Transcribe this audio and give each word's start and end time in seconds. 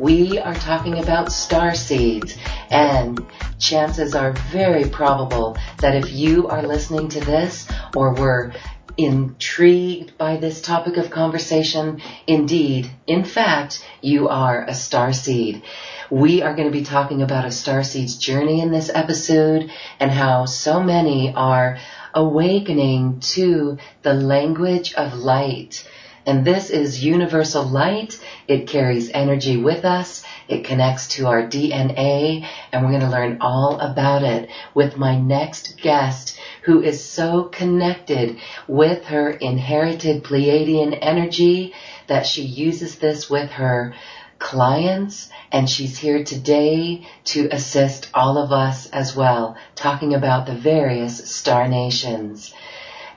We 0.00 0.38
are 0.38 0.54
talking 0.54 0.98
about 0.98 1.30
star 1.30 1.74
seeds 1.74 2.34
and 2.70 3.20
chances 3.58 4.14
are 4.14 4.32
very 4.50 4.88
probable 4.88 5.58
that 5.80 5.94
if 5.94 6.10
you 6.10 6.48
are 6.48 6.62
listening 6.62 7.10
to 7.10 7.20
this 7.20 7.68
or 7.94 8.14
were 8.14 8.54
intrigued 8.96 10.16
by 10.16 10.38
this 10.38 10.62
topic 10.62 10.96
of 10.96 11.10
conversation, 11.10 12.00
indeed, 12.26 12.90
in 13.06 13.24
fact, 13.24 13.84
you 14.00 14.30
are 14.30 14.64
a 14.64 14.72
star 14.72 15.12
seed. 15.12 15.64
We 16.10 16.40
are 16.40 16.54
going 16.54 16.72
to 16.72 16.78
be 16.78 16.84
talking 16.84 17.20
about 17.20 17.44
a 17.44 17.50
star 17.50 17.84
seed's 17.84 18.16
journey 18.16 18.62
in 18.62 18.70
this 18.70 18.90
episode 18.94 19.70
and 20.00 20.10
how 20.10 20.46
so 20.46 20.82
many 20.82 21.34
are 21.34 21.76
awakening 22.14 23.20
to 23.20 23.76
the 24.00 24.14
language 24.14 24.94
of 24.94 25.18
light. 25.18 25.86
And 26.30 26.44
this 26.44 26.70
is 26.70 27.04
universal 27.04 27.64
light. 27.64 28.16
It 28.46 28.68
carries 28.68 29.10
energy 29.10 29.56
with 29.56 29.84
us. 29.84 30.22
It 30.46 30.62
connects 30.62 31.08
to 31.14 31.26
our 31.26 31.42
DNA 31.42 32.46
and 32.70 32.84
we're 32.84 32.92
going 32.92 33.00
to 33.00 33.08
learn 33.08 33.38
all 33.40 33.80
about 33.80 34.22
it 34.22 34.48
with 34.72 34.96
my 34.96 35.16
next 35.16 35.76
guest 35.82 36.38
who 36.62 36.82
is 36.82 37.02
so 37.02 37.42
connected 37.42 38.36
with 38.68 39.06
her 39.06 39.30
inherited 39.30 40.22
Pleiadian 40.22 40.96
energy 41.02 41.74
that 42.06 42.26
she 42.26 42.42
uses 42.42 42.94
this 42.94 43.28
with 43.28 43.50
her 43.50 43.92
clients 44.38 45.30
and 45.50 45.68
she's 45.68 45.98
here 45.98 46.22
today 46.22 47.02
to 47.24 47.48
assist 47.50 48.08
all 48.14 48.38
of 48.38 48.52
us 48.52 48.88
as 48.90 49.16
well, 49.16 49.56
talking 49.74 50.14
about 50.14 50.46
the 50.46 50.54
various 50.54 51.28
star 51.28 51.66
nations. 51.66 52.54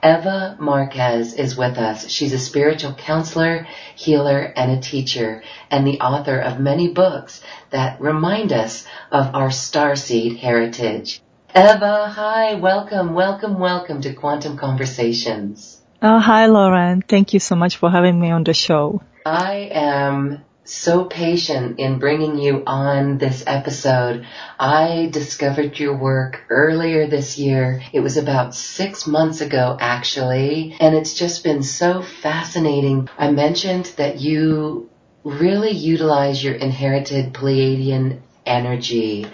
Eva 0.04 0.54
Marquez 0.60 1.32
is 1.32 1.56
with 1.56 1.78
us. 1.78 2.10
She's 2.10 2.34
a 2.34 2.38
spiritual 2.38 2.92
counselor, 2.92 3.66
healer, 3.96 4.52
and 4.54 4.70
a 4.70 4.78
teacher, 4.78 5.42
and 5.70 5.86
the 5.86 6.00
author 6.00 6.38
of 6.38 6.60
many 6.60 6.88
books 6.88 7.40
that 7.70 7.98
remind 8.02 8.52
us 8.52 8.86
of 9.10 9.34
our 9.34 9.48
starseed 9.48 10.36
heritage. 10.38 11.22
Eva, 11.54 12.08
hi, 12.08 12.54
welcome, 12.56 13.14
welcome, 13.14 13.58
welcome 13.58 14.02
to 14.02 14.12
Quantum 14.12 14.58
Conversations. 14.58 15.80
Oh, 16.02 16.18
hi, 16.18 16.46
Lauren. 16.46 17.00
Thank 17.00 17.32
you 17.32 17.40
so 17.40 17.56
much 17.56 17.78
for 17.78 17.90
having 17.90 18.20
me 18.20 18.30
on 18.30 18.44
the 18.44 18.52
show. 18.52 19.00
I 19.24 19.70
am 19.72 20.44
so 20.64 21.04
patient 21.04 21.78
in 21.78 21.98
bringing 21.98 22.38
you 22.38 22.62
on 22.66 23.18
this 23.18 23.44
episode. 23.46 24.26
I 24.58 25.08
discovered 25.10 25.78
your 25.78 25.96
work 25.96 26.42
earlier 26.48 27.06
this 27.06 27.38
year. 27.38 27.82
It 27.92 28.00
was 28.00 28.16
about 28.16 28.54
six 28.54 29.06
months 29.06 29.40
ago, 29.40 29.76
actually, 29.78 30.76
and 30.80 30.94
it's 30.94 31.14
just 31.14 31.44
been 31.44 31.62
so 31.62 32.02
fascinating. 32.02 33.08
I 33.18 33.30
mentioned 33.30 33.92
that 33.96 34.20
you 34.20 34.90
really 35.22 35.72
utilize 35.72 36.42
your 36.42 36.54
inherited 36.54 37.32
Pleiadian 37.32 38.20
energy 38.46 39.26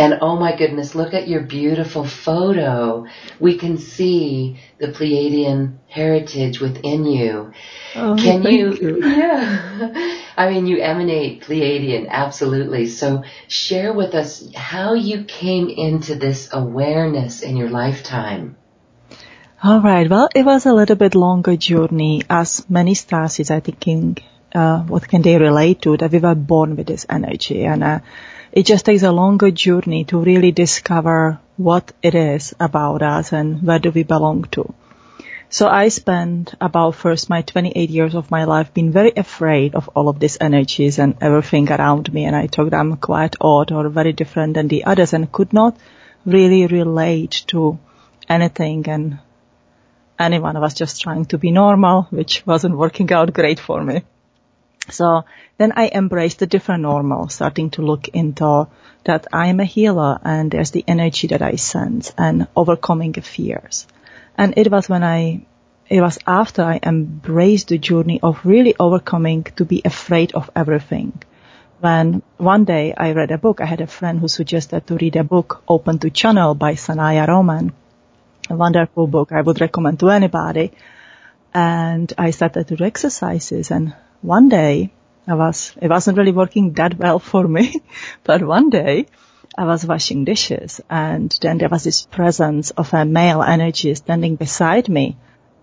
and 0.00 0.18
oh 0.22 0.36
my 0.36 0.56
goodness, 0.56 0.94
look 0.94 1.12
at 1.12 1.28
your 1.28 1.42
beautiful 1.42 2.06
photo. 2.06 3.06
We 3.38 3.58
can 3.58 3.76
see 3.76 4.58
the 4.78 4.88
Pleiadian 4.88 5.76
heritage 5.88 6.58
within 6.58 7.04
you. 7.04 7.52
Oh, 7.94 8.16
can 8.16 8.42
you, 8.44 8.72
you, 8.72 9.04
Yeah. 9.04 10.16
I 10.40 10.48
mean, 10.48 10.66
you 10.66 10.80
emanate 10.80 11.42
Pleiadian, 11.42 12.08
absolutely. 12.08 12.86
So 12.86 13.24
share 13.46 13.92
with 13.92 14.14
us 14.14 14.30
how 14.54 14.94
you 14.94 15.24
came 15.24 15.68
into 15.68 16.14
this 16.14 16.48
awareness 16.50 17.42
in 17.42 17.58
your 17.58 17.68
lifetime. 17.68 18.56
All 19.62 19.82
right. 19.82 20.08
Well, 20.08 20.30
it 20.34 20.46
was 20.46 20.64
a 20.64 20.72
little 20.72 20.96
bit 20.96 21.14
longer 21.14 21.56
journey 21.56 22.22
as 22.30 22.64
many 22.70 22.94
stars 22.94 23.38
is, 23.38 23.50
I 23.50 23.60
thinking, 23.60 24.16
uh, 24.54 24.80
what 24.84 25.06
can 25.06 25.20
they 25.20 25.36
relate 25.36 25.82
to 25.82 25.98
that 25.98 26.10
we 26.10 26.20
were 26.20 26.34
born 26.34 26.74
with 26.74 26.86
this 26.86 27.04
energy 27.10 27.64
and, 27.66 27.84
uh, 27.84 27.98
it 28.50 28.64
just 28.64 28.86
takes 28.86 29.02
a 29.02 29.12
longer 29.12 29.50
journey 29.50 30.04
to 30.04 30.18
really 30.18 30.52
discover 30.52 31.38
what 31.58 31.92
it 32.02 32.14
is 32.14 32.54
about 32.58 33.02
us 33.02 33.34
and 33.34 33.62
where 33.62 33.78
do 33.78 33.90
we 33.90 34.04
belong 34.04 34.44
to. 34.52 34.72
So 35.52 35.66
I 35.66 35.88
spent 35.88 36.54
about 36.60 36.94
first 36.94 37.28
my 37.28 37.42
28 37.42 37.90
years 37.90 38.14
of 38.14 38.30
my 38.30 38.44
life 38.44 38.72
being 38.72 38.92
very 38.92 39.12
afraid 39.16 39.74
of 39.74 39.88
all 39.96 40.08
of 40.08 40.20
these 40.20 40.38
energies 40.40 41.00
and 41.00 41.16
everything 41.20 41.68
around 41.72 42.12
me. 42.12 42.24
And 42.24 42.36
I 42.36 42.46
thought 42.46 42.72
I'm 42.72 42.96
quite 42.98 43.34
odd 43.40 43.72
or 43.72 43.88
very 43.88 44.12
different 44.12 44.54
than 44.54 44.68
the 44.68 44.84
others 44.84 45.12
and 45.12 45.32
could 45.32 45.52
not 45.52 45.76
really 46.24 46.68
relate 46.68 47.42
to 47.48 47.80
anything 48.28 48.88
and 48.88 49.18
anyone 50.20 50.60
was 50.60 50.74
just 50.74 51.02
trying 51.02 51.24
to 51.24 51.38
be 51.38 51.50
normal, 51.50 52.06
which 52.10 52.46
wasn't 52.46 52.78
working 52.78 53.12
out 53.12 53.32
great 53.32 53.58
for 53.58 53.82
me. 53.82 54.02
So 54.88 55.24
then 55.58 55.72
I 55.74 55.88
embraced 55.88 56.38
the 56.38 56.46
different 56.46 56.82
normal, 56.82 57.28
starting 57.28 57.70
to 57.70 57.82
look 57.82 58.06
into 58.06 58.68
that 59.02 59.26
I 59.32 59.48
am 59.48 59.58
a 59.58 59.64
healer 59.64 60.20
and 60.22 60.48
there's 60.48 60.70
the 60.70 60.84
energy 60.86 61.26
that 61.26 61.42
I 61.42 61.56
sense 61.56 62.12
and 62.16 62.46
overcoming 62.54 63.14
fears. 63.14 63.88
And 64.40 64.54
it 64.56 64.70
was 64.70 64.88
when 64.88 65.04
I, 65.04 65.42
it 65.90 66.00
was 66.00 66.18
after 66.26 66.62
I 66.62 66.80
embraced 66.82 67.68
the 67.68 67.76
journey 67.76 68.20
of 68.22 68.40
really 68.42 68.74
overcoming 68.80 69.42
to 69.56 69.66
be 69.66 69.82
afraid 69.84 70.32
of 70.32 70.48
everything. 70.56 71.22
When 71.80 72.22
one 72.38 72.64
day 72.64 72.94
I 72.96 73.12
read 73.12 73.32
a 73.32 73.36
book, 73.36 73.60
I 73.60 73.66
had 73.66 73.82
a 73.82 73.86
friend 73.86 74.18
who 74.18 74.28
suggested 74.28 74.86
to 74.86 74.96
read 74.96 75.16
a 75.16 75.24
book, 75.24 75.62
Open 75.68 75.98
to 75.98 76.08
Channel 76.08 76.54
by 76.54 76.72
Sanaya 76.72 77.28
Roman. 77.28 77.74
A 78.48 78.56
wonderful 78.56 79.06
book 79.06 79.30
I 79.30 79.42
would 79.42 79.60
recommend 79.60 80.00
to 80.00 80.08
anybody. 80.08 80.72
And 81.52 82.10
I 82.16 82.30
started 82.30 82.66
to 82.68 82.76
do 82.76 82.84
exercises 82.84 83.70
and 83.70 83.94
one 84.22 84.48
day 84.48 84.90
I 85.26 85.34
was, 85.34 85.74
it 85.82 85.88
wasn't 85.88 86.16
really 86.16 86.32
working 86.32 86.72
that 86.74 86.96
well 86.96 87.18
for 87.18 87.46
me, 87.46 87.82
but 88.24 88.42
one 88.42 88.70
day 88.70 89.06
I 89.56 89.64
was 89.64 89.84
washing 89.84 90.24
dishes 90.24 90.80
and 90.88 91.36
then 91.40 91.58
there 91.58 91.68
was 91.68 91.84
this 91.84 92.02
presence 92.02 92.70
of 92.70 92.94
a 92.94 93.04
male 93.04 93.42
energy 93.42 93.94
standing 93.94 94.36
beside 94.36 94.88
me 94.88 95.16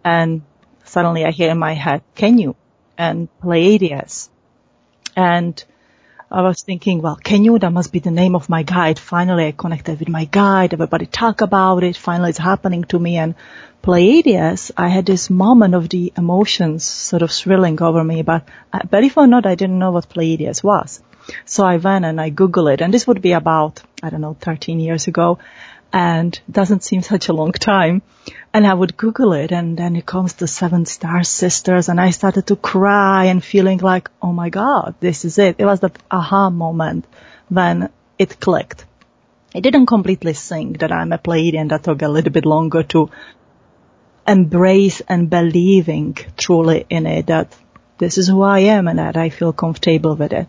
and 0.04 0.42
suddenly 0.84 1.26
I 1.26 1.32
hear 1.32 1.52
in 1.52 1.58
my 1.58 1.74
head, 1.74 2.02
can 2.16 2.38
you? 2.38 2.56
And 2.98 3.30
Pleiadius. 3.42 4.30
And 5.16 5.64
I 6.30 6.42
was 6.42 6.62
thinking, 6.62 7.02
well, 7.02 7.16
Kenyuda 7.16 7.72
must 7.72 7.94
be 7.94 8.00
the 8.00 8.12
name 8.12 8.36
of 8.36 8.50
my 8.50 8.64
guide. 8.64 9.00
Finally, 9.00 9.48
I 9.48 9.52
connected 9.54 10.00
with 10.00 10.10
my 10.10 10.26
guide. 10.26 10.74
Everybody 10.74 11.06
talk 11.06 11.40
about 11.40 11.84
it. 11.84 11.96
Finally, 11.96 12.32
it's 12.32 12.38
happening 12.38 12.84
to 12.86 13.00
me. 13.00 13.16
And 13.16 13.36
Pleiadians, 13.82 14.72
I 14.76 14.90
had 14.90 15.06
this 15.06 15.30
moment 15.30 15.74
of 15.74 15.88
the 15.88 16.12
emotions 16.18 16.84
sort 16.84 17.22
of 17.22 17.32
thrilling 17.32 17.82
over 17.82 18.04
me, 18.04 18.24
but 18.24 18.44
uh, 18.74 18.84
believe 18.86 19.18
or 19.18 19.28
not, 19.28 19.46
I 19.46 19.56
didn't 19.56 19.80
know 19.80 19.92
what 19.92 20.10
Pleiadians 20.10 20.62
was. 20.62 21.02
So 21.46 21.66
I 21.66 21.78
went 21.78 22.06
and 22.06 22.20
I 22.20 22.32
Googled 22.32 22.74
it, 22.74 22.82
and 22.82 22.94
this 22.94 23.08
would 23.08 23.22
be 23.22 23.34
about, 23.34 23.82
I 24.02 24.10
don't 24.10 24.22
know, 24.22 24.36
13 24.40 24.80
years 24.80 25.08
ago, 25.08 25.40
and 25.92 26.40
doesn't 26.50 26.84
seem 26.84 27.02
such 27.02 27.30
a 27.30 27.34
long 27.34 27.52
time. 27.52 28.02
And 28.54 28.66
I 28.66 28.74
would 28.74 28.98
Google 28.98 29.34
it, 29.34 29.52
and 29.52 29.78
then 29.78 29.96
it 29.96 30.06
comes 30.06 30.34
to 30.34 30.48
Seven 30.48 30.86
Star 30.86 31.24
Sisters, 31.24 31.90
and 31.90 32.00
I 32.00 32.12
started 32.12 32.48
to 32.48 32.56
cry 32.56 33.26
and 33.26 33.44
feeling 33.44 33.80
like, 33.80 34.10
oh 34.22 34.34
my 34.34 34.50
God, 34.50 34.96
this 35.00 35.26
is 35.26 35.38
it. 35.38 35.56
It 35.60 35.66
was 35.66 35.80
that 35.82 35.98
aha 36.10 36.50
moment 36.50 37.06
when 37.50 37.90
it 38.18 38.40
clicked. 38.40 38.86
It 39.54 39.62
didn't 39.62 39.86
completely 39.86 40.34
sink 40.34 40.80
that 40.80 40.92
I'm 40.92 41.14
a 41.14 41.18
Pleiadian. 41.18 41.70
That 41.70 41.84
took 41.84 42.02
a 42.02 42.10
little 42.10 42.32
bit 42.32 42.46
longer 42.46 42.84
to 42.84 43.10
embrace 44.28 45.02
and 45.08 45.30
believing 45.30 46.18
truly 46.36 46.86
in 46.90 47.06
it 47.06 47.28
that 47.28 47.56
this 47.98 48.18
is 48.18 48.28
who 48.28 48.42
I 48.42 48.60
am 48.60 48.88
and 48.88 49.00
that 49.00 49.16
I 49.16 49.30
feel 49.30 49.54
comfortable 49.54 50.16
with 50.16 50.34
it 50.34 50.48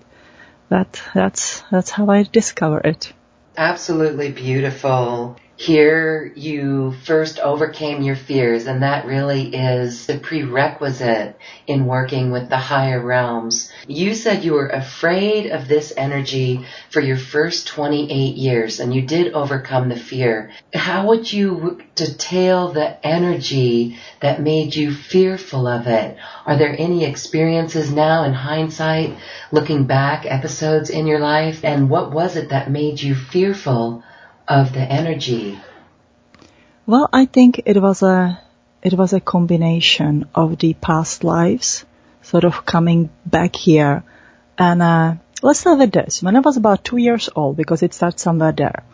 that 0.68 1.00
that's 1.14 1.62
that's 1.70 1.90
how 1.90 2.08
I 2.10 2.22
discover 2.22 2.80
it. 2.80 3.12
Absolutely 3.56 4.30
beautiful. 4.32 5.36
Here 5.60 6.32
you 6.36 6.92
first 7.02 7.40
overcame 7.40 8.00
your 8.02 8.14
fears 8.14 8.68
and 8.68 8.84
that 8.84 9.06
really 9.06 9.52
is 9.52 10.06
the 10.06 10.16
prerequisite 10.16 11.36
in 11.66 11.84
working 11.84 12.30
with 12.30 12.48
the 12.48 12.56
higher 12.56 13.04
realms. 13.04 13.68
You 13.88 14.14
said 14.14 14.44
you 14.44 14.52
were 14.52 14.68
afraid 14.68 15.50
of 15.50 15.66
this 15.66 15.92
energy 15.96 16.64
for 16.90 17.00
your 17.00 17.16
first 17.16 17.66
28 17.66 18.36
years 18.36 18.78
and 18.78 18.94
you 18.94 19.02
did 19.02 19.32
overcome 19.32 19.88
the 19.88 19.98
fear. 19.98 20.52
How 20.72 21.08
would 21.08 21.32
you 21.32 21.82
detail 21.96 22.68
the 22.68 23.04
energy 23.04 23.98
that 24.20 24.40
made 24.40 24.76
you 24.76 24.94
fearful 24.94 25.66
of 25.66 25.88
it? 25.88 26.16
Are 26.46 26.56
there 26.56 26.76
any 26.78 27.04
experiences 27.04 27.90
now 27.90 28.22
in 28.22 28.32
hindsight, 28.32 29.16
looking 29.50 29.86
back, 29.86 30.24
episodes 30.24 30.88
in 30.88 31.08
your 31.08 31.18
life? 31.18 31.64
And 31.64 31.90
what 31.90 32.12
was 32.12 32.36
it 32.36 32.50
that 32.50 32.70
made 32.70 33.02
you 33.02 33.16
fearful 33.16 34.04
of 34.48 34.72
the 34.72 34.80
energy? 34.80 35.60
Well, 36.86 37.08
I 37.12 37.26
think 37.26 37.62
it 37.66 37.80
was 37.80 38.02
a 38.02 38.40
it 38.82 38.94
was 38.94 39.12
a 39.12 39.20
combination 39.20 40.28
of 40.34 40.58
the 40.58 40.74
past 40.74 41.22
lives, 41.22 41.84
sort 42.22 42.44
of 42.44 42.64
coming 42.64 43.10
back 43.26 43.56
here. 43.56 44.04
And 44.56 44.82
uh, 44.82 45.14
let's 45.42 45.60
start 45.60 45.78
with 45.78 45.92
this. 45.92 46.22
When 46.22 46.36
I 46.36 46.40
was 46.40 46.56
about 46.56 46.84
two 46.84 46.96
years 46.96 47.28
old, 47.34 47.56
because 47.56 47.82
it 47.82 47.92
starts 47.92 48.22
somewhere 48.22 48.52
there, 48.52 48.84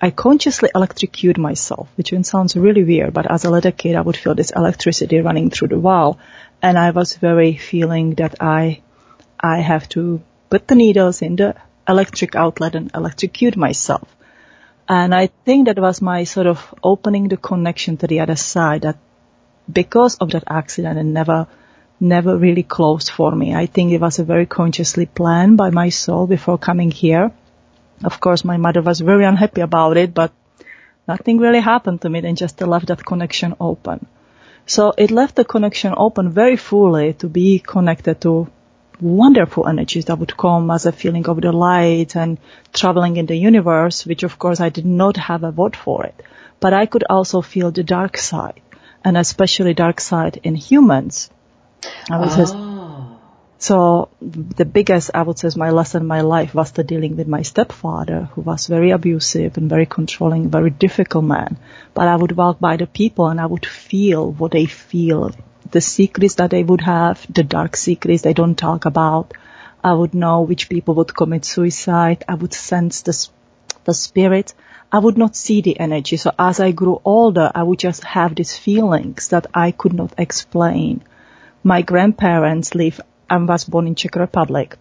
I 0.00 0.10
consciously 0.10 0.70
electrocute 0.74 1.38
myself, 1.38 1.88
which 1.96 2.12
sounds 2.22 2.56
really 2.56 2.84
weird, 2.84 3.14
but 3.14 3.30
as 3.30 3.44
a 3.44 3.50
little 3.50 3.72
kid, 3.72 3.96
I 3.96 4.00
would 4.00 4.16
feel 4.16 4.34
this 4.34 4.50
electricity 4.50 5.20
running 5.20 5.50
through 5.50 5.68
the 5.68 5.78
wall, 5.78 6.18
and 6.60 6.78
I 6.78 6.90
was 6.90 7.16
very 7.16 7.56
feeling 7.56 8.14
that 8.16 8.42
I 8.42 8.80
I 9.38 9.60
have 9.60 9.88
to 9.90 10.22
put 10.50 10.66
the 10.68 10.74
needles 10.74 11.22
in 11.22 11.36
the 11.36 11.54
electric 11.86 12.34
outlet 12.34 12.74
and 12.74 12.90
electrocute 12.94 13.56
myself. 13.56 14.13
And 14.88 15.14
I 15.14 15.28
think 15.44 15.66
that 15.66 15.78
was 15.78 16.02
my 16.02 16.24
sort 16.24 16.46
of 16.46 16.74
opening 16.82 17.28
the 17.28 17.36
connection 17.36 17.96
to 17.98 18.06
the 18.06 18.20
other 18.20 18.36
side 18.36 18.82
that 18.82 18.98
because 19.72 20.16
of 20.16 20.30
that 20.32 20.44
accident 20.46 20.98
it 20.98 21.04
never, 21.04 21.46
never 22.00 22.36
really 22.36 22.62
closed 22.62 23.10
for 23.10 23.34
me. 23.34 23.54
I 23.54 23.66
think 23.66 23.92
it 23.92 24.00
was 24.00 24.18
a 24.18 24.24
very 24.24 24.44
consciously 24.44 25.06
planned 25.06 25.56
by 25.56 25.70
my 25.70 25.88
soul 25.88 26.26
before 26.26 26.58
coming 26.58 26.90
here. 26.90 27.32
Of 28.04 28.20
course, 28.20 28.44
my 28.44 28.58
mother 28.58 28.82
was 28.82 29.00
very 29.00 29.24
unhappy 29.24 29.62
about 29.62 29.96
it, 29.96 30.12
but 30.12 30.32
nothing 31.08 31.38
really 31.38 31.60
happened 31.60 32.02
to 32.02 32.10
me 32.10 32.18
and 32.18 32.36
just 32.36 32.60
left 32.60 32.88
that 32.88 33.06
connection 33.06 33.54
open. 33.60 34.06
So 34.66 34.92
it 34.98 35.10
left 35.10 35.36
the 35.36 35.44
connection 35.44 35.94
open 35.96 36.30
very 36.30 36.56
fully 36.56 37.14
to 37.14 37.28
be 37.28 37.58
connected 37.58 38.20
to 38.22 38.48
wonderful 39.00 39.66
energies 39.66 40.06
that 40.06 40.18
would 40.18 40.36
come 40.36 40.70
as 40.70 40.86
a 40.86 40.92
feeling 40.92 41.26
of 41.26 41.40
delight 41.40 42.16
and 42.16 42.38
traveling 42.72 43.16
in 43.16 43.26
the 43.26 43.36
universe, 43.36 44.06
which 44.06 44.22
of 44.22 44.38
course 44.38 44.60
I 44.60 44.68
did 44.68 44.86
not 44.86 45.16
have 45.16 45.44
a 45.44 45.50
word 45.50 45.76
for 45.76 46.04
it. 46.04 46.22
But 46.60 46.72
I 46.72 46.86
could 46.86 47.04
also 47.08 47.42
feel 47.42 47.70
the 47.70 47.82
dark 47.82 48.16
side, 48.16 48.60
and 49.04 49.16
especially 49.16 49.74
dark 49.74 50.00
side 50.00 50.40
in 50.42 50.54
humans. 50.54 51.30
I 52.10 52.18
was 52.18 52.38
oh. 52.38 52.54
Ah. 52.56 53.18
so 53.58 54.08
the 54.20 54.64
biggest, 54.64 55.10
I 55.12 55.22
would 55.22 55.38
say, 55.38 55.50
my 55.56 55.70
lesson 55.70 56.02
in 56.02 56.08
my 56.08 56.22
life 56.22 56.54
was 56.54 56.72
the 56.72 56.84
dealing 56.84 57.16
with 57.16 57.28
my 57.28 57.42
stepfather, 57.42 58.30
who 58.32 58.40
was 58.40 58.66
very 58.66 58.90
abusive 58.92 59.58
and 59.58 59.68
very 59.68 59.86
controlling, 59.86 60.48
very 60.48 60.70
difficult 60.70 61.24
man. 61.24 61.58
But 61.92 62.08
I 62.08 62.16
would 62.16 62.36
walk 62.36 62.60
by 62.60 62.76
the 62.76 62.86
people 62.86 63.28
and 63.28 63.40
I 63.40 63.46
would 63.46 63.66
feel 63.66 64.30
what 64.32 64.52
they 64.52 64.66
feel 64.66 65.32
the 65.74 65.80
secrets 65.80 66.36
that 66.36 66.50
they 66.50 66.62
would 66.62 66.80
have, 66.82 67.26
the 67.28 67.42
dark 67.42 67.76
secrets 67.76 68.22
they 68.22 68.32
don't 68.32 68.56
talk 68.56 68.84
about. 68.84 69.34
I 69.82 69.92
would 69.92 70.14
know 70.14 70.42
which 70.42 70.68
people 70.68 70.94
would 70.94 71.16
commit 71.16 71.44
suicide. 71.44 72.24
I 72.28 72.36
would 72.36 72.54
sense 72.54 73.02
the, 73.02 73.28
the 73.82 73.92
spirit. 73.92 74.54
I 74.92 75.00
would 75.00 75.18
not 75.18 75.34
see 75.34 75.62
the 75.62 75.80
energy. 75.80 76.16
So 76.16 76.30
as 76.38 76.60
I 76.60 76.70
grew 76.70 77.00
older, 77.04 77.50
I 77.52 77.64
would 77.64 77.80
just 77.80 78.04
have 78.04 78.36
these 78.36 78.56
feelings 78.56 79.28
that 79.30 79.48
I 79.52 79.72
could 79.72 79.94
not 79.94 80.14
explain. 80.16 81.02
My 81.64 81.82
grandparents 81.82 82.76
live, 82.76 83.00
I 83.28 83.38
was 83.38 83.64
born 83.64 83.88
in 83.88 83.96
Czech 83.96 84.14
Republic 84.14 84.76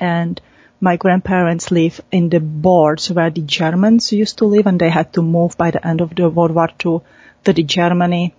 and 0.00 0.40
my 0.80 0.96
grandparents 0.96 1.70
live 1.70 2.00
in 2.10 2.30
the 2.30 2.40
boards 2.40 3.10
where 3.10 3.28
the 3.28 3.42
Germans 3.42 4.12
used 4.12 4.38
to 4.38 4.46
live 4.46 4.66
and 4.66 4.80
they 4.80 4.90
had 4.90 5.12
to 5.12 5.20
move 5.20 5.58
by 5.58 5.70
the 5.72 5.86
end 5.86 6.00
of 6.00 6.14
the 6.14 6.30
World 6.30 6.52
War 6.52 6.70
II 6.70 7.00
to 7.44 7.52
the 7.52 7.62
Germany 7.62 8.34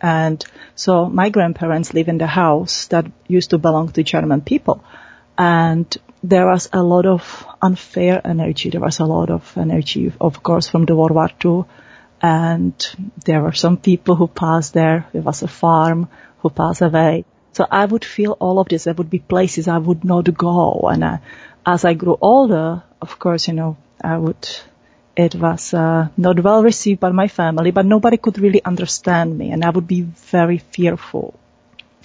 and 0.00 0.44
so 0.74 1.06
my 1.06 1.30
grandparents 1.30 1.94
live 1.94 2.08
in 2.08 2.18
the 2.18 2.26
house 2.26 2.86
that 2.86 3.06
used 3.28 3.50
to 3.50 3.58
belong 3.58 3.90
to 3.92 4.02
German 4.02 4.40
people. 4.40 4.84
And 5.38 5.96
there 6.22 6.46
was 6.46 6.68
a 6.72 6.82
lot 6.82 7.06
of 7.06 7.46
unfair 7.62 8.20
energy. 8.24 8.70
There 8.70 8.80
was 8.80 9.00
a 9.00 9.04
lot 9.04 9.30
of 9.30 9.56
energy, 9.56 10.12
of 10.20 10.42
course, 10.42 10.68
from 10.68 10.84
the 10.86 10.96
World 10.96 11.12
War 11.12 11.30
II. 11.44 11.64
And 12.22 12.74
there 13.24 13.42
were 13.42 13.52
some 13.52 13.76
people 13.76 14.16
who 14.16 14.26
passed 14.26 14.72
there. 14.72 15.06
There 15.12 15.22
was 15.22 15.42
a 15.42 15.48
farm 15.48 16.08
who 16.38 16.50
passed 16.50 16.82
away. 16.82 17.24
So 17.52 17.66
I 17.70 17.84
would 17.84 18.04
feel 18.04 18.32
all 18.32 18.58
of 18.58 18.68
this. 18.68 18.84
There 18.84 18.94
would 18.94 19.10
be 19.10 19.18
places 19.18 19.68
I 19.68 19.78
would 19.78 20.04
not 20.04 20.32
go. 20.36 20.88
And 20.90 21.04
uh, 21.04 21.18
as 21.64 21.84
I 21.84 21.94
grew 21.94 22.16
older, 22.20 22.82
of 23.00 23.18
course, 23.18 23.48
you 23.48 23.54
know, 23.54 23.76
I 24.02 24.16
would 24.16 24.48
it 25.16 25.34
was 25.34 25.72
uh, 25.72 26.08
not 26.16 26.40
well 26.40 26.62
received 26.62 27.00
by 27.00 27.10
my 27.10 27.28
family, 27.28 27.70
but 27.70 27.86
nobody 27.86 28.18
could 28.18 28.38
really 28.38 28.62
understand 28.64 29.36
me, 29.36 29.50
and 29.50 29.64
I 29.64 29.70
would 29.70 29.86
be 29.86 30.02
very 30.02 30.58
fearful. 30.58 31.38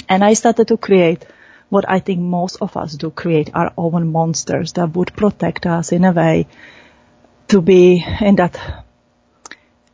And 0.08 0.24
I 0.24 0.34
started 0.34 0.70
to 0.70 0.78
create 0.78 1.26
what 1.70 1.90
I 1.90 2.00
think 2.00 2.20
most 2.20 2.58
of 2.62 2.76
us 2.78 2.94
do, 2.96 3.12
create 3.12 3.50
our 3.54 3.74
own 3.78 4.12
monsters 4.12 4.74
that 4.74 4.96
would 4.96 5.14
protect 5.16 5.66
us 5.66 5.92
in 5.92 6.06
a 6.06 6.12
way 6.12 6.48
to 7.48 7.62
be 7.62 8.06
in 8.22 8.36
that 8.38 8.81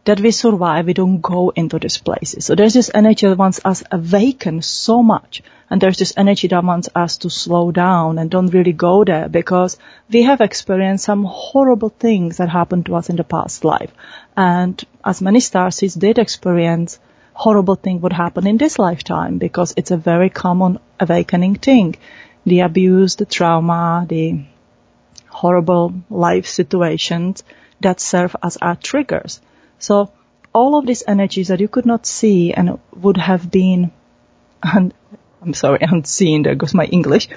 that 0.08 0.22
we 0.22 0.32
survive, 0.32 0.86
we 0.86 0.94
don't 0.94 1.20
go 1.20 1.50
into 1.50 1.80
these 1.80 1.98
places. 1.98 2.46
So 2.46 2.56
there's 2.56 2.74
this 2.74 2.90
energy 2.94 3.28
that 3.28 3.38
wants 3.38 3.60
us 3.66 3.84
awaken 3.92 4.62
so 4.62 5.04
much. 5.04 5.44
And 5.70 5.82
there's 5.82 5.98
this 5.98 6.14
energy 6.16 6.48
that 6.48 6.64
wants 6.64 6.88
us 6.96 7.18
to 7.18 7.30
slow 7.30 7.72
down 7.72 8.18
and 8.18 8.32
don't 8.32 8.54
really 8.54 8.72
go 8.72 9.04
there 9.04 9.28
because 9.28 9.78
we 10.10 10.24
have 10.24 10.40
experienced 10.40 11.04
some 11.04 11.26
horrible 11.26 11.90
things 11.90 12.38
that 12.38 12.48
happened 12.48 12.86
to 12.86 12.96
us 12.96 13.10
in 13.10 13.18
the 13.18 13.26
past 13.26 13.66
life. 13.66 13.92
And 14.38 14.82
as 15.04 15.22
many 15.22 15.40
starseeds 15.40 16.00
did 16.00 16.20
experience 16.20 17.00
horrible 17.34 17.76
thing 17.76 18.00
would 18.02 18.14
happen 18.14 18.48
in 18.48 18.58
this 18.58 18.80
lifetime 18.80 19.40
because 19.40 19.74
it's 19.76 19.92
a 19.92 19.98
very 19.98 20.30
common 20.30 20.80
awakening 21.02 21.56
thing. 21.56 21.98
The 22.46 22.62
abuse, 22.62 23.16
the 23.16 23.26
trauma, 23.26 24.06
the 24.08 24.46
horrible 25.28 25.94
life 26.10 26.48
situations 26.48 27.44
that 27.82 28.00
serve 28.00 28.38
as 28.42 28.56
our 28.56 28.78
triggers. 28.78 29.42
So 29.80 30.12
all 30.54 30.78
of 30.78 30.86
these 30.86 31.04
energies 31.08 31.50
that 31.50 31.60
you 31.60 31.68
could 31.68 31.86
not 31.86 32.06
see 32.06 32.54
and 32.54 32.80
would 32.96 33.18
have 33.18 33.50
been, 33.52 33.92
un, 34.64 34.94
I'm 35.42 35.54
sorry, 35.54 35.80
unseen, 35.92 36.44
there 36.44 36.56
goes 36.56 36.74
my 36.74 36.86
English, 36.86 37.30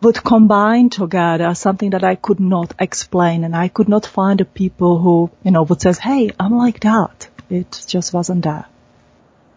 would 0.00 0.22
combine 0.22 0.90
together 0.90 1.54
something 1.54 1.90
that 1.90 2.04
I 2.04 2.14
could 2.14 2.40
not 2.40 2.74
explain 2.78 3.44
and 3.44 3.54
I 3.56 3.68
could 3.68 3.88
not 3.88 4.06
find 4.06 4.38
the 4.38 4.44
people 4.44 4.98
who, 4.98 5.30
you 5.42 5.50
know, 5.50 5.62
would 5.64 5.80
say, 5.80 5.92
hey, 5.92 6.30
I'm 6.38 6.56
like 6.56 6.80
that. 6.80 7.28
It 7.50 7.84
just 7.86 8.12
wasn't 8.12 8.44
there. 8.44 8.66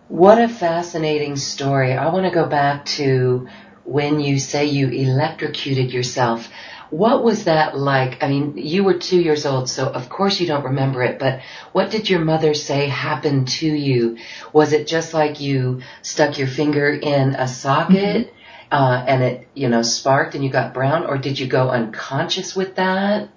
What 0.08 0.42
a 0.42 0.50
fascinating 0.50 1.38
story. 1.38 1.94
I 1.94 2.12
want 2.12 2.26
to 2.26 2.32
go 2.32 2.48
back 2.48 2.86
to 2.98 3.48
when 3.84 4.20
you 4.20 4.40
say 4.40 4.66
you 4.66 4.90
electrocuted 4.90 5.92
yourself. 5.92 6.50
What 6.92 7.24
was 7.24 7.46
that 7.46 7.76
like? 7.76 8.22
I 8.22 8.28
mean, 8.28 8.58
you 8.58 8.84
were 8.84 9.00
two 9.00 9.20
years 9.20 9.46
old, 9.46 9.70
so 9.70 9.88
of 9.88 10.10
course 10.10 10.40
you 10.40 10.46
don't 10.46 10.66
remember 10.66 11.02
it, 11.02 11.18
but 11.18 11.40
what 11.72 11.90
did 11.90 12.10
your 12.10 12.20
mother 12.20 12.54
say 12.54 12.88
happened 12.88 13.48
to 13.60 13.66
you? 13.66 14.18
Was 14.54 14.74
it 14.74 14.88
just 14.88 15.14
like 15.14 15.40
you 15.40 15.82
stuck 16.02 16.38
your 16.38 16.48
finger 16.48 16.90
in 16.90 17.36
a 17.36 17.48
socket? 17.48 18.28
Mm-hmm. 18.28 18.38
uh, 18.72 19.04
and 19.06 19.24
it, 19.24 19.48
you 19.54 19.70
know, 19.70 19.82
sparked 19.82 20.36
and 20.36 20.44
you 20.44 20.50
got 20.50 20.74
brown, 20.74 21.06
or 21.06 21.18
did 21.18 21.40
you 21.40 21.48
go 21.48 21.70
unconscious 21.70 22.56
with 22.56 22.76
that? 22.76 23.30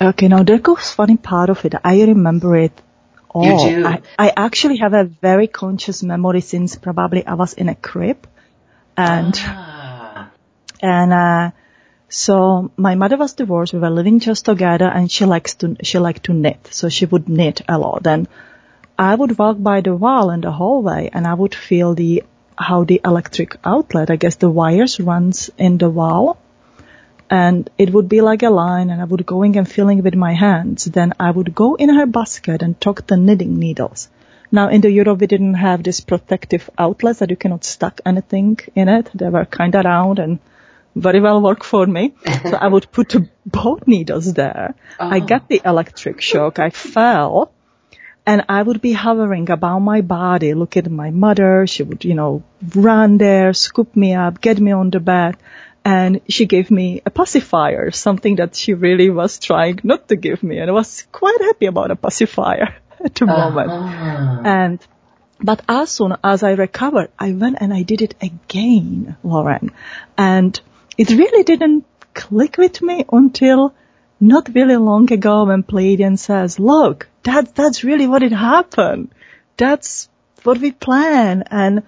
Okay, 0.00 0.28
now 0.28 0.42
there 0.42 0.58
goes 0.58 0.90
funny 0.90 1.16
part 1.16 1.48
of 1.48 1.64
it. 1.64 1.74
I 1.82 2.02
remember 2.02 2.56
it 2.56 2.82
all. 3.30 3.64
You 3.64 3.76
do? 3.76 3.86
I, 3.86 4.02
I 4.18 4.32
actually 4.36 4.76
have 4.78 4.92
a 4.92 5.04
very 5.04 5.46
conscious 5.46 6.02
memory 6.02 6.42
since 6.42 6.76
probably 6.76 7.26
I 7.26 7.34
was 7.34 7.54
in 7.54 7.68
a 7.68 7.74
crib. 7.74 8.26
And, 8.96 9.34
ah. 9.38 10.30
and, 10.82 11.12
uh, 11.12 11.50
so 12.08 12.70
my 12.76 12.94
mother 12.94 13.16
was 13.16 13.34
divorced. 13.34 13.72
We 13.72 13.80
were 13.80 13.90
living 13.90 14.20
just 14.20 14.44
together 14.44 14.86
and 14.86 15.10
she 15.10 15.24
likes 15.24 15.54
to, 15.56 15.76
she 15.82 15.98
liked 15.98 16.24
to 16.24 16.32
knit. 16.32 16.68
So 16.70 16.88
she 16.88 17.04
would 17.04 17.28
knit 17.28 17.62
a 17.68 17.78
lot. 17.78 18.06
And 18.06 18.28
I 18.98 19.14
would 19.14 19.38
walk 19.38 19.56
by 19.60 19.80
the 19.80 19.96
wall 19.96 20.30
in 20.30 20.40
the 20.40 20.52
hallway 20.52 21.10
and 21.12 21.26
I 21.26 21.34
would 21.34 21.54
feel 21.54 21.94
the, 21.94 22.22
how 22.56 22.84
the 22.84 23.00
electric 23.04 23.56
outlet, 23.64 24.10
I 24.10 24.16
guess 24.16 24.36
the 24.36 24.50
wires 24.50 25.00
runs 25.00 25.50
in 25.58 25.78
the 25.78 25.90
wall 25.90 26.38
and 27.28 27.68
it 27.76 27.92
would 27.92 28.08
be 28.08 28.20
like 28.20 28.44
a 28.44 28.50
line 28.50 28.90
and 28.90 29.00
I 29.00 29.04
would 29.04 29.26
going 29.26 29.56
and 29.56 29.68
feeling 29.68 30.02
with 30.02 30.14
my 30.14 30.32
hands. 30.32 30.84
Then 30.84 31.12
I 31.18 31.32
would 31.32 31.54
go 31.54 31.74
in 31.74 31.88
her 31.88 32.06
basket 32.06 32.62
and 32.62 32.80
tuck 32.80 33.06
the 33.06 33.16
knitting 33.16 33.58
needles. 33.58 34.08
Now 34.52 34.68
in 34.68 34.80
the 34.80 34.90
Europe 34.90 35.20
we 35.20 35.26
didn't 35.26 35.54
have 35.54 35.82
this 35.82 36.00
protective 36.00 36.70
outlets 36.78 37.18
that 37.18 37.30
you 37.30 37.36
cannot 37.36 37.64
stuck 37.64 38.00
anything 38.06 38.60
in 38.76 38.88
it. 38.88 39.10
They 39.12 39.28
were 39.28 39.44
kind 39.44 39.74
of 39.74 39.84
round 39.84 40.20
and 40.20 40.38
very 40.96 41.20
well 41.20 41.40
work 41.42 41.62
for 41.64 41.86
me. 41.86 42.14
so 42.50 42.56
I 42.56 42.66
would 42.68 42.90
put 42.90 43.14
both 43.44 43.86
needles 43.86 44.32
there. 44.32 44.74
Oh. 44.98 45.08
I 45.16 45.20
got 45.20 45.48
the 45.48 45.60
electric 45.64 46.20
shock. 46.20 46.58
I 46.58 46.70
fell 46.70 47.52
and 48.26 48.44
I 48.48 48.60
would 48.62 48.80
be 48.82 48.92
hovering 48.92 49.50
about 49.50 49.78
my 49.80 50.00
body, 50.00 50.52
look 50.54 50.76
at 50.76 50.90
my 50.90 51.10
mother. 51.10 51.66
She 51.66 51.82
would, 51.84 52.04
you 52.04 52.14
know, 52.14 52.42
run 52.74 53.18
there, 53.18 53.52
scoop 53.52 53.94
me 53.94 54.14
up, 54.14 54.40
get 54.40 54.58
me 54.58 54.72
on 54.72 54.90
the 54.90 54.98
bed. 55.00 55.36
And 55.84 56.20
she 56.28 56.46
gave 56.46 56.68
me 56.72 57.00
a 57.06 57.10
pacifier, 57.10 57.92
something 57.92 58.36
that 58.36 58.56
she 58.56 58.74
really 58.74 59.08
was 59.10 59.38
trying 59.38 59.78
not 59.84 60.08
to 60.08 60.16
give 60.16 60.42
me. 60.42 60.58
And 60.58 60.68
I 60.68 60.72
was 60.72 61.06
quite 61.12 61.40
happy 61.40 61.66
about 61.66 61.92
a 61.92 61.96
pacifier 61.96 62.74
at 63.04 63.14
the 63.14 63.24
Uh-huh. 63.26 63.50
moment. 63.50 64.46
And, 64.54 64.78
but 65.40 65.62
as 65.68 65.90
soon 65.90 66.16
as 66.24 66.42
I 66.42 66.52
recovered, 66.54 67.10
I 67.18 67.30
went 67.32 67.58
and 67.60 67.72
I 67.72 67.82
did 67.82 68.02
it 68.02 68.16
again, 68.20 69.16
Lauren. 69.22 69.70
And 70.18 70.60
it 70.96 71.10
really 71.10 71.42
didn't 71.42 71.84
click 72.14 72.56
with 72.56 72.80
me 72.82 73.04
until 73.12 73.74
not 74.18 74.54
really 74.54 74.76
long 74.76 75.12
ago 75.12 75.44
when 75.44 75.62
Pleiadian 75.62 76.18
says, 76.18 76.58
look, 76.58 77.08
that, 77.24 77.54
that's 77.54 77.84
really 77.84 78.06
what 78.06 78.22
it 78.22 78.32
happened. 78.32 79.10
That's 79.56 80.08
what 80.42 80.58
we 80.58 80.72
plan. 80.72 81.44
And 81.50 81.82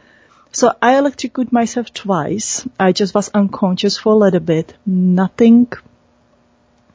so 0.53 0.73
I 0.83 0.99
electrocuted 0.99 1.53
myself 1.53 1.93
twice. 1.93 2.67
I 2.79 2.93
just 2.93 3.15
was 3.15 3.31
unconscious 3.31 3.97
for 3.97 4.13
a 4.13 4.17
little 4.17 4.41
bit. 4.41 4.75
Nothing 4.85 5.73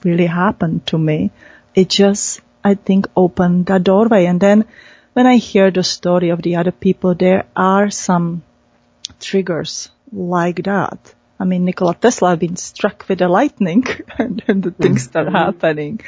really 0.03 0.27
happened 0.27 0.85
to 0.87 0.97
me. 0.97 1.31
It 1.73 1.89
just, 1.89 2.41
I 2.63 2.75
think, 2.75 3.07
opened 3.15 3.67
that 3.67 3.83
doorway. 3.83 4.25
And 4.25 4.39
then 4.39 4.65
when 5.13 5.25
I 5.25 5.37
hear 5.37 5.71
the 5.71 5.83
story 5.83 6.29
of 6.29 6.41
the 6.41 6.57
other 6.57 6.71
people, 6.71 7.15
there 7.15 7.45
are 7.55 7.89
some 7.89 8.43
triggers 9.19 9.89
like 10.11 10.63
that. 10.63 11.15
I 11.43 11.45
mean, 11.45 11.65
Nikola 11.65 11.93
Tesla 11.93 12.29
had 12.29 12.39
been 12.39 12.55
struck 12.55 13.05
with 13.09 13.19
the 13.19 13.27
lightning 13.27 13.83
and 14.17 14.41
then 14.47 14.61
the 14.61 14.71
things 14.71 15.03
start 15.03 15.29
happening. 15.29 15.99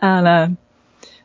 And, 0.00 0.28
uh, 0.28 0.48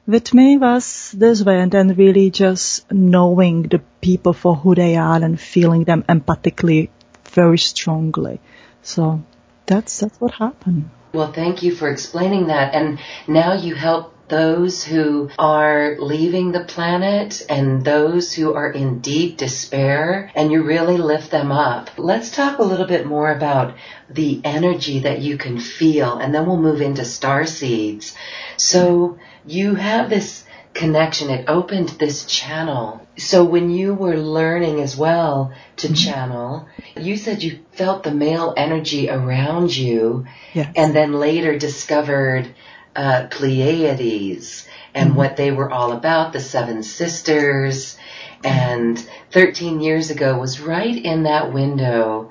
with 0.07 0.33
me 0.33 0.57
was 0.57 1.11
this 1.11 1.43
way 1.43 1.59
and 1.61 1.71
then 1.71 1.89
really 1.89 2.31
just 2.31 2.91
knowing 2.91 3.61
the 3.61 3.77
people 4.01 4.33
for 4.33 4.55
who 4.55 4.73
they 4.73 4.95
are 4.95 5.23
and 5.23 5.39
feeling 5.39 5.83
them 5.83 6.01
empathically 6.09 6.89
very 7.25 7.59
strongly. 7.59 8.41
So 8.81 9.23
that's, 9.67 9.99
that's 9.99 10.19
what 10.19 10.33
happened. 10.33 10.89
Well, 11.13 11.31
thank 11.31 11.61
you 11.61 11.75
for 11.75 11.89
explaining 11.89 12.47
that. 12.47 12.73
And 12.73 12.97
now 13.27 13.53
you 13.53 13.75
help 13.75 14.15
those 14.29 14.83
who 14.83 15.29
are 15.37 15.97
leaving 15.99 16.51
the 16.51 16.63
planet 16.63 17.45
and 17.49 17.83
those 17.83 18.33
who 18.33 18.53
are 18.53 18.71
in 18.71 18.99
deep 18.99 19.37
despair 19.37 20.31
and 20.35 20.51
you 20.51 20.63
really 20.63 20.97
lift 20.97 21.31
them 21.31 21.51
up. 21.51 21.89
Let's 21.97 22.31
talk 22.31 22.59
a 22.59 22.63
little 22.63 22.87
bit 22.87 23.05
more 23.05 23.31
about 23.31 23.75
the 24.09 24.39
energy 24.43 24.99
that 24.99 25.19
you 25.19 25.37
can 25.37 25.59
feel 25.59 26.17
and 26.17 26.33
then 26.33 26.45
we'll 26.45 26.57
move 26.57 26.81
into 26.81 27.03
star 27.03 27.45
seeds. 27.45 28.15
So 28.57 29.17
you 29.45 29.75
have 29.75 30.09
this 30.09 30.45
connection. 30.73 31.29
It 31.29 31.49
opened 31.49 31.89
this 31.89 32.25
channel. 32.25 33.05
So 33.17 33.43
when 33.43 33.69
you 33.69 33.93
were 33.93 34.17
learning 34.17 34.79
as 34.79 34.95
well 34.95 35.53
to 35.77 35.87
mm-hmm. 35.87 35.95
channel, 35.95 36.67
you 36.95 37.17
said 37.17 37.43
you 37.43 37.59
felt 37.73 38.03
the 38.03 38.11
male 38.11 38.53
energy 38.55 39.09
around 39.09 39.75
you 39.75 40.25
Yes. 40.53 40.71
and 40.75 40.95
then 40.95 41.13
later 41.13 41.57
discovered 41.57 42.53
uh, 42.99 43.27
Pleiades 43.27 44.67
and 44.93 45.15
what 45.15 45.37
they 45.37 45.51
were 45.51 45.71
all 45.71 45.93
about, 45.93 46.33
the 46.33 46.41
Seven 46.41 46.83
Sisters. 46.83 47.97
And 48.43 48.99
13 49.31 49.79
years 49.79 50.09
ago 50.09 50.37
was 50.37 50.59
right 50.59 50.97
in 50.97 51.23
that 51.23 51.53
window 51.53 52.29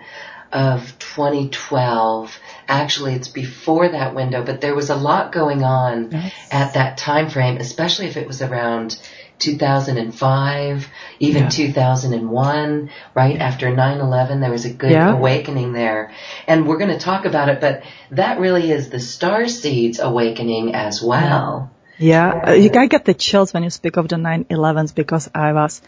of 0.53 0.99
2012. 0.99 2.39
Actually, 2.69 3.15
it's 3.15 3.29
before 3.29 3.89
that 3.89 4.15
window, 4.15 4.45
but 4.45 4.61
there 4.61 4.75
was 4.75 4.91
a 4.91 4.95
lot 4.95 5.33
going 5.33 5.63
on 5.65 6.11
Yes. 6.11 6.33
at 6.51 6.75
that 6.75 6.99
time 6.99 7.31
frame, 7.31 7.57
especially 7.57 8.07
if 8.07 8.19
it 8.19 8.27
was 8.27 8.43
around 8.43 8.99
2005, 9.39 10.89
even 11.21 11.43
Yeah. 11.43 11.49
2001, 11.49 12.91
right 13.15 13.39
after 13.39 13.71
9/11. 13.75 14.41
There 14.41 14.51
was 14.51 14.65
a 14.65 14.71
good 14.71 14.93
Yeah. 14.93 15.13
awakening 15.13 15.73
there, 15.73 16.11
and 16.47 16.67
we're 16.67 16.79
going 16.79 16.91
to 16.99 16.99
talk 16.99 17.25
about 17.25 17.49
it. 17.49 17.61
But 17.61 17.83
that 18.11 18.41
really 18.41 18.71
is 18.71 18.91
the 18.91 19.01
star 19.01 19.49
seeds 19.49 20.01
awakening 20.01 20.75
as 20.75 21.03
well. 21.03 21.71
Yeah, 21.99 22.29
uh, 22.49 22.53
you- 22.53 22.71
I 22.75 22.87
get 22.87 23.05
the 23.05 23.15
chills 23.15 23.53
when 23.53 23.65
you 23.65 23.71
speak 23.71 23.97
of 23.97 24.09
the 24.09 24.17
9/11s 24.17 24.93
because 24.95 25.29
I 25.35 25.53
was, 25.53 25.83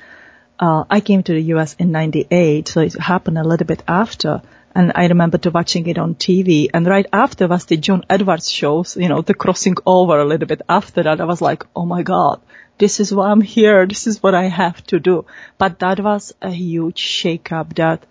uh, 0.58 0.84
I 0.90 1.00
came 1.00 1.22
to 1.22 1.32
the 1.32 1.42
US 1.54 1.76
in 1.78 1.92
98, 1.92 2.68
so 2.68 2.80
it 2.80 2.94
happened 2.98 3.38
a 3.38 3.44
little 3.44 3.66
bit 3.66 3.82
after. 3.86 4.42
And 4.72 4.92
I 4.94 5.06
remember 5.06 5.38
to 5.38 5.50
watching 5.50 5.86
it 5.88 5.98
on 5.98 6.14
TV 6.14 6.68
and 6.72 6.86
right 6.86 7.06
after 7.12 7.48
was 7.48 7.64
the 7.64 7.76
John 7.76 8.04
Edwards 8.08 8.50
shows, 8.50 8.96
you 8.96 9.08
know, 9.08 9.20
the 9.20 9.34
crossing 9.34 9.74
over 9.84 10.20
a 10.20 10.24
little 10.24 10.46
bit 10.46 10.62
after 10.68 11.02
that. 11.02 11.20
I 11.20 11.24
was 11.24 11.40
like, 11.42 11.64
oh 11.74 11.84
my 11.84 12.02
God, 12.02 12.40
this 12.80 12.98
is 12.98 13.14
why 13.14 13.30
I'm 13.30 13.42
here. 13.42 13.86
This 13.86 14.06
is 14.06 14.22
what 14.22 14.34
I 14.34 14.44
have 14.44 14.82
to 14.86 14.98
do. 14.98 15.26
But 15.58 15.78
that 15.80 16.00
was 16.00 16.32
a 16.42 16.50
huge 16.50 16.98
shake 16.98 17.52
up 17.52 17.74
that 17.74 18.06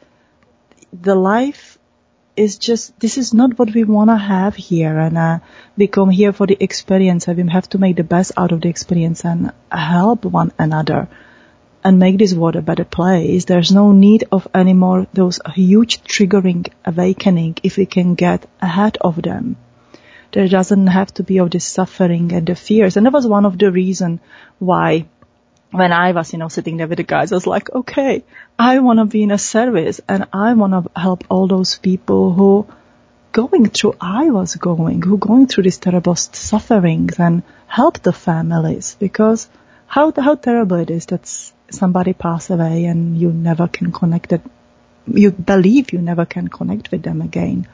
the 0.93 1.15
life 1.15 1.77
is 2.35 2.57
just 2.57 2.97
this 2.99 3.17
is 3.17 3.33
not 3.33 3.57
what 3.59 3.73
we 3.73 3.83
want 3.83 4.09
to 4.09 4.15
have 4.15 4.55
here 4.55 4.97
and 4.97 5.17
uh, 5.17 5.39
we 5.75 5.87
come 5.87 6.09
here 6.09 6.31
for 6.31 6.47
the 6.47 6.57
experience 6.67 7.27
and 7.27 7.37
we 7.37 7.51
have 7.51 7.67
to 7.67 7.77
make 7.77 7.97
the 7.97 8.11
best 8.11 8.31
out 8.37 8.53
of 8.53 8.61
the 8.61 8.69
experience 8.69 9.25
and 9.25 9.51
help 9.71 10.23
one 10.23 10.51
another 10.57 11.09
and 11.83 11.99
make 11.99 12.17
this 12.17 12.33
world 12.33 12.55
a 12.55 12.61
better 12.61 12.85
place 12.85 13.43
there's 13.45 13.73
no 13.73 13.91
need 13.91 14.23
of 14.31 14.47
any 14.53 14.73
more 14.73 15.05
those 15.13 15.41
huge 15.53 16.01
triggering 16.03 16.65
awakening 16.85 17.57
if 17.61 17.75
we 17.75 17.85
can 17.85 18.15
get 18.15 18.49
ahead 18.61 18.97
of 19.01 19.21
them 19.21 19.57
there 20.31 20.47
doesn't 20.47 20.87
have 20.87 21.13
to 21.13 21.23
be 21.23 21.39
all 21.39 21.49
this 21.49 21.65
suffering 21.65 22.31
and 22.33 22.47
the 22.47 22.55
fears 22.55 22.97
and 22.97 23.05
that 23.05 23.13
was 23.13 23.27
one 23.27 23.45
of 23.45 23.57
the 23.57 23.71
reason 23.71 24.19
why 24.59 25.05
when 25.71 25.91
I 25.93 26.11
was, 26.13 26.33
you 26.33 26.39
know, 26.39 26.47
sitting 26.47 26.77
there 26.77 26.87
with 26.87 26.97
the 26.97 27.03
guys, 27.03 27.31
I 27.31 27.35
was 27.35 27.45
like, 27.45 27.69
okay, 27.71 28.23
I 28.57 28.79
want 28.79 28.99
to 28.99 29.05
be 29.05 29.23
in 29.23 29.31
a 29.31 29.37
service 29.37 30.01
and 30.07 30.27
I 30.33 30.53
want 30.53 30.73
to 30.73 30.99
help 30.99 31.25
all 31.29 31.47
those 31.47 31.77
people 31.77 32.33
who 32.33 32.67
going 33.31 33.69
through, 33.69 33.95
I 34.01 34.31
was 34.31 34.55
going, 34.55 35.01
who 35.01 35.17
going 35.17 35.47
through 35.47 35.63
these 35.63 35.77
terrible 35.77 36.15
sufferings 36.15 37.19
and 37.19 37.43
help 37.67 38.01
the 38.01 38.13
families 38.13 38.95
because 38.99 39.47
how, 39.85 40.11
how 40.11 40.35
terrible 40.35 40.77
it 40.77 40.89
is 40.89 41.05
that 41.07 41.27
somebody 41.69 42.13
pass 42.13 42.49
away 42.49 42.85
and 42.85 43.19
you 43.19 43.31
never 43.31 43.67
can 43.67 43.91
connect 43.91 44.33
it. 44.33 44.41
You 45.05 45.31
believe 45.31 45.93
you 45.93 45.99
never 45.99 46.25
can 46.25 46.47
connect 46.47 46.91
with 46.91 47.03
them 47.03 47.21
again. 47.21 47.67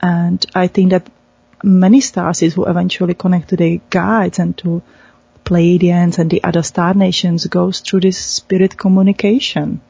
And 0.00 0.44
I 0.54 0.68
think 0.68 0.90
that 0.90 1.10
many 1.64 2.00
stars 2.00 2.40
who 2.40 2.66
eventually 2.66 3.14
connect 3.14 3.48
to 3.48 3.56
their 3.56 3.80
guides 3.90 4.38
and 4.38 4.56
to 4.58 4.82
Pleiadians 5.44 6.18
and 6.18 6.30
the 6.30 6.42
other 6.44 6.62
star 6.62 6.94
nations 6.94 7.46
goes 7.46 7.80
through 7.80 8.00
this 8.00 8.18
spirit 8.18 8.78
communication 8.78 9.80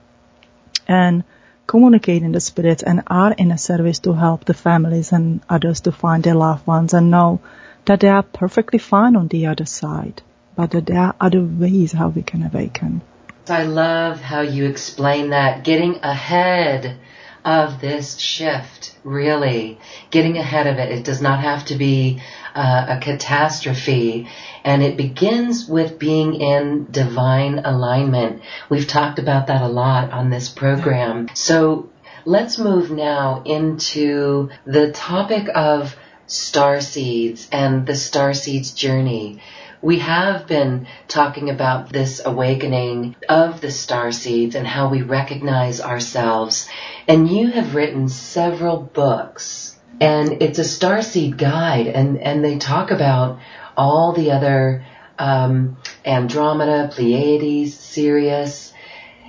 and 0.89 1.25
communicate 1.67 2.23
in 2.23 2.33
the 2.33 2.41
spirits 2.41 2.83
and 2.83 3.03
are 3.07 3.33
in 3.33 3.51
a 3.51 3.59
service 3.59 3.99
to 4.01 4.13
help 4.13 4.45
the 4.45 4.55
families 4.55 5.13
and 5.13 5.41
others 5.49 5.81
to 5.81 5.93
find 5.93 6.25
their 6.25 6.35
loved 6.35 6.67
ones 6.67 6.95
and 6.95 7.11
know 7.11 7.41
that 7.87 8.01
they 8.01 8.09
are 8.09 8.23
perfectly 8.23 8.79
fine 8.79 9.17
on 9.17 9.29
the 9.29 9.47
other 9.47 9.67
side, 9.67 10.23
but 10.57 10.71
that 10.73 10.87
there 10.87 10.99
are 10.99 11.15
other 11.21 11.43
ways 11.43 11.93
how 11.93 12.09
we 12.09 12.23
can 12.23 12.43
awaken. 12.43 13.01
I 13.49 13.65
love 13.65 14.21
how 14.21 14.41
you 14.41 14.67
explain 14.67 15.31
that 15.31 15.65
getting 15.65 15.97
ahead 16.03 16.99
of 17.45 17.81
this 17.81 18.19
shift, 18.19 18.97
really 19.05 19.79
getting 20.11 20.39
ahead 20.39 20.67
of 20.67 20.79
it. 20.79 20.91
It 20.91 21.05
does 21.05 21.21
not 21.21 21.41
have 21.41 21.67
to 21.67 21.77
be 21.77 22.23
uh, 22.55 22.87
a 22.89 23.01
catastrophe, 23.01 24.29
and 24.65 24.83
it 24.83 24.97
begins 24.97 25.69
with 25.69 25.99
being 25.99 26.35
in 26.35 26.87
divine 26.91 27.61
alignment. 27.61 28.43
We've 28.69 28.87
talked 28.87 29.19
about 29.19 29.49
that 29.49 29.63
a 29.63 29.69
lot 29.69 30.11
on 30.11 30.31
this 30.31 30.49
program. 30.49 31.29
So 31.35 31.91
let's 32.25 32.59
move 32.59 32.91
now 32.91 33.43
into 33.45 34.51
the 34.65 34.93
topic 34.93 35.49
of 35.55 35.97
star 36.27 36.81
seeds 36.81 37.49
and 37.53 37.87
the 37.87 37.95
star 37.95 38.33
seeds 38.33 38.73
journey. 38.73 39.41
We 39.85 39.99
have 39.99 40.47
been 40.47 40.87
talking 41.09 41.51
about 41.51 41.93
this 41.93 42.23
awakening 42.25 43.17
of 43.29 43.61
the 43.61 43.71
star 43.71 44.13
seeds 44.13 44.55
and 44.55 44.67
how 44.67 44.89
we 44.89 45.03
recognize 45.03 45.79
ourselves. 45.79 46.67
And 47.07 47.29
you 47.29 47.51
have 47.51 47.75
written 47.75 48.09
several 48.09 48.79
books 48.79 49.79
and 50.01 50.41
it's 50.43 50.59
a 50.59 50.65
star 50.65 51.03
seed 51.03 51.37
guide 51.37 51.87
and, 51.87 52.17
and 52.17 52.43
they 52.43 52.57
talk 52.57 52.93
about 52.93 53.41
all 53.77 54.15
the 54.15 54.31
other 54.31 54.87
um, 55.19 55.77
Andromeda, 56.03 56.89
Pleiades, 56.91 57.79
Sirius, 57.79 58.73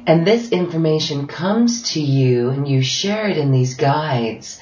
and 0.08 0.26
this 0.26 0.54
information 0.54 1.28
comes 1.28 1.92
to 1.92 2.00
you 2.00 2.52
and 2.52 2.66
you 2.66 2.82
share 2.82 3.28
it 3.28 3.38
in 3.38 3.52
these 3.52 3.74
guides. 3.74 4.62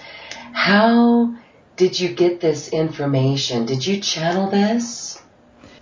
How 0.54 1.36
did 1.76 2.00
you 2.00 2.16
get 2.16 2.40
this 2.40 2.70
information? 2.70 3.68
Did 3.68 3.86
you 3.86 4.00
channel 4.00 4.50
this? 4.50 5.03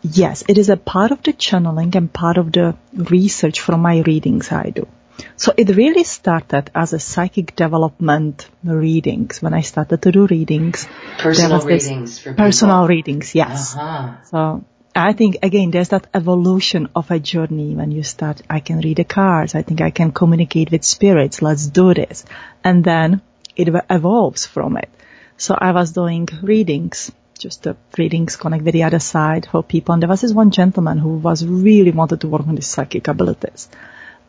Yes, 0.02 0.44
it 0.48 0.58
is 0.58 0.70
a 0.70 0.78
part 0.78 1.12
of 1.12 1.22
the 1.24 1.34
channeling 1.34 1.96
and 1.96 2.12
part 2.12 2.38
of 2.38 2.52
the 2.52 2.76
research 2.94 3.60
from 3.60 3.82
my 3.82 4.00
readings 4.00 4.52
I 4.52 4.72
do. 4.72 4.88
So 5.36 5.54
it 5.56 5.76
really 5.76 6.04
started 6.04 6.72
as 6.74 6.94
a 6.94 7.00
psychic 7.00 7.56
development 7.56 8.50
readings 8.64 9.42
when 9.42 9.54
I 9.54 9.62
started 9.62 10.02
to 10.02 10.12
do 10.12 10.26
readings. 10.26 10.88
Personal 11.20 11.62
readings 11.62 12.18
for 12.18 12.32
people. 12.32 12.46
Personal 12.46 12.88
readings, 12.88 13.36
yes. 13.36 13.76
Uh-huh. 13.76 14.16
So 14.26 14.64
I 14.96 15.14
think 15.14 15.38
again, 15.44 15.72
there's 15.72 15.90
that 15.90 16.08
evolution 16.14 16.90
of 16.96 17.12
a 17.12 17.20
journey 17.20 17.76
when 17.76 17.92
you 17.92 18.04
start, 18.04 18.42
I 18.50 18.60
can 18.60 18.80
read 18.80 18.98
the 18.98 19.04
cards. 19.04 19.54
I 19.54 19.62
think 19.62 19.82
I 19.82 19.92
can 19.92 20.12
communicate 20.12 20.72
with 20.72 20.84
spirits. 20.84 21.42
Let's 21.42 21.68
do 21.68 21.94
this. 21.94 22.26
And 22.64 22.84
then 22.84 23.22
it 23.56 23.70
evolves 23.90 24.46
from 24.46 24.78
it. 24.78 24.90
So 25.38 25.56
I 25.58 25.72
was 25.72 25.92
doing 25.92 26.28
readings, 26.42 27.12
just 27.42 27.64
the 27.64 27.76
readings 27.98 28.36
connect 28.36 28.64
with 28.64 28.74
the 28.74 28.84
other 28.84 29.00
side 29.00 29.48
for 29.52 29.64
people. 29.64 29.94
And 29.94 30.02
there 30.02 30.10
was 30.10 30.22
this 30.22 30.34
one 30.34 30.52
gentleman 30.52 30.98
who 30.98 31.18
was 31.18 31.46
really 31.46 31.92
wanted 31.92 32.22
to 32.22 32.28
work 32.28 32.48
on 32.48 32.56
his 32.56 32.68
psychic 32.68 33.08
abilities. 33.08 33.70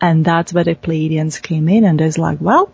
And 0.01 0.25
that's 0.25 0.53
where 0.53 0.65
the 0.65 0.75
Pleiadians 0.75 1.41
came 1.41 1.69
in 1.69 1.85
and 1.85 2.01
there's 2.01 2.19
like, 2.19 2.41
well, 2.41 2.73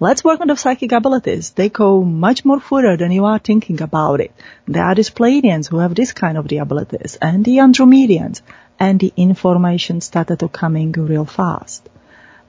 Let's 0.00 0.24
work 0.24 0.40
on 0.40 0.48
the 0.48 0.56
psychic 0.56 0.90
abilities. 0.90 1.50
They 1.50 1.68
go 1.68 2.02
much 2.02 2.44
more 2.44 2.58
further 2.58 2.96
than 2.96 3.12
you 3.12 3.24
are 3.26 3.38
thinking 3.38 3.80
about 3.80 4.20
it. 4.20 4.32
There 4.66 4.82
are 4.82 4.94
these 4.94 5.10
Pleiadians 5.10 5.68
who 5.68 5.78
have 5.78 5.94
this 5.94 6.12
kind 6.12 6.36
of 6.36 6.48
the 6.48 6.58
abilities 6.58 7.16
and 7.22 7.44
the 7.44 7.58
Andromedians 7.58 8.42
and 8.78 8.98
the 8.98 9.12
information 9.16 10.00
started 10.00 10.40
to 10.40 10.48
coming 10.48 10.90
real 10.92 11.24
fast. 11.24 11.88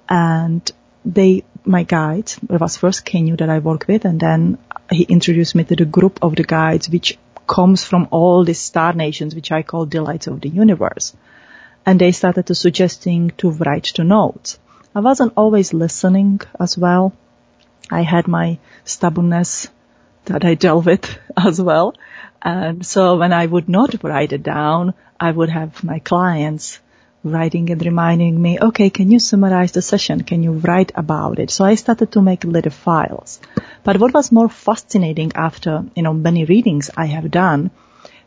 And 0.09 0.69
they, 1.05 1.43
my 1.65 1.83
guide 1.83 2.31
it 2.49 2.59
was 2.59 2.77
first 2.77 3.05
Kenyu 3.05 3.37
that 3.37 3.49
I 3.49 3.59
work 3.59 3.85
with 3.87 4.05
and 4.05 4.19
then 4.19 4.57
he 4.91 5.03
introduced 5.03 5.55
me 5.55 5.63
to 5.65 5.75
the 5.75 5.85
group 5.85 6.19
of 6.21 6.35
the 6.35 6.43
guides 6.43 6.89
which 6.89 7.17
comes 7.47 7.83
from 7.83 8.07
all 8.11 8.43
these 8.43 8.59
star 8.59 8.93
nations 8.93 9.35
which 9.35 9.51
I 9.51 9.61
call 9.63 9.85
delights 9.85 10.27
of 10.27 10.41
the 10.41 10.49
universe. 10.49 11.15
And 11.85 12.01
they 12.01 12.11
started 12.11 12.47
to 12.47 12.55
suggesting 12.55 13.31
to 13.37 13.51
write 13.51 13.83
to 13.95 14.03
notes. 14.03 14.57
I 14.95 15.01
wasn't 15.01 15.33
always 15.35 15.73
listening 15.73 16.41
as 16.59 16.77
well 16.77 17.13
I 17.89 18.01
had 18.01 18.27
my 18.27 18.57
stubbornness 18.83 19.67
that 20.25 20.43
I 20.43 20.55
dealt 20.55 20.85
with 20.85 21.17
as 21.37 21.61
well. 21.61 21.93
And 22.41 22.85
so 22.85 23.17
when 23.17 23.33
I 23.33 23.45
would 23.45 23.69
not 23.69 24.03
write 24.03 24.33
it 24.33 24.43
down, 24.43 24.93
I 25.19 25.31
would 25.31 25.49
have 25.49 25.83
my 25.83 25.99
clients 25.99 26.79
writing 27.25 27.69
and 27.71 27.83
reminding 27.83 28.41
me, 28.41 28.57
okay, 28.59 28.89
can 28.89 29.11
you 29.11 29.19
summarize 29.19 29.73
the 29.73 29.81
session? 29.81 30.23
Can 30.23 30.43
you 30.43 30.53
write 30.53 30.91
about 30.95 31.39
it? 31.39 31.49
So 31.49 31.65
I 31.65 31.75
started 31.75 32.11
to 32.13 32.21
make 32.21 32.43
little 32.43 32.71
files. 32.71 33.39
But 33.83 33.99
what 33.99 34.13
was 34.13 34.31
more 34.31 34.47
fascinating 34.47 35.31
after, 35.35 35.83
you 35.95 36.03
know, 36.03 36.13
many 36.13 36.45
readings 36.45 36.89
I 36.95 37.07
have 37.07 37.29
done, 37.31 37.71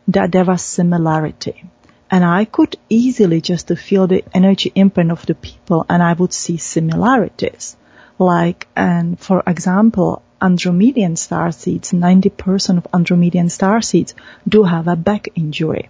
that 0.09 0.31
there 0.31 0.45
was 0.45 0.61
similarity. 0.61 1.63
And 2.11 2.25
I 2.25 2.45
could 2.45 2.75
easily 2.89 3.39
just 3.39 3.69
feel 3.77 4.07
the 4.07 4.23
energy 4.33 4.71
imprint 4.75 5.11
of 5.11 5.25
the 5.25 5.35
people 5.35 5.85
and 5.87 6.01
I 6.01 6.13
would 6.13 6.33
see 6.33 6.57
similarities. 6.57 7.77
Like, 8.17 8.67
and 8.75 9.19
for 9.19 9.43
example, 9.45 10.23
Andromedian 10.41 11.17
star 11.17 11.51
seeds, 11.51 11.91
90% 11.91 12.77
of 12.77 12.87
Andromedian 12.93 13.49
star 13.49 13.81
seeds 13.81 14.15
do 14.47 14.63
have 14.63 14.87
a 14.87 14.95
back 14.95 15.29
injury, 15.35 15.89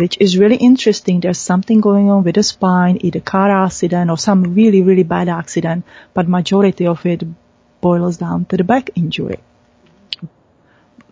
which 0.00 0.16
is 0.18 0.38
really 0.38 0.56
interesting. 0.56 1.20
There's 1.20 1.38
something 1.38 1.82
going 1.82 2.08
on 2.10 2.24
with 2.24 2.36
the 2.36 2.42
spine, 2.42 2.98
either 3.02 3.20
car 3.20 3.50
accident 3.64 4.10
or 4.10 4.16
some 4.16 4.54
really, 4.54 4.82
really 4.82 5.02
bad 5.02 5.28
accident, 5.28 5.84
but 6.14 6.26
majority 6.26 6.86
of 6.86 7.04
it 7.04 7.22
boils 7.82 8.16
down 8.16 8.46
to 8.46 8.56
the 8.56 8.64
back 8.64 8.88
injury. 8.94 9.40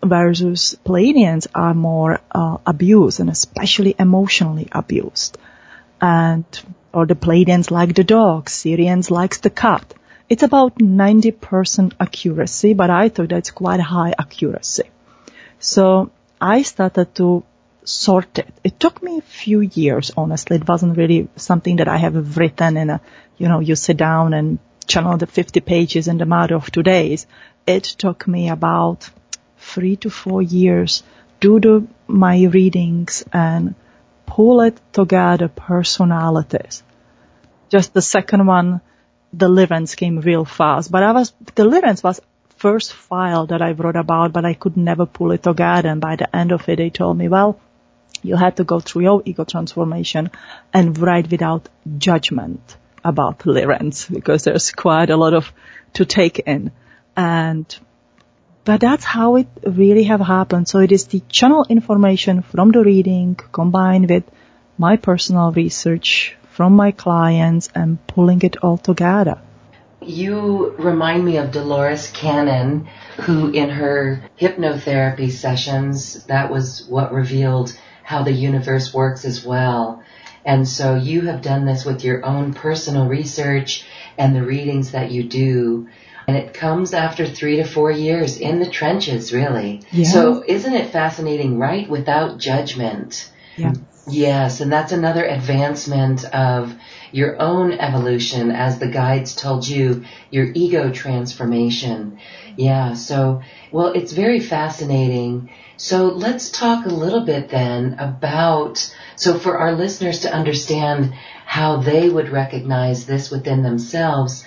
Versus 0.03 0.75
Pleiadians 0.83 1.45
are 1.53 1.75
more 1.75 2.19
uh, 2.31 2.57
abused 2.65 3.19
and 3.19 3.29
especially 3.29 3.93
emotionally 3.99 4.67
abused. 4.71 5.37
And, 6.01 6.45
or 6.91 7.05
the 7.05 7.15
Pleiadians 7.15 7.69
like 7.69 7.93
the 7.93 8.03
dog, 8.03 8.47
Sirians 8.47 9.11
likes 9.11 9.37
the 9.39 9.51
cat. 9.51 9.93
It's 10.29 10.41
about 10.41 10.79
90% 10.79 11.93
accuracy, 11.99 12.73
but 12.73 12.89
I 12.89 13.09
thought 13.09 13.29
that's 13.29 13.51
quite 13.51 13.81
high 13.81 14.15
accuracy. 14.17 14.89
So 15.59 16.09
I 16.41 16.63
started 16.63 17.13
to 17.15 17.43
sort 17.83 18.39
it. 18.39 18.53
It 18.63 18.79
took 18.79 19.01
me 19.01 19.17
a 19.17 19.21
few 19.21 19.61
years, 19.61 20.11
honestly. 20.15 20.57
It 20.57 20.67
wasn't 20.67 20.97
really 20.97 21.27
something 21.35 21.77
that 21.77 21.87
I 21.87 21.97
have 21.97 22.37
written 22.37 22.77
in 22.77 22.89
a, 22.89 23.01
you 23.37 23.47
know, 23.47 23.59
you 23.59 23.75
sit 23.75 23.97
down 23.97 24.33
and 24.33 24.59
channel 24.87 25.17
the 25.17 25.27
50 25.27 25.59
pages 25.61 26.07
in 26.07 26.17
the 26.17 26.25
matter 26.25 26.55
of 26.55 26.71
two 26.71 26.83
days. 26.83 27.27
It 27.65 27.83
took 27.83 28.27
me 28.27 28.49
about 28.49 29.09
three 29.57 29.95
to 29.97 30.09
four 30.09 30.41
years 30.41 31.03
to 31.41 31.59
do 31.59 31.87
my 32.07 32.43
readings 32.43 33.23
and 33.31 33.75
pull 34.25 34.61
it 34.61 34.79
together 34.91 35.47
personalities. 35.47 36.83
Just 37.69 37.93
the 37.93 38.01
second 38.01 38.45
one 38.45 38.81
deliverance 39.35 39.95
came 39.95 40.19
real 40.19 40.45
fast. 40.45 40.91
But 40.91 41.03
I 41.03 41.11
was, 41.11 41.31
deliverance 41.55 42.03
was 42.03 42.19
first 42.57 42.93
file 42.93 43.45
that 43.47 43.61
I 43.61 43.71
wrote 43.71 43.95
about, 43.95 44.33
but 44.33 44.45
I 44.45 44.53
could 44.53 44.75
never 44.75 45.05
pull 45.05 45.31
it 45.31 45.43
together. 45.43 45.89
And 45.89 46.01
by 46.01 46.15
the 46.15 46.35
end 46.35 46.51
of 46.51 46.67
it, 46.67 46.77
they 46.77 46.89
told 46.89 47.17
me, 47.17 47.27
well, 47.27 47.59
you 48.23 48.35
had 48.35 48.57
to 48.57 48.63
go 48.63 48.79
through 48.79 49.03
your 49.03 49.21
ego 49.25 49.43
transformation 49.43 50.31
and 50.73 50.97
write 50.97 51.31
without 51.31 51.69
judgment 51.97 52.77
about 53.03 53.39
deliverance 53.39 54.05
because 54.05 54.43
there's 54.43 54.71
quite 54.71 55.09
a 55.09 55.17
lot 55.17 55.33
of 55.33 55.51
to 55.93 56.05
take 56.05 56.39
in. 56.39 56.71
And, 57.15 57.65
but 58.65 58.81
that's 58.81 59.05
how 59.05 59.37
it 59.37 59.47
really 59.65 60.03
have 60.03 60.21
happened. 60.21 60.67
So 60.67 60.79
it 60.79 60.91
is 60.91 61.07
the 61.07 61.21
channel 61.29 61.65
information 61.69 62.41
from 62.41 62.71
the 62.71 62.83
reading 62.83 63.35
combined 63.35 64.09
with 64.09 64.23
my 64.77 64.97
personal 64.97 65.51
research 65.51 66.35
from 66.51 66.73
my 66.73 66.91
clients 66.91 67.69
and 67.73 68.05
pulling 68.07 68.41
it 68.41 68.57
all 68.57 68.77
together. 68.77 69.39
You 70.01 70.75
remind 70.77 71.25
me 71.25 71.37
of 71.37 71.51
Dolores 71.51 72.09
Cannon, 72.11 72.87
who 73.17 73.51
in 73.51 73.69
her 73.69 74.23
hypnotherapy 74.39 75.29
sessions, 75.31 76.25
that 76.25 76.49
was 76.49 76.85
what 76.87 77.13
revealed 77.13 77.77
how 78.09 78.23
the 78.23 78.31
universe 78.31 78.91
works 78.91 79.23
as 79.23 79.45
well. 79.45 80.01
And 80.43 80.67
so 80.67 80.95
you 80.95 81.21
have 81.27 81.43
done 81.43 81.65
this 81.65 81.85
with 81.85 82.03
your 82.03 82.25
own 82.25 82.55
personal 82.55 83.05
research 83.05 83.85
and 84.17 84.35
the 84.35 84.41
readings 84.41 84.93
that 84.93 85.11
you 85.11 85.21
do. 85.29 85.89
And 86.27 86.35
it 86.35 86.55
comes 86.55 86.95
after 86.95 87.27
three 87.27 87.57
to 87.57 87.65
four 87.65 87.91
years 87.91 88.37
in 88.37 88.59
the 88.59 88.67
trenches, 88.67 89.31
really. 89.31 89.83
So 90.05 90.43
isn't 90.47 90.73
it 90.73 90.89
fascinating, 90.89 91.59
right? 91.59 91.87
Without 91.87 92.39
judgment. 92.39 93.31
Yeah. 93.57 93.73
Yes, 94.07 94.59
and 94.59 94.71
that's 94.71 94.91
another 94.91 95.23
advancement 95.23 96.25
of 96.25 96.73
your 97.11 97.39
own 97.39 97.73
evolution, 97.73 98.49
as 98.49 98.79
the 98.79 98.87
guides 98.87 99.35
told 99.35 99.67
you, 99.67 100.03
your 100.31 100.47
ego 100.55 100.89
transformation. 100.91 102.17
Yeah, 102.55 102.95
so, 102.95 103.41
well, 103.71 103.89
it's 103.93 104.11
very 104.11 104.39
fascinating. 104.39 105.51
So 105.79 106.07
let's 106.07 106.51
talk 106.51 106.85
a 106.85 106.89
little 106.89 107.21
bit 107.21 107.49
then 107.49 107.95
about, 107.99 108.93
so 109.15 109.39
for 109.39 109.57
our 109.57 109.73
listeners 109.73 110.19
to 110.19 110.33
understand 110.33 111.13
how 111.45 111.77
they 111.77 112.09
would 112.09 112.29
recognize 112.29 113.05
this 113.05 113.31
within 113.31 113.63
themselves, 113.63 114.43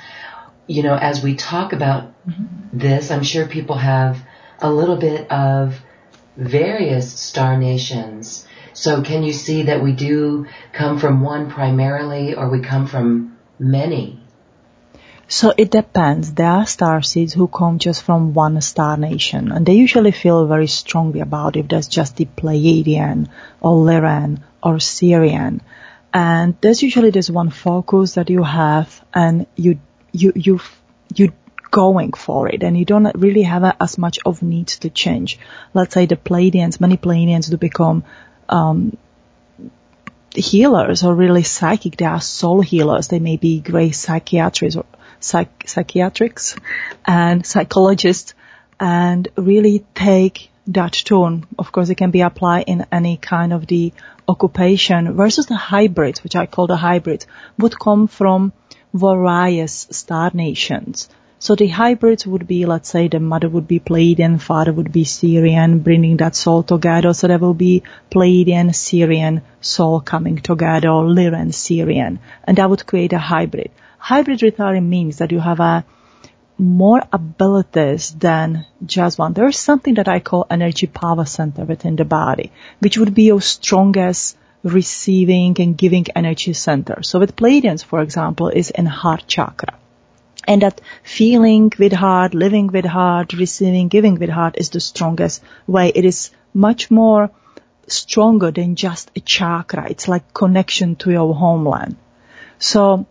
you 0.67 0.83
know, 0.83 0.95
as 0.95 1.23
we 1.23 1.35
talk 1.35 1.73
about 1.73 2.13
mm-hmm. 2.29 2.79
this, 2.79 3.11
I'm 3.11 3.25
sure 3.25 3.47
people 3.47 3.77
have 3.77 4.23
a 4.61 4.71
little 4.71 4.97
bit 4.97 5.31
of 5.33 5.81
various 6.37 7.13
star 7.13 7.57
nations 7.57 8.47
so 8.75 9.03
can 9.03 9.23
you 9.23 9.33
see 9.33 9.65
that 9.65 9.83
we 9.83 9.93
do 9.93 10.47
come 10.73 10.99
from 10.99 11.21
one 11.21 11.51
primarily 11.51 12.35
or 12.35 12.49
we 12.49 12.61
come 12.61 12.87
from 12.87 13.37
many? 13.59 14.22
So 15.33 15.55
it 15.57 15.71
depends. 15.71 16.35
There 16.35 16.47
are 16.47 16.67
star 16.67 17.01
seeds 17.01 17.33
who 17.33 17.49
come 17.49 17.79
just 17.79 18.03
from 18.03 18.35
one 18.35 18.61
star 18.61 18.99
nation 18.99 19.51
and 19.51 19.65
they 19.65 19.73
usually 19.73 20.11
feel 20.11 20.47
very 20.47 20.67
strongly 20.67 21.21
about 21.21 21.57
if 21.57 21.69
that's 21.69 21.87
just 21.87 22.17
the 22.17 22.27
Pleiadian 22.27 23.29
or 23.63 23.83
Lyran 23.83 24.43
or 24.63 24.75
Sirian. 24.75 25.61
And 26.13 26.55
there's 26.61 26.83
usually 26.83 27.13
this 27.13 27.31
one 27.31 27.49
focus 27.49 28.17
that 28.17 28.29
you 28.29 28.43
have 28.43 29.03
and 29.15 29.47
you, 29.57 29.81
you, 30.13 30.35
you, 30.37 30.61
you 31.15 31.33
going 31.71 32.13
for 32.13 32.47
it 32.51 32.63
and 32.63 32.77
you 32.79 32.85
don't 32.85 33.11
really 33.17 33.45
have 33.45 33.63
a, 33.63 33.75
as 33.83 33.97
much 33.97 34.19
of 34.27 34.43
needs 34.43 34.81
to 34.81 34.91
change. 34.91 35.39
Let's 35.73 35.95
say 35.95 36.05
the 36.05 36.17
Pleiadians, 36.17 36.79
many 36.79 36.99
Pleiadians 36.99 37.49
do 37.49 37.57
become, 37.57 38.05
um, 38.51 38.99
healers 40.35 41.05
or 41.05 41.15
really 41.15 41.43
psychic. 41.43 41.97
They 41.97 42.05
are 42.05 42.21
soul 42.21 42.61
healers. 42.61 43.09
They 43.09 43.19
may 43.19 43.39
be 43.39 43.61
great 43.61 43.95
psychiatrists 43.95 44.77
or 44.77 44.85
psych- 45.25 45.65
psychiatrics 45.67 46.57
and 47.05 47.47
psychologists 47.47 48.35
and 48.79 49.29
really 49.37 49.85
take 49.95 50.51
that 50.67 50.93
tone. 50.93 51.47
Of 51.59 51.73
course, 51.73 51.89
it 51.91 51.97
can 51.97 52.11
be 52.11 52.21
applied 52.21 52.65
in 52.67 52.87
any 52.93 53.17
kind 53.17 53.53
of 53.53 53.67
the 53.67 53.93
occupation 54.29 55.15
versus 55.15 55.47
the 55.47 55.57
hybrid, 55.57 56.19
which 56.19 56.37
I 56.37 56.47
call 56.47 56.67
the 56.67 56.77
hybrid, 56.77 57.27
would 57.59 57.79
come 57.79 58.07
from 58.07 58.53
various 58.95 59.89
star 59.91 60.31
nations. 60.35 61.09
So 61.39 61.57
the 61.57 61.67
hybrids 61.67 62.25
would 62.25 62.47
be, 62.47 62.67
let's 62.67 62.89
say, 62.89 63.09
the 63.09 63.19
mother 63.19 63.49
would 63.49 63.67
be 63.67 63.81
Pleiadian, 63.81 64.41
father 64.41 64.73
would 64.73 64.93
be 64.93 65.05
Sirian, 65.05 65.83
bringing 65.83 66.19
that 66.19 66.37
soul 66.37 66.63
together. 66.63 67.13
So 67.15 67.27
there 67.27 67.41
will 67.41 67.55
be 67.55 67.83
Pleiadian, 68.13 68.71
Sirian 68.71 69.43
soul 69.61 70.01
coming 70.01 70.37
together, 70.37 70.89
Lyran, 70.89 71.53
Sirian, 71.53 72.19
and 72.45 72.59
that 72.59 72.71
would 72.71 72.87
create 72.87 73.13
a 73.13 73.19
hybrid. 73.19 73.73
Hybrid 74.05 74.43
retiring 74.43 74.91
means 74.91 75.19
that 75.19 75.31
you 75.31 75.39
have 75.39 75.61
a 75.61 75.85
more 76.59 77.03
abilities 77.13 78.11
than 78.11 78.67
just 78.85 79.17
one. 79.17 79.33
There 79.33 79.47
is 79.47 79.57
something 79.57 79.95
that 79.95 80.09
I 80.09 80.19
call 80.19 80.45
energy 80.51 80.89
power 80.89 81.25
center 81.25 81.65
within 81.65 81.95
the 81.95 82.05
body, 82.05 82.51
which 82.81 82.99
would 82.99 83.15
be 83.15 83.27
your 83.27 83.41
strongest 83.41 84.37
receiving 84.65 85.55
and 85.61 85.79
giving 85.79 86.07
energy 86.17 86.53
center. 86.53 87.05
So 87.05 87.21
with 87.21 87.37
Pleiadians, 87.37 87.85
for 87.85 88.03
example, 88.03 88.49
is 88.49 88.71
in 88.71 88.87
heart 88.87 89.29
chakra. 89.29 89.79
And 90.49 90.63
that 90.63 90.81
feeling 91.05 91.73
with 91.79 91.93
heart, 91.93 92.35
living 92.35 92.67
with 92.67 92.85
heart, 92.85 93.33
receiving, 93.35 93.87
giving 93.87 94.17
with 94.19 94.31
heart 94.31 94.57
is 94.59 94.71
the 94.71 94.81
strongest 94.81 95.45
way. 95.69 95.93
It 95.95 96.05
is 96.05 96.33
much 96.53 96.91
more 96.91 97.31
stronger 97.87 98.51
than 98.51 98.75
just 98.75 99.13
a 99.15 99.21
chakra. 99.21 99.89
It's 99.89 100.09
like 100.09 100.35
connection 100.35 100.97
to 100.97 101.13
your 101.13 101.33
homeland. 101.37 101.95
So 102.59 103.07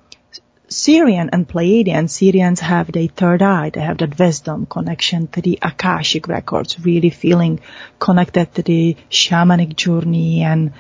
Sirian 0.72 1.28
and 1.34 1.46
Pleiadian, 1.46 2.08
Sirians 2.08 2.60
have 2.62 2.94
their 2.94 3.10
third 3.10 3.42
eye. 3.42 3.72
They 3.72 3.82
have 3.82 3.98
that 3.98 4.18
wisdom 4.18 4.66
connection 4.66 5.28
to 5.28 5.42
the 5.42 5.60
Akashic 5.62 6.30
records, 6.30 6.80
really 6.80 7.10
feeling 7.10 7.60
connected 8.00 8.56
to 8.56 8.62
the 8.62 8.96
shamanic 9.10 9.76
journey 9.76 10.44
and 10.44 10.72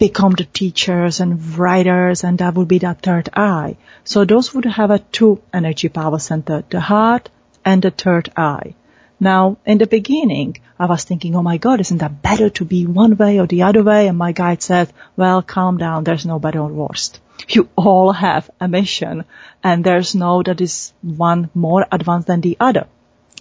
become 0.00 0.32
the 0.32 0.44
teachers 0.44 1.20
and 1.20 1.56
writers 1.56 2.24
and 2.24 2.38
that 2.38 2.54
would 2.54 2.66
be 2.66 2.78
that 2.78 3.00
third 3.00 3.28
eye. 3.32 3.76
So 4.02 4.24
those 4.24 4.52
would 4.54 4.64
have 4.64 4.90
a 4.90 4.98
two 4.98 5.40
energy 5.54 5.88
power 5.88 6.18
center, 6.18 6.64
the 6.68 6.80
heart 6.80 7.30
and 7.64 7.80
the 7.80 7.92
third 7.92 8.32
eye. 8.36 8.74
Now, 9.20 9.58
in 9.64 9.78
the 9.78 9.86
beginning, 9.86 10.56
I 10.80 10.86
was 10.86 11.04
thinking, 11.04 11.36
oh 11.36 11.44
my 11.44 11.58
God, 11.58 11.78
isn't 11.78 11.98
that 11.98 12.22
better 12.22 12.50
to 12.50 12.64
be 12.64 12.86
one 12.86 13.16
way 13.16 13.38
or 13.38 13.46
the 13.46 13.62
other 13.62 13.84
way? 13.84 14.08
And 14.08 14.18
my 14.18 14.32
guide 14.32 14.62
said, 14.62 14.92
well, 15.16 15.42
calm 15.42 15.78
down. 15.78 16.02
There's 16.02 16.26
no 16.26 16.40
better 16.40 16.58
or 16.58 16.72
worst 16.72 17.20
you 17.54 17.68
all 17.76 18.12
have 18.12 18.50
a 18.60 18.68
mission 18.68 19.24
and 19.62 19.84
there's 19.84 20.14
no 20.14 20.42
that 20.42 20.60
is 20.60 20.92
one 21.02 21.50
more 21.54 21.86
advanced 21.90 22.26
than 22.26 22.40
the 22.40 22.56
other. 22.60 22.86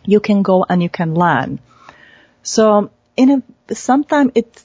You 0.05 0.19
can 0.19 0.41
go 0.41 0.65
and 0.67 0.81
you 0.81 0.89
can 0.89 1.15
learn. 1.15 1.59
So 2.43 2.91
in 3.15 3.43
a, 3.69 3.75
sometimes 3.75 4.31
it, 4.35 4.63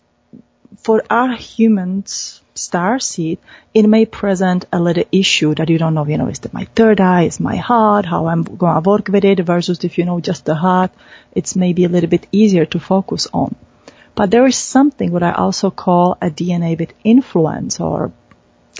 for 0.79 1.03
our 1.11 1.35
humans, 1.35 2.41
star 2.55 2.99
seed, 2.99 3.39
it 3.75 3.89
may 3.89 4.05
present 4.05 4.67
a 4.73 4.79
little 4.79 5.05
issue 5.11 5.55
that 5.55 5.69
you 5.69 5.79
don't 5.79 5.95
know, 5.95 6.07
you 6.07 6.19
know, 6.19 6.29
is 6.29 6.41
that 6.41 6.53
my 6.53 6.67
third 6.77 7.01
eye, 7.01 7.23
is 7.23 7.41
my 7.41 7.57
heart, 7.57 8.07
how 8.07 8.27
I'm 8.27 8.43
going 8.43 8.83
to 8.83 8.89
work 8.89 9.09
with 9.09 9.25
it 9.25 9.41
versus 9.41 9.83
if 9.85 9.99
you 9.99 10.05
know 10.05 10.21
just 10.21 10.45
the 10.45 10.55
heart, 10.55 10.93
it's 11.33 11.57
maybe 11.57 11.85
a 11.85 11.89
little 11.89 12.11
bit 12.11 12.27
easier 12.31 12.67
to 12.67 12.79
focus 12.79 13.27
on. 13.33 13.55
But 14.15 14.31
there 14.31 14.47
is 14.47 14.57
something 14.57 15.11
what 15.11 15.23
I 15.23 15.33
also 15.33 15.71
call 15.71 16.19
a 16.21 16.31
DNA 16.31 16.79
with 16.79 16.93
influence 17.03 17.81
or 17.81 18.13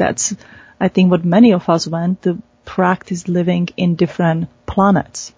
that's, 0.03 0.35
I 0.81 0.89
think, 0.89 1.11
what 1.11 1.25
many 1.25 1.53
of 1.53 1.69
us 1.69 1.87
went 1.87 2.23
to 2.23 2.43
practice 2.65 3.29
living 3.29 3.69
in 3.77 3.95
different 3.95 4.49
planets. 4.67 5.33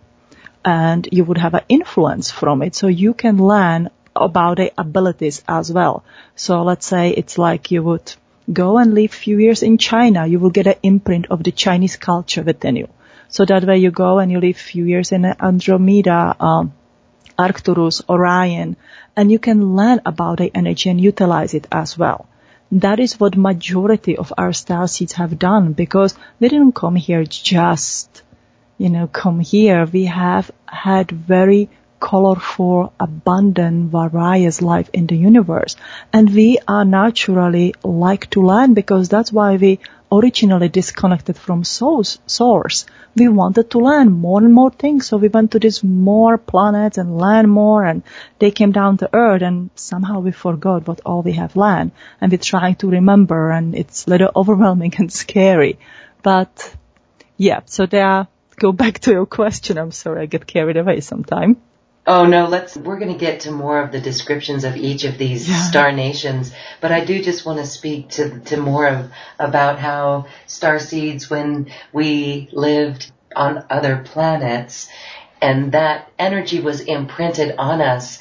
And 0.65 1.07
you 1.13 1.25
would 1.25 1.39
have 1.39 1.55
an 1.55 1.67
influence 1.69 2.31
from 2.31 2.63
it. 2.63 2.75
So 2.75 2.87
you 2.87 3.13
can 3.13 3.37
learn 3.37 3.91
about 4.17 4.57
the 4.57 4.73
abilities 4.79 5.43
as 5.47 5.71
well. 5.71 6.03
So 6.35 6.63
let's 6.63 6.87
say 6.87 7.11
it's 7.11 7.37
like 7.37 7.71
you 7.71 7.83
would 7.83 8.15
go 8.51 8.79
and 8.79 8.95
live 8.95 9.13
few 9.13 9.39
years 9.39 9.63
in 9.63 9.77
China. 9.77 10.27
You 10.27 10.39
will 10.39 10.57
get 10.59 10.67
an 10.67 10.81
imprint 10.83 11.27
of 11.31 11.45
the 11.45 11.53
Chinese 11.53 11.97
culture 11.97 12.43
within 12.43 12.77
you. 12.77 12.89
So 13.29 13.45
that 13.45 13.65
way 13.65 13.79
you 13.79 13.91
go 13.91 14.19
and 14.21 14.33
you 14.33 14.41
live 14.41 14.57
few 14.57 14.85
years 14.85 15.13
in 15.13 15.25
Andromeda, 15.27 16.37
um, 16.41 16.73
Arcturus, 17.39 18.01
Orion, 18.09 18.77
and 19.17 19.31
you 19.31 19.39
can 19.39 19.77
learn 19.77 20.01
about 20.07 20.39
the 20.39 20.51
energy 20.55 20.89
and 20.89 21.01
utilize 21.01 21.53
it 21.53 21.67
as 21.71 21.99
well 21.99 22.27
that 22.75 22.99
is 22.99 23.21
what 23.21 23.37
majority 23.37 24.17
of 24.17 24.33
our 24.37 24.53
star 24.53 24.89
seeds 24.89 25.13
have 25.13 25.39
done 25.39 25.73
because 25.73 26.15
they 26.41 26.49
didn't 26.49 26.75
come 26.75 26.97
here 26.97 27.25
just, 27.25 28.23
you 28.79 28.89
know, 28.89 29.07
come 29.07 29.39
here. 29.41 29.85
We 29.87 30.07
have 30.07 30.51
had 30.67 31.11
very 31.11 31.69
colorful, 32.01 32.93
abundant, 32.99 33.93
various 33.93 34.61
life 34.61 34.91
in 34.93 35.07
the 35.07 35.17
universe. 35.17 35.77
And 36.13 36.35
we 36.35 36.59
are 36.67 36.85
naturally 36.85 37.75
like 37.85 38.29
to 38.31 38.43
learn 38.43 38.75
because 38.75 39.09
that's 39.09 39.33
why 39.33 39.57
we 39.57 39.79
originally 40.19 40.69
disconnected 40.69 41.37
from 41.37 41.65
source, 41.65 42.19
source. 42.27 42.87
We 43.17 43.29
wanted 43.29 43.71
to 43.71 43.79
learn 43.79 44.13
more 44.13 44.41
and 44.41 44.53
more 44.53 44.71
things, 44.71 45.07
so 45.07 45.17
we 45.17 45.29
went 45.29 45.53
to 45.53 45.59
these 45.59 45.85
more 45.85 46.39
planets 46.39 46.99
and 46.99 47.19
learn 47.19 47.49
more, 47.49 47.85
and 47.85 48.03
they 48.39 48.51
came 48.51 48.73
down 48.73 48.99
to 48.99 49.11
Earth, 49.13 49.43
and 49.43 49.71
somehow 49.75 50.21
we 50.21 50.33
forgot 50.33 50.89
what 50.89 51.01
all 51.05 51.23
we 51.23 51.33
have 51.33 51.57
learned, 51.57 51.93
and 52.21 52.33
we're 52.33 52.39
trying 52.39 52.77
to 52.77 52.91
remember, 52.91 53.51
and 53.51 53.75
it's 53.75 54.07
a 54.07 54.11
little 54.11 54.31
overwhelming 54.37 54.95
and 54.99 55.13
scary. 55.13 55.79
But 56.23 56.75
yeah, 57.37 57.61
so 57.67 57.87
there. 57.87 58.27
Go 58.57 58.71
back 58.71 59.01
to 59.01 59.11
your 59.11 59.27
question. 59.27 59.79
I'm 59.79 59.91
sorry, 59.91 60.23
I 60.23 60.27
get 60.27 60.47
carried 60.47 60.77
away 60.77 61.01
sometime. 61.01 61.57
Oh 62.07 62.27
no, 62.27 62.47
let's, 62.47 62.77
we're 62.77 62.99
going 62.99 63.13
to 63.13 63.19
get 63.19 63.41
to 63.41 63.51
more 63.51 63.81
of 63.81 63.91
the 63.91 64.01
descriptions 64.01 64.65
of 64.65 64.77
each 64.77 65.05
of 65.05 65.17
these 65.17 65.49
yeah. 65.49 65.63
star 65.63 65.91
nations, 65.91 66.53
but 66.83 66.93
I 66.93 67.03
do 67.03 67.23
just 67.23 67.47
want 67.47 67.61
to 67.61 67.67
speak 67.67 68.11
to, 68.11 68.41
to 68.41 68.59
more 68.59 68.87
of, 68.87 69.11
about 69.39 69.79
how 69.79 70.27
star 70.47 70.79
seeds, 70.79 71.31
when 71.31 71.71
we 71.95 72.49
lived 72.53 73.11
on 73.35 73.65
other 73.71 74.03
planets 74.05 74.89
and 75.41 75.73
that 75.73 76.11
energy 76.19 76.61
was 76.61 76.81
imprinted 76.81 77.55
on 77.57 77.81
us, 77.81 78.21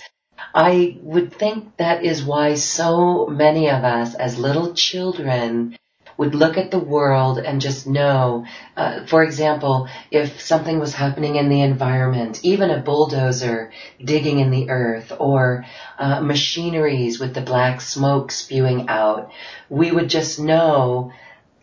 I 0.55 0.97
would 1.01 1.33
think 1.33 1.77
that 1.77 2.03
is 2.05 2.23
why 2.23 2.55
so 2.55 3.27
many 3.27 3.69
of 3.69 3.83
us 3.83 4.15
as 4.15 4.37
little 4.37 4.73
children 4.73 5.77
would 6.17 6.35
look 6.35 6.57
at 6.57 6.71
the 6.71 6.79
world 6.79 7.37
and 7.39 7.61
just 7.61 7.87
know, 7.87 8.45
uh, 8.75 9.05
for 9.05 9.23
example, 9.23 9.87
if 10.11 10.41
something 10.41 10.79
was 10.79 10.93
happening 10.93 11.35
in 11.35 11.49
the 11.49 11.61
environment, 11.61 12.39
even 12.43 12.69
a 12.69 12.81
bulldozer 12.81 13.71
digging 14.03 14.39
in 14.39 14.51
the 14.51 14.69
earth 14.69 15.11
or 15.19 15.65
uh, 15.97 16.21
machineries 16.21 17.19
with 17.19 17.33
the 17.33 17.41
black 17.41 17.81
smoke 17.81 18.31
spewing 18.31 18.89
out, 18.89 19.31
we 19.69 19.91
would 19.91 20.09
just 20.09 20.39
know 20.39 21.11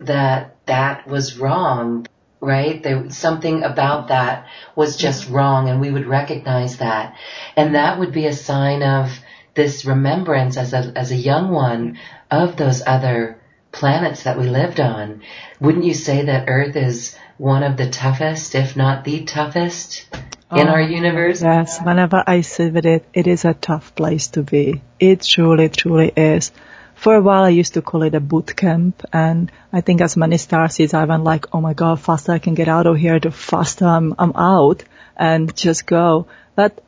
that 0.01 0.57
that 0.67 1.07
was 1.07 1.39
wrong 1.39 2.07
right? 2.43 2.83
There 2.83 3.11
something 3.11 3.63
about 3.63 4.09
that 4.09 4.47
was 4.75 4.97
just 4.97 5.29
wrong 5.29 5.69
and 5.69 5.81
we 5.81 5.91
would 5.91 6.07
recognize 6.07 6.79
that. 6.79 7.15
And 7.55 7.75
that 7.75 7.99
would 7.99 8.13
be 8.13 8.27
a 8.27 8.33
sign 8.33 8.83
of 8.83 9.11
this 9.55 9.85
remembrance 9.85 10.57
as 10.57 10.73
a 10.73 10.93
as 10.97 11.11
a 11.11 11.17
young 11.17 11.51
one 11.51 11.99
of 12.31 12.57
those 12.57 12.83
other 12.87 13.40
planets 13.73 14.25
that 14.25 14.39
we 14.39 14.49
lived 14.49 14.81
on, 14.81 15.23
wouldn't 15.61 15.85
you 15.85 15.95
say 15.95 16.25
that 16.25 16.49
Earth 16.49 16.77
is 16.77 17.17
one 17.39 17.63
of 17.63 17.77
the 17.77 17.89
toughest, 17.89 18.55
if 18.55 18.77
not 18.77 19.05
the 19.05 19.25
toughest 19.25 20.07
in 20.53 20.69
oh, 20.69 20.71
our 20.71 20.81
universe? 20.81 21.43
Yes, 21.43 21.81
whenever 21.81 22.23
I 22.27 22.41
see 22.41 22.71
with 22.71 22.87
it, 22.87 23.07
it 23.15 23.27
is 23.27 23.45
a 23.45 23.55
tough 23.55 23.95
place 23.95 24.29
to 24.29 24.43
be. 24.43 24.83
It 24.99 25.23
truly, 25.23 25.69
truly 25.69 26.13
is. 26.17 26.53
For 26.95 27.15
a 27.15 27.23
while 27.23 27.45
I 27.45 27.49
used 27.49 27.75
to 27.75 27.83
call 27.83 28.03
it 28.03 28.15
a 28.15 28.21
boot 28.21 28.55
camp 28.55 29.03
and 29.11 29.51
I 29.73 29.81
think 29.81 30.03
as 30.03 30.19
many 30.19 30.37
star 30.37 30.69
seeds 30.69 30.93
I 30.93 31.05
went 31.05 31.25
like, 31.25 31.47
oh 31.55 31.61
my 31.61 31.73
god, 31.73 31.99
faster 32.01 32.33
I 32.33 32.39
can 32.39 32.55
get 32.55 32.69
out 32.69 32.87
of 32.87 32.99
here, 32.99 33.19
the 33.19 33.31
faster 33.31 33.87
I'm, 33.87 34.15
I'm 34.19 34.33
out 34.37 34.85
and 35.17 35.57
just 35.57 35.87
go. 35.87 36.27
But 36.55 36.83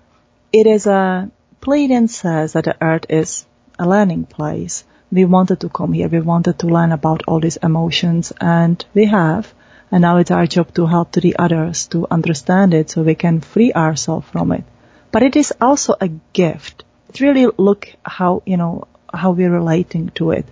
it 0.53 0.67
is 0.67 0.87
a, 0.87 1.31
Pleiadian 1.63 2.11
says 2.11 2.53
that 2.53 2.65
the 2.65 2.77
earth 2.83 3.07
is 3.09 3.47
a 3.79 3.89
learning 3.89 4.27
place 4.27 4.85
we 5.13 5.27
wanted 5.27 5.61
to 5.61 5.69
come 5.69 5.93
here. 5.93 6.09
We 6.09 6.21
wanted 6.21 6.59
to 6.61 6.67
learn 6.67 6.91
about 6.91 7.23
all 7.29 7.39
these 7.39 7.59
emotions 7.59 8.33
and 8.41 8.85
we 8.95 9.05
have. 9.05 9.53
And 9.91 10.01
now 10.01 10.17
it's 10.17 10.31
our 10.31 10.47
job 10.47 10.73
to 10.75 10.87
help 10.87 11.13
to 11.13 11.21
the 11.21 11.37
others 11.39 11.87
to 11.89 12.07
understand 12.11 12.73
it 12.73 12.91
so 12.91 13.03
we 13.03 13.15
can 13.15 13.43
free 13.43 13.73
ourselves 13.75 14.27
from 14.27 14.53
it. 14.53 14.65
But 15.11 15.23
it 15.23 15.37
is 15.37 15.53
also 15.61 15.95
a 16.01 16.09
gift. 16.33 16.85
It 17.11 17.21
really 17.21 17.47
look 17.59 17.93
how, 18.03 18.43
you 18.47 18.57
know, 18.57 18.89
how 19.13 19.33
we're 19.33 19.53
relating 19.53 20.09
to 20.15 20.31
it. 20.31 20.47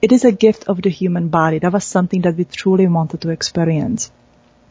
It 0.00 0.12
is 0.12 0.24
a 0.24 0.30
gift 0.30 0.68
of 0.68 0.80
the 0.80 0.90
human 0.90 1.26
body. 1.26 1.58
That 1.58 1.72
was 1.72 1.84
something 1.84 2.22
that 2.22 2.36
we 2.36 2.44
truly 2.44 2.86
wanted 2.86 3.22
to 3.22 3.30
experience. 3.30 4.12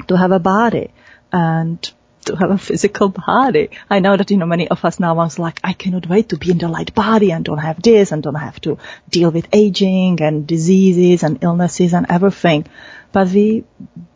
To 0.07 0.15
have 0.15 0.31
a 0.31 0.39
body 0.39 0.91
and 1.33 1.91
to 2.27 2.35
have 2.35 2.51
a 2.51 2.57
physical 2.57 3.09
body. 3.09 3.69
I 3.89 3.99
know 3.99 4.15
that, 4.15 4.31
you 4.31 4.37
know, 4.37 4.45
many 4.45 4.67
of 4.67 4.85
us 4.85 4.99
now 4.99 5.17
are 5.19 5.29
like, 5.37 5.59
I 5.63 5.73
cannot 5.73 6.07
wait 6.07 6.29
to 6.29 6.37
be 6.37 6.51
in 6.51 6.57
the 6.57 6.67
light 6.67 6.93
body 6.93 7.31
and 7.31 7.43
don't 7.43 7.57
have 7.57 7.81
this 7.81 8.11
and 8.11 8.23
don't 8.23 8.35
have 8.35 8.61
to 8.61 8.77
deal 9.09 9.31
with 9.31 9.47
aging 9.51 10.21
and 10.21 10.47
diseases 10.47 11.23
and 11.23 11.43
illnesses 11.43 11.93
and 11.93 12.05
everything. 12.09 12.65
But 13.11 13.29
we 13.29 13.65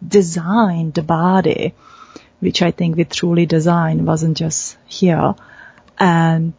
designed 0.06 0.94
the 0.94 1.04
body, 1.04 1.74
which 2.40 2.62
I 2.62 2.72
think 2.72 2.96
we 2.96 3.06
truly 3.06 3.46
designed 3.46 4.06
wasn't 4.06 4.38
just 4.38 4.78
here 4.88 5.36
and 6.00 6.54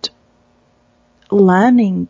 learning 1.31 2.09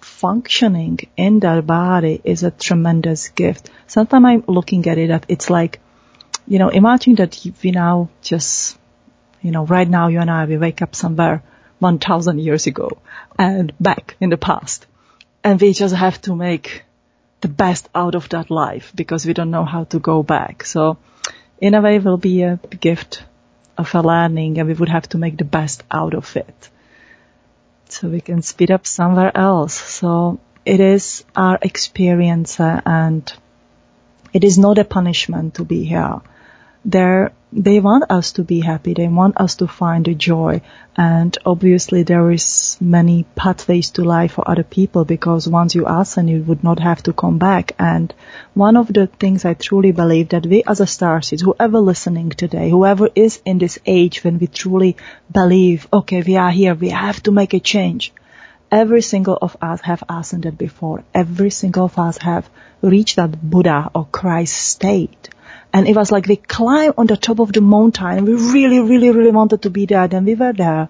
functioning 0.00 0.98
in 1.16 1.40
that 1.40 1.66
body 1.66 2.20
is 2.24 2.42
a 2.42 2.50
tremendous 2.50 3.28
gift. 3.28 3.70
Sometimes 3.86 4.24
I'm 4.26 4.44
looking 4.46 4.86
at 4.86 4.98
it 4.98 5.24
it's 5.28 5.50
like, 5.50 5.80
you 6.46 6.58
know, 6.58 6.68
imagine 6.68 7.16
that 7.16 7.38
we 7.62 7.70
now 7.70 8.08
just, 8.22 8.78
you 9.42 9.50
know, 9.50 9.66
right 9.66 9.88
now 9.88 10.08
you 10.08 10.20
and 10.20 10.30
I, 10.30 10.44
we 10.44 10.56
wake 10.56 10.82
up 10.82 10.94
somewhere 10.94 11.42
1000 11.78 12.38
years 12.38 12.66
ago 12.66 12.98
and 13.38 13.72
back 13.80 14.16
in 14.20 14.30
the 14.30 14.36
past. 14.36 14.86
And 15.42 15.60
we 15.60 15.72
just 15.72 15.94
have 15.94 16.20
to 16.22 16.36
make 16.36 16.84
the 17.40 17.48
best 17.48 17.88
out 17.94 18.14
of 18.14 18.28
that 18.30 18.50
life 18.50 18.92
because 18.94 19.24
we 19.24 19.32
don't 19.32 19.50
know 19.50 19.64
how 19.64 19.84
to 19.84 19.98
go 19.98 20.22
back. 20.22 20.64
So 20.64 20.98
in 21.58 21.74
a 21.74 21.80
way 21.80 21.98
will 21.98 22.18
be 22.18 22.42
a 22.42 22.58
gift 22.80 23.22
of 23.78 23.94
a 23.94 24.02
learning 24.02 24.58
and 24.58 24.68
we 24.68 24.74
would 24.74 24.90
have 24.90 25.08
to 25.10 25.18
make 25.18 25.38
the 25.38 25.44
best 25.44 25.82
out 25.90 26.14
of 26.14 26.36
it 26.36 26.68
so 27.88 28.08
we 28.08 28.20
can 28.20 28.42
speed 28.42 28.70
up 28.70 28.86
somewhere 28.86 29.34
else. 29.34 29.74
So 29.74 30.38
it 30.64 30.80
is 30.80 31.24
our 31.34 31.58
experience 31.62 32.60
and 32.60 33.32
it 34.32 34.44
is 34.44 34.58
not 34.58 34.78
a 34.78 34.84
punishment 34.84 35.54
to 35.54 35.64
be 35.64 35.84
here. 35.84 36.20
They're, 36.84 37.32
they 37.52 37.78
want 37.80 38.04
us 38.10 38.32
to 38.32 38.42
be 38.42 38.60
happy. 38.60 38.94
They 38.94 39.08
want 39.08 39.36
us 39.38 39.56
to 39.56 39.66
find 39.66 40.04
the 40.04 40.14
joy. 40.14 40.62
And 40.96 41.36
obviously 41.44 42.04
there 42.04 42.30
is 42.30 42.78
many 42.80 43.24
pathways 43.34 43.90
to 43.92 44.04
life 44.04 44.32
for 44.32 44.50
other 44.50 44.62
people 44.62 45.04
because 45.04 45.46
once 45.46 45.74
you 45.74 45.86
ask 45.86 46.16
and 46.16 46.30
you 46.30 46.42
would 46.42 46.64
not 46.64 46.78
have 46.78 47.02
to 47.02 47.12
come 47.12 47.38
back. 47.38 47.72
And 47.78 48.14
one 48.54 48.76
of 48.76 48.92
the 48.92 49.06
things 49.06 49.44
I 49.44 49.54
truly 49.54 49.92
believe 49.92 50.30
that 50.30 50.46
we 50.46 50.62
as 50.66 50.80
a 50.80 50.86
star 50.86 51.20
seeds, 51.20 51.42
whoever 51.42 51.80
listening 51.80 52.30
today, 52.30 52.70
whoever 52.70 53.08
is 53.14 53.42
in 53.44 53.58
this 53.58 53.78
age 53.84 54.24
when 54.24 54.38
we 54.38 54.46
truly 54.46 54.96
believe, 55.30 55.86
okay, 55.92 56.22
we 56.22 56.36
are 56.36 56.50
here, 56.50 56.74
we 56.74 56.90
have 56.90 57.22
to 57.24 57.30
make 57.30 57.52
a 57.52 57.60
change. 57.60 58.12
Every 58.70 59.02
single 59.02 59.36
of 59.42 59.56
us 59.60 59.80
have 59.80 60.04
that 60.08 60.54
before. 60.56 61.02
Every 61.12 61.50
single 61.50 61.86
of 61.86 61.98
us 61.98 62.18
have 62.18 62.48
reached 62.80 63.16
that 63.16 63.50
Buddha 63.50 63.90
or 63.94 64.06
Christ 64.06 64.56
state 64.56 65.28
and 65.72 65.86
it 65.86 65.96
was 65.96 66.10
like 66.10 66.26
we 66.26 66.36
climbed 66.36 66.94
on 66.98 67.06
the 67.06 67.16
top 67.16 67.38
of 67.38 67.52
the 67.52 67.60
mountain 67.60 68.24
we 68.24 68.34
really, 68.34 68.80
really, 68.80 69.10
really 69.10 69.30
wanted 69.30 69.62
to 69.62 69.70
be 69.70 69.86
there. 69.86 70.08
Then 70.08 70.24
we 70.24 70.34
were 70.34 70.52
there 70.52 70.88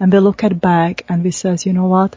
and 0.00 0.12
we 0.12 0.18
look 0.18 0.42
at 0.42 0.60
back 0.60 1.04
and 1.08 1.22
we 1.22 1.30
says, 1.30 1.64
you 1.64 1.72
know 1.72 1.86
what? 1.86 2.16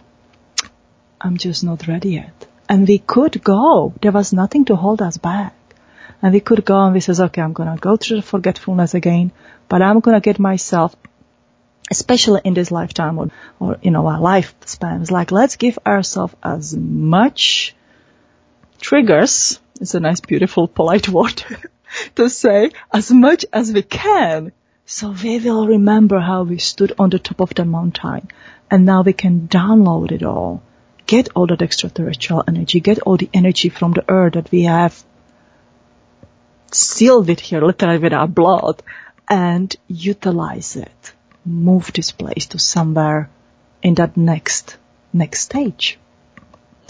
I'm 1.22 1.38
just 1.38 1.64
not 1.64 1.88
ready 1.88 2.14
yet. 2.14 2.48
And 2.68 2.88
we 2.88 2.98
could 2.98 3.44
go. 3.44 3.94
There 4.02 4.12
was 4.12 4.34
nothing 4.34 4.66
to 4.66 4.76
hold 4.76 5.02
us 5.02 5.18
back. 5.18 5.54
And 6.22 6.34
we 6.34 6.40
could 6.40 6.66
go 6.66 6.80
and 6.80 6.94
we 6.94 7.02
says, 7.02 7.20
okay, 7.20 7.42
I'm 7.42 7.54
going 7.54 7.74
to 7.74 7.80
go 7.80 7.98
through 7.98 8.18
the 8.18 8.24
forgetfulness 8.24 8.94
again, 8.94 9.32
but 9.68 9.82
I'm 9.82 10.00
going 10.00 10.16
to 10.16 10.22
get 10.22 10.40
myself, 10.40 10.96
especially 11.92 12.42
in 12.46 12.54
this 12.54 12.72
lifetime 12.72 13.20
or, 13.20 13.28
or 13.60 13.78
you 13.82 13.92
know, 13.92 14.08
our 14.08 14.20
lifespans, 14.20 15.12
like 15.12 15.32
let's 15.32 15.58
give 15.58 15.78
ourselves 15.86 16.34
as 16.42 16.76
much 16.76 17.76
triggers. 18.80 19.60
It's 19.82 19.94
a 19.96 20.00
nice, 20.00 20.22
beautiful, 20.22 20.68
polite 20.68 21.10
word. 21.18 21.44
to 22.16 22.30
say 22.30 22.72
as 22.92 23.12
much 23.12 23.46
as 23.52 23.72
we 23.72 23.82
can. 23.82 24.52
So 24.86 25.16
we 25.24 25.40
will 25.40 25.68
remember 25.68 26.20
how 26.20 26.44
we 26.44 26.58
stood 26.58 26.94
on 27.00 27.10
the 27.10 27.20
top 27.20 27.40
of 27.40 27.54
the 27.56 27.66
mountain 27.66 28.28
and 28.70 28.86
now 28.86 29.02
we 29.02 29.14
can 29.14 29.48
download 29.48 30.12
it 30.12 30.24
all. 30.24 30.62
Get 31.06 31.30
all 31.36 31.48
that 31.48 31.62
extraterrestrial 31.62 32.44
energy, 32.48 32.80
get 32.80 33.00
all 33.00 33.18
the 33.18 33.30
energy 33.34 33.70
from 33.70 33.92
the 33.92 34.06
earth 34.08 34.34
that 34.34 34.52
we 34.52 34.64
have 34.64 35.04
sealed 36.72 37.30
it 37.30 37.40
here 37.40 37.62
literally 37.62 38.00
with 38.00 38.14
our 38.14 38.28
blood 38.28 38.82
and 39.30 39.76
utilize 39.88 40.76
it. 40.76 41.14
Move 41.46 41.92
this 41.94 42.12
place 42.12 42.48
to 42.48 42.60
somewhere 42.60 43.30
in 43.82 43.96
that 43.96 44.18
next, 44.18 44.78
next 45.12 45.42
stage. 45.42 46.00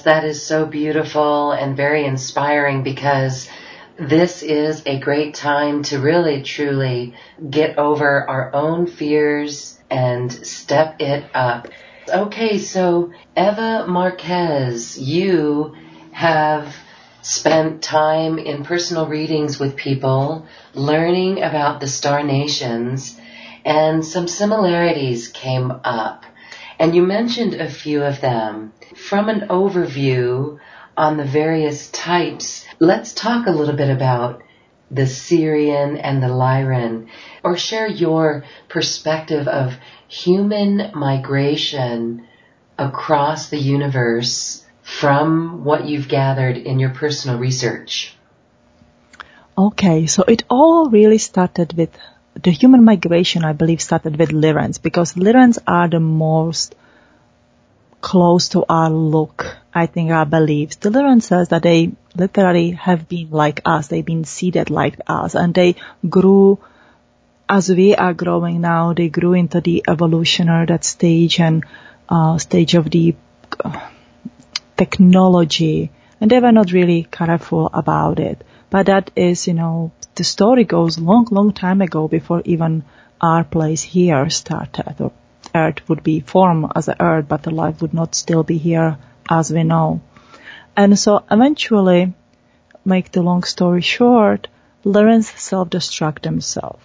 That 0.03 0.25
is 0.25 0.45
so 0.45 0.65
beautiful 0.65 1.51
and 1.51 1.77
very 1.77 2.05
inspiring 2.05 2.83
because 2.83 3.47
this 3.97 4.41
is 4.41 4.81
a 4.85 4.99
great 4.99 5.35
time 5.35 5.83
to 5.83 5.99
really 5.99 6.41
truly 6.41 7.13
get 7.49 7.77
over 7.77 8.27
our 8.27 8.53
own 8.53 8.87
fears 8.87 9.79
and 9.89 10.31
step 10.31 10.99
it 10.99 11.23
up. 11.33 11.67
Okay, 12.09 12.57
so 12.57 13.13
Eva 13.37 13.85
Marquez, 13.87 14.97
you 14.97 15.75
have 16.11 16.75
spent 17.21 17.81
time 17.81 18.37
in 18.37 18.63
personal 18.63 19.07
readings 19.07 19.59
with 19.59 19.75
people, 19.75 20.45
learning 20.73 21.41
about 21.41 21.79
the 21.79 21.87
star 21.87 22.23
nations, 22.23 23.17
and 23.63 24.03
some 24.03 24.27
similarities 24.27 25.29
came 25.29 25.71
up. 25.83 26.25
And 26.79 26.95
you 26.95 27.03
mentioned 27.03 27.53
a 27.53 27.69
few 27.69 28.03
of 28.03 28.19
them. 28.19 28.73
From 28.95 29.29
an 29.29 29.47
overview 29.47 30.59
on 30.95 31.17
the 31.17 31.25
various 31.25 31.89
types 31.89 32.63
Let's 32.83 33.13
talk 33.13 33.47
a 33.47 33.51
little 33.51 33.75
bit 33.75 33.89
about 33.89 34.41
the 34.91 35.03
Sirian 35.03 35.97
and 36.03 36.21
the 36.21 36.27
Lyran, 36.27 37.07
or 37.41 37.55
share 37.55 37.87
your 37.87 38.43
perspective 38.67 39.47
of 39.47 39.75
human 40.09 40.91
migration 40.93 42.27
across 42.77 43.47
the 43.47 43.57
universe 43.57 44.65
from 44.81 45.63
what 45.63 45.85
you've 45.85 46.09
gathered 46.09 46.57
in 46.57 46.77
your 46.77 46.89
personal 46.89 47.39
research. 47.39 48.17
Okay, 49.57 50.07
so 50.07 50.23
it 50.23 50.43
all 50.49 50.89
really 50.89 51.19
started 51.19 51.71
with 51.77 51.97
the 52.43 52.51
human 52.51 52.83
migration, 52.83 53.45
I 53.45 53.53
believe, 53.53 53.81
started 53.81 54.17
with 54.19 54.31
Lyrans 54.31 54.81
because 54.81 55.13
Lyrans 55.13 55.57
are 55.65 55.87
the 55.87 56.01
most 56.01 56.75
close 58.01 58.49
to 58.49 58.65
our 58.67 58.89
look, 58.89 59.55
I 59.75 59.87
think 59.87 60.11
our 60.11 60.25
beliefs. 60.25 60.75
The 60.75 60.89
Lyrans 60.89 61.23
says 61.23 61.49
that 61.49 61.63
they 61.63 61.91
literally 62.15 62.71
have 62.71 63.09
been 63.09 63.31
like 63.31 63.61
us. 63.65 63.87
They've 63.87 64.05
been 64.05 64.23
seeded 64.23 64.69
like 64.69 64.99
us 65.07 65.33
and 65.33 65.53
they 65.53 65.75
grew 66.07 66.59
as 67.49 67.69
we 67.69 67.95
are 67.95 68.13
growing 68.13 68.61
now. 68.61 68.93
They 68.93 69.09
grew 69.09 69.33
into 69.33 69.61
the 69.61 69.83
evolutionary 69.87 70.67
that 70.67 70.83
stage 70.83 71.39
and 71.39 71.63
uh, 72.07 72.37
stage 72.37 72.75
of 72.75 72.91
the 72.91 73.15
uh, 73.63 73.89
technology 74.77 75.91
and 76.21 76.29
they 76.29 76.39
were 76.39 76.51
not 76.51 76.71
really 76.71 77.07
careful 77.09 77.69
about 77.73 78.19
it. 78.19 78.43
But 78.69 78.85
that 78.85 79.11
is, 79.15 79.47
you 79.47 79.53
know, 79.53 79.91
the 80.15 80.23
story 80.23 80.65
goes 80.65 80.99
long, 80.99 81.27
long 81.31 81.51
time 81.51 81.81
ago 81.81 82.07
before 82.07 82.43
even 82.45 82.83
our 83.19 83.43
place 83.43 83.81
here 83.81 84.29
started 84.29 84.95
or 84.99 85.11
Earth 85.55 85.87
would 85.89 86.03
be 86.03 86.19
formed 86.19 86.71
as 86.75 86.87
a 86.87 86.95
Earth, 86.99 87.25
but 87.27 87.43
the 87.43 87.51
life 87.51 87.81
would 87.81 87.93
not 87.93 88.15
still 88.15 88.43
be 88.43 88.57
here 88.57 88.97
as 89.29 89.51
we 89.51 89.63
know. 89.63 90.01
And 90.75 90.97
so 90.97 91.23
eventually, 91.29 92.13
make 92.85 93.11
the 93.11 93.21
long 93.21 93.43
story 93.43 93.81
short, 93.81 94.47
Lyrans 94.83 95.37
self-destruct 95.37 96.21
themselves. 96.21 96.83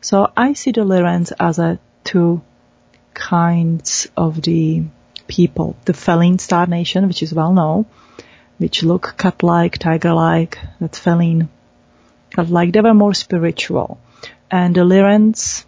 So 0.00 0.30
I 0.36 0.52
see 0.52 0.72
the 0.72 0.82
Lyrans 0.82 1.32
as 1.38 1.58
a 1.58 1.78
two 2.04 2.42
kinds 3.14 4.08
of 4.16 4.42
the 4.42 4.84
people. 5.26 5.76
The 5.84 5.94
feline 5.94 6.38
star 6.38 6.66
nation, 6.66 7.06
which 7.08 7.22
is 7.22 7.34
well 7.34 7.52
known, 7.52 7.86
which 8.58 8.82
look 8.82 9.14
cat-like, 9.16 9.78
tiger-like, 9.78 10.58
that's 10.80 10.98
feline, 10.98 11.48
cat-like. 12.30 12.72
They 12.72 12.80
were 12.80 12.94
more 12.94 13.14
spiritual. 13.14 13.98
And 14.50 14.74
the 14.74 14.82
Lyrans 14.82 15.64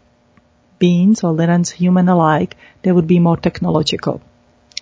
beings 0.79 1.23
or 1.23 1.33
Lyrans 1.33 1.71
human 1.71 2.09
alike, 2.09 2.57
they 2.83 2.93
would 2.93 3.07
be 3.07 3.19
more 3.19 3.37
technological. 3.37 4.21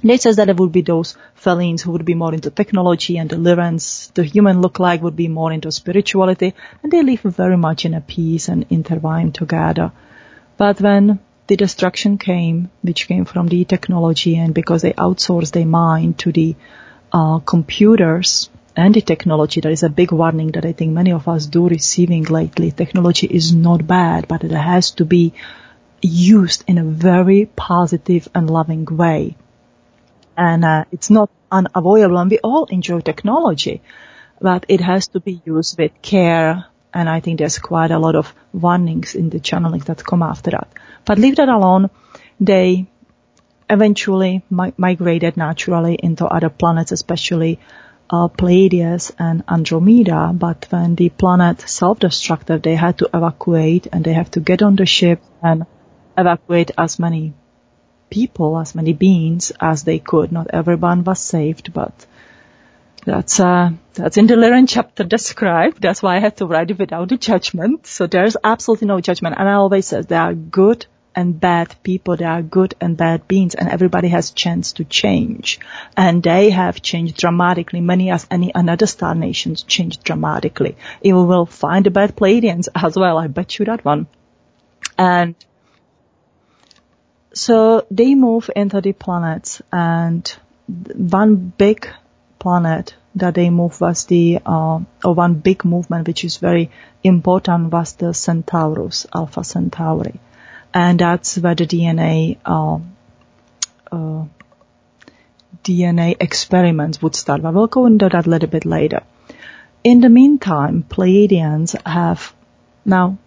Says 0.01 0.37
that 0.37 0.49
it 0.49 0.61
would 0.61 0.71
be 0.71 0.83
those 0.83 1.17
felines 1.35 1.83
who 1.83 1.91
would 1.91 2.05
be 2.05 2.15
more 2.15 2.33
into 2.33 2.51
technology 2.51 3.19
and 3.19 3.29
Lyrans, 3.31 4.13
the 4.15 4.23
human 4.23 4.61
look-like 4.61 5.03
would 5.03 5.17
be 5.17 5.27
more 5.27 5.53
into 5.53 5.73
spirituality 5.73 6.55
and 6.83 6.93
they 6.93 7.03
live 7.03 7.23
very 7.23 7.57
much 7.57 7.85
in 7.85 7.95
a 7.95 8.01
peace 8.01 8.49
and 8.49 8.65
intertwined 8.71 9.35
together. 9.35 9.91
But 10.57 10.81
when 10.81 11.19
the 11.49 11.57
destruction 11.57 12.17
came, 12.17 12.71
which 12.83 13.09
came 13.09 13.25
from 13.25 13.49
the 13.49 13.65
technology 13.65 14.37
and 14.37 14.55
because 14.55 14.83
they 14.83 14.93
outsourced 14.93 15.51
their 15.51 15.67
mind 15.67 16.19
to 16.21 16.31
the 16.31 16.55
uh, 17.13 17.41
computers 17.41 18.51
and 18.77 18.95
the 18.95 19.01
technology, 19.01 19.61
there 19.61 19.73
is 19.73 19.83
a 19.83 19.89
big 19.89 20.13
warning 20.13 20.53
that 20.53 20.65
I 20.65 20.75
think 20.75 20.93
many 20.93 21.11
of 21.11 21.27
us 21.27 21.47
do 21.47 21.69
receiving 21.69 22.23
lately. 22.23 22.71
Technology 22.71 23.27
is 23.27 23.53
not 23.53 23.85
bad, 23.85 24.29
but 24.29 24.45
it 24.45 24.53
has 24.53 24.93
to 24.93 25.05
be 25.05 25.33
used 26.01 26.63
in 26.69 26.79
a 26.79 26.85
very 26.85 27.47
positive 27.47 28.29
and 28.33 28.49
loving 28.49 28.85
way 28.85 29.37
and 30.39 30.65
uh, 30.65 30.85
it's 30.93 31.11
not 31.11 31.31
unavoidable. 31.53 32.19
And 32.19 32.31
we 32.31 32.39
all 32.41 32.67
enjoy 32.67 33.01
technology, 33.03 33.83
but 34.41 34.67
it 34.69 34.81
has 34.81 35.09
to 35.09 35.21
be 35.21 35.43
used 35.47 35.79
with 35.79 35.93
care 36.03 36.67
And 36.95 37.09
I 37.09 37.21
think 37.21 37.39
there's 37.39 37.59
quite 37.59 37.91
a 37.91 37.99
lot 37.99 38.17
of 38.17 38.35
warnings 38.53 39.15
in 39.15 39.31
the 39.31 39.41
channeling 39.41 39.81
that 39.87 40.05
come 40.05 40.23
after 40.23 40.51
that. 40.53 40.69
But 41.05 41.19
leave 41.19 41.37
that 41.37 41.49
alone. 41.49 41.91
They 42.41 42.87
eventually 43.71 44.43
mi- 44.51 44.73
migrated 44.77 45.37
naturally 45.37 45.95
into 45.95 46.27
other 46.27 46.49
planets, 46.51 46.93
especially 46.93 47.61
uh, 48.11 48.29
Pleiades 48.29 49.13
and 49.19 49.45
Andromeda. 49.49 50.33
But 50.35 50.67
when 50.71 50.95
the 50.97 51.11
planet 51.11 51.61
self-destructed, 51.69 52.63
they 52.63 52.75
had 52.77 52.99
to 52.99 53.11
evacuate 53.15 53.89
and 53.93 54.05
they 54.05 54.15
have 54.15 54.31
to 54.33 54.41
get 54.41 54.63
on 54.63 54.77
the 54.77 54.87
ship 54.87 55.21
and 55.43 55.67
evacuate 56.17 56.71
as 56.79 56.99
many 56.99 57.35
people, 58.11 58.59
as 58.59 58.75
many 58.75 58.93
beings 58.93 59.53
as 59.61 59.85
they 59.85 59.99
could. 59.99 60.33
Not 60.33 60.49
everyone 60.53 61.05
was 61.05 61.21
saved, 61.21 61.73
but 61.73 62.07
that's 63.05 63.41
uh, 63.41 63.71
that's 63.95 64.17
in 64.17 64.27
the 64.27 64.35
Lyran 64.35 64.69
chapter 64.69 65.05
described. 65.05 65.81
That's 65.81 66.03
why 66.03 66.17
I 66.17 66.21
had 66.21 66.37
to 66.39 66.47
write 66.47 66.71
it 66.71 66.79
without 66.79 67.13
a 67.13 67.17
judgment. 67.17 67.87
So 67.87 68.07
there's 68.07 68.37
absolutely 68.43 68.89
no 68.89 69.01
judgment. 69.01 69.37
And 69.39 69.49
I 69.49 69.55
always 69.55 69.87
say 69.87 70.03
there 70.03 70.21
are 70.21 70.35
good 70.35 70.87
and 71.15 71.41
bad 71.41 71.75
people. 71.83 72.17
There 72.17 72.31
are 72.31 72.43
good 72.43 72.75
and 72.81 72.97
bad 72.97 73.27
beings, 73.27 73.55
and 73.55 73.69
everybody 73.69 74.09
has 74.09 74.31
chance 74.31 74.73
to 74.75 74.85
change. 74.85 75.59
And 75.97 76.23
they 76.23 76.51
have 76.51 76.83
changed 76.83 77.17
dramatically. 77.17 77.81
Many 77.81 78.11
as 78.11 78.27
any 78.31 78.53
another 78.55 78.87
star 78.87 79.15
nations 79.15 79.63
changed 79.63 80.05
dramatically. 80.05 80.77
You 81.03 81.17
will 81.17 81.47
find 81.47 81.87
the 81.87 81.91
bad 81.91 82.15
Pleiadians 82.15 82.69
as 82.75 82.97
well. 82.97 83.19
I 83.19 83.27
bet 83.27 83.59
you 83.59 83.65
that 83.65 83.85
one. 83.85 84.07
And 84.97 85.35
so 87.33 87.87
they 87.91 88.15
move 88.15 88.51
into 88.55 88.81
the 88.81 88.93
planets 88.93 89.63
and 89.73 90.37
one 90.67 91.53
big 91.57 91.89
planet 92.39 92.95
that 93.15 93.35
they 93.35 93.51
move 93.51 93.81
was 93.81 94.07
the, 94.07 94.39
uh, 94.45 94.81
or 95.05 95.15
one 95.15 95.35
big 95.35 95.65
movement 95.65 96.07
which 96.07 96.25
is 96.25 96.37
very 96.37 96.71
important 97.03 97.73
was 97.73 97.95
the 97.95 98.15
Centaurus, 98.15 99.07
Alpha 99.15 99.45
Centauri. 99.45 100.21
And 100.73 100.99
that's 100.99 101.39
where 101.39 101.55
the 101.55 101.67
DNA, 101.67 102.39
uh, 102.45 102.79
uh, 103.91 104.25
DNA 105.65 106.17
experiments 106.21 107.03
would 107.03 107.17
start. 107.17 107.43
But 107.43 107.55
we'll 107.55 107.67
go 107.67 107.87
into 107.87 108.09
that 108.09 108.27
a 108.27 108.31
little 108.31 108.49
bit 108.49 108.65
later. 108.65 109.03
In 109.83 110.01
the 110.01 110.09
meantime, 110.09 110.85
Pleiadians 110.89 111.75
have 111.87 112.35
now 112.85 113.19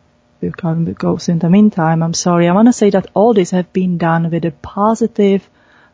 goes 0.49 1.29
in 1.29 1.39
the 1.39 1.49
meantime, 1.49 2.01
I'm 2.01 2.13
sorry, 2.13 2.47
I 2.47 2.53
want 2.53 2.67
to 2.67 2.73
say 2.73 2.89
that 2.89 3.07
all 3.13 3.33
this 3.33 3.51
have 3.51 3.71
been 3.73 3.97
done 3.97 4.29
with 4.31 4.45
a 4.45 4.51
positive 4.51 5.47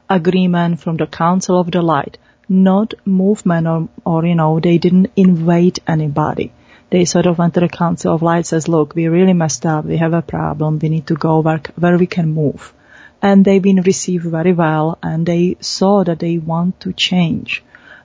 agreement 0.09 0.79
from 0.79 0.97
the 0.97 1.07
Council 1.07 1.59
of 1.59 1.71
the 1.71 1.81
Light, 1.81 2.17
not 2.47 2.93
movement 3.05 3.67
or, 3.67 3.89
or, 4.05 4.25
you 4.25 4.35
know, 4.35 4.59
they 4.59 4.77
didn't 4.77 5.11
invade 5.15 5.79
anybody. 5.85 6.53
They 6.89 7.03
sort 7.03 7.25
of 7.25 7.37
went 7.37 7.55
to 7.55 7.59
the 7.59 7.67
Council 7.67 8.13
of 8.13 8.21
Light 8.21 8.45
says, 8.45 8.69
look, 8.69 8.95
we 8.95 9.07
really 9.07 9.33
messed 9.33 9.65
up. 9.65 9.83
We 9.83 9.97
have 9.97 10.13
a 10.13 10.21
problem. 10.21 10.79
We 10.79 10.87
need 10.89 11.07
to 11.07 11.15
go 11.15 11.39
where, 11.39 11.61
where 11.75 11.97
we 11.97 12.07
can 12.07 12.33
move. 12.33 12.73
And 13.21 13.43
they've 13.43 13.61
been 13.61 13.81
received 13.81 14.25
very 14.25 14.53
well 14.53 14.97
and 15.03 15.25
they 15.25 15.57
saw 15.59 16.03
that 16.05 16.19
they 16.19 16.37
want 16.37 16.79
to 16.81 16.93
change 16.93 17.63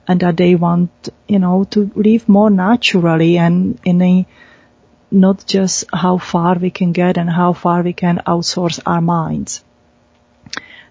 and 0.09 0.19
that 0.21 0.37
they 0.37 0.57
want, 0.57 0.91
you 1.29 1.39
know, 1.39 1.65
to 1.65 1.91
live 1.95 2.29
more 2.29 2.51
naturally 2.51 3.39
and 3.39 3.79
in 3.85 4.03
a 4.03 4.27
not 5.13 5.47
just 5.47 5.85
how 5.93 6.19
far 6.19 6.55
we 6.55 6.71
can 6.71 6.93
get 6.93 7.17
and 7.17 7.29
how 7.29 7.53
far 7.53 7.83
we 7.83 7.93
can 7.93 8.21
outsource 8.27 8.81
our 8.87 9.01
minds. 9.01 9.63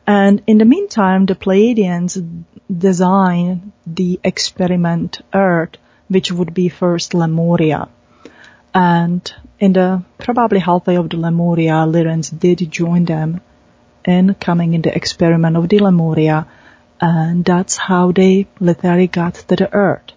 And 0.07 0.41
in 0.47 0.57
the 0.57 0.65
meantime, 0.65 1.25
the 1.25 1.35
Pleiadians 1.35 2.17
design 2.75 3.71
the 3.85 4.19
experiment 4.23 5.21
Earth, 5.33 5.77
which 6.07 6.31
would 6.31 6.53
be 6.53 6.69
first 6.69 7.13
Lemuria. 7.13 7.87
And 8.73 9.33
in 9.59 9.73
the 9.73 10.03
probably 10.17 10.59
halfway 10.59 10.95
of 10.95 11.09
the 11.09 11.17
Lemuria, 11.17 11.85
Lyrans 11.85 12.37
did 12.37 12.71
join 12.71 13.05
them 13.05 13.41
in 14.05 14.33
coming 14.35 14.73
in 14.73 14.81
the 14.81 14.95
experiment 14.95 15.57
of 15.57 15.69
the 15.69 15.79
Lemuria, 15.79 16.47
and 16.99 17.45
that's 17.45 17.77
how 17.77 18.11
they 18.11 18.47
literally 18.59 19.07
got 19.07 19.35
to 19.35 19.55
the 19.55 19.73
Earth. 19.73 20.11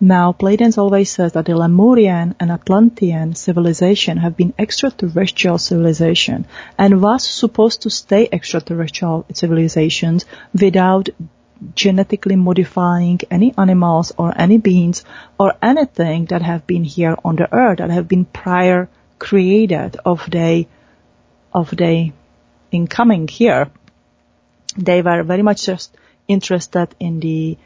Now, 0.00 0.32
Pleiadians 0.32 0.76
always 0.76 1.10
says 1.10 1.32
that 1.32 1.46
the 1.46 1.56
Lemurian 1.56 2.34
and 2.38 2.50
Atlantean 2.50 3.34
civilization 3.34 4.18
have 4.18 4.36
been 4.36 4.52
extraterrestrial 4.58 5.56
civilization 5.56 6.46
and 6.76 7.00
was 7.00 7.26
supposed 7.26 7.82
to 7.82 7.90
stay 7.90 8.28
extraterrestrial 8.30 9.24
civilizations 9.32 10.26
without 10.52 11.08
genetically 11.74 12.36
modifying 12.36 13.20
any 13.30 13.54
animals 13.56 14.12
or 14.18 14.38
any 14.38 14.58
beings 14.58 15.02
or 15.40 15.54
anything 15.62 16.26
that 16.26 16.42
have 16.42 16.66
been 16.66 16.84
here 16.84 17.16
on 17.24 17.36
the 17.36 17.50
earth 17.50 17.78
that 17.78 17.88
have 17.90 18.06
been 18.06 18.26
prior 18.26 18.90
created 19.18 19.96
of 20.04 20.28
they 20.30 20.68
of 21.54 21.74
they 21.74 22.12
in 22.70 22.86
coming 22.86 23.26
here. 23.28 23.70
They 24.76 25.00
were 25.00 25.22
very 25.22 25.40
much 25.40 25.64
just 25.64 25.96
interested 26.28 26.94
in 27.00 27.20
the 27.20 27.56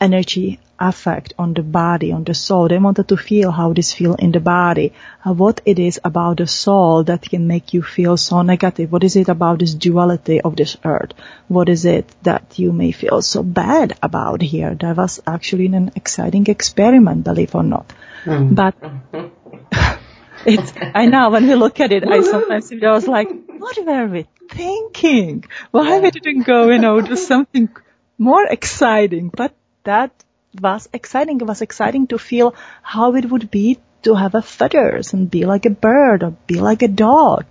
energy 0.00 0.58
effect 0.82 1.32
on 1.38 1.54
the 1.54 1.62
body, 1.62 2.12
on 2.12 2.24
the 2.24 2.34
soul. 2.34 2.68
They 2.68 2.78
wanted 2.78 3.08
to 3.08 3.16
feel 3.16 3.50
how 3.52 3.72
this 3.72 3.92
feel 3.92 4.14
in 4.14 4.32
the 4.32 4.40
body, 4.40 4.92
uh, 5.24 5.32
what 5.32 5.60
it 5.64 5.78
is 5.78 6.00
about 6.04 6.38
the 6.38 6.46
soul 6.46 7.04
that 7.04 7.22
can 7.22 7.46
make 7.46 7.72
you 7.72 7.82
feel 7.82 8.16
so 8.16 8.42
negative. 8.42 8.90
What 8.90 9.04
is 9.04 9.16
it 9.16 9.28
about 9.28 9.60
this 9.60 9.74
duality 9.74 10.40
of 10.40 10.56
this 10.56 10.76
earth? 10.84 11.12
What 11.48 11.68
is 11.68 11.84
it 11.84 12.06
that 12.22 12.58
you 12.58 12.72
may 12.72 12.90
feel 12.92 13.22
so 13.22 13.42
bad 13.42 13.96
about 14.02 14.42
here? 14.42 14.74
That 14.74 14.96
was 14.96 15.20
actually 15.26 15.66
an 15.66 15.92
exciting 15.94 16.46
experiment, 16.48 17.24
believe 17.24 17.54
or 17.54 17.62
not. 17.62 17.92
Mm. 18.24 18.54
But 18.54 18.74
it's, 20.46 20.72
I 20.94 21.06
know 21.06 21.30
when 21.30 21.46
we 21.46 21.54
look 21.54 21.78
at 21.80 21.92
it, 21.92 22.06
I 22.06 22.22
sometimes 22.22 22.72
I 22.72 22.90
was 22.90 23.06
like, 23.06 23.28
what 23.58 23.78
were 23.86 24.06
we 24.06 24.26
thinking? 24.50 25.44
Why 25.70 26.00
we 26.00 26.10
didn't 26.10 26.42
go, 26.42 26.68
you 26.70 26.78
know, 26.78 27.00
do 27.00 27.16
something 27.16 27.68
more 28.18 28.44
exciting? 28.44 29.30
But 29.34 29.54
that 29.84 30.12
was 30.60 30.88
exciting. 30.92 31.40
It 31.40 31.46
was 31.46 31.62
exciting 31.62 32.06
to 32.08 32.18
feel 32.18 32.54
how 32.82 33.14
it 33.14 33.30
would 33.30 33.50
be 33.50 33.78
to 34.02 34.14
have 34.14 34.34
a 34.34 34.42
feathers 34.42 35.12
and 35.12 35.30
be 35.30 35.44
like 35.44 35.66
a 35.66 35.70
bird 35.70 36.22
or 36.22 36.34
be 36.46 36.60
like 36.60 36.82
a 36.82 36.88
dog. 36.88 37.44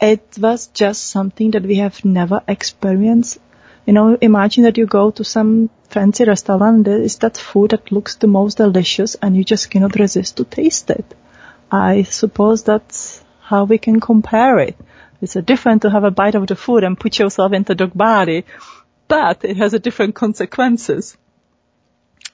It 0.00 0.36
was 0.38 0.66
just 0.68 1.06
something 1.06 1.52
that 1.52 1.62
we 1.62 1.76
have 1.76 2.04
never 2.04 2.42
experienced. 2.46 3.38
You 3.86 3.92
know, 3.92 4.18
imagine 4.20 4.64
that 4.64 4.78
you 4.78 4.86
go 4.86 5.10
to 5.12 5.24
some 5.24 5.70
fancy 5.88 6.24
restaurant, 6.24 6.84
there 6.84 7.00
is 7.00 7.16
that 7.18 7.36
food 7.36 7.70
that 7.70 7.92
looks 7.92 8.16
the 8.16 8.26
most 8.26 8.56
delicious 8.56 9.14
and 9.16 9.36
you 9.36 9.44
just 9.44 9.70
cannot 9.70 9.98
resist 9.98 10.36
to 10.36 10.44
taste 10.44 10.90
it. 10.90 11.14
I 11.70 12.02
suppose 12.02 12.62
that's 12.62 13.22
how 13.40 13.64
we 13.64 13.78
can 13.78 14.00
compare 14.00 14.58
it. 14.58 14.76
It's 15.20 15.34
different 15.34 15.82
to 15.82 15.90
have 15.90 16.04
a 16.04 16.10
bite 16.10 16.34
of 16.34 16.46
the 16.46 16.56
food 16.56 16.84
and 16.84 16.98
put 16.98 17.18
yourself 17.18 17.52
into 17.52 17.74
dog 17.74 17.92
body, 17.94 18.44
but 19.08 19.44
it 19.44 19.56
has 19.56 19.74
a 19.74 19.78
different 19.78 20.14
consequences. 20.14 21.16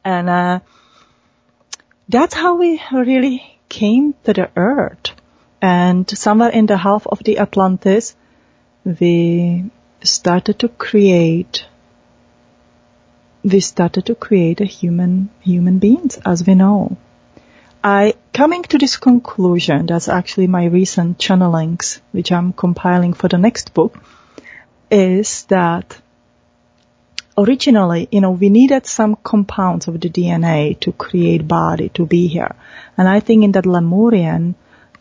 And 0.05 0.29
uh, 0.29 0.61
that's 2.09 2.35
how 2.35 2.57
we 2.57 2.81
really 2.93 3.43
came 3.69 4.15
to 4.25 4.33
the 4.33 4.51
earth. 4.57 5.13
And 5.63 6.09
somewhere 6.09 6.51
in 6.51 6.67
the 6.67 6.77
half 6.77 7.07
of 7.07 7.23
the 7.25 7.39
Atlantis, 7.39 8.17
we 8.85 9.71
started 10.03 10.59
to 10.61 10.69
create 10.69 11.67
we 13.43 13.61
started 13.61 14.07
to 14.07 14.15
create 14.15 14.61
a 14.61 14.65
human 14.65 15.31
human 15.41 15.79
beings 15.79 16.19
as 16.25 16.47
we 16.47 16.55
know. 16.55 16.97
I 17.83 18.15
coming 18.35 18.63
to 18.65 18.79
this 18.79 18.97
conclusion, 18.97 19.87
that's 19.87 20.09
actually 20.09 20.47
my 20.47 20.67
recent 20.67 21.19
channelings, 21.19 22.01
which 22.13 22.33
I'm 22.33 22.53
compiling 22.53 23.15
for 23.15 23.29
the 23.29 23.39
next 23.39 23.73
book, 23.73 23.99
is 24.91 25.45
that 25.45 25.99
originally, 27.37 28.09
you 28.11 28.21
know, 28.21 28.33
we 28.33 28.49
needed 28.49 28.87
some 28.87 29.17
compounds 29.17 29.89
of 29.89 30.01
the 30.01 30.11
DNA 30.11 30.79
to 30.81 30.93
create 30.93 31.47
body 31.47 31.89
to 31.91 32.07
be 32.07 32.27
here. 32.27 32.55
And 32.97 33.09
I 33.09 33.21
think 33.21 33.45
in 33.45 33.53
that 33.53 33.67
Lemurian 33.67 34.55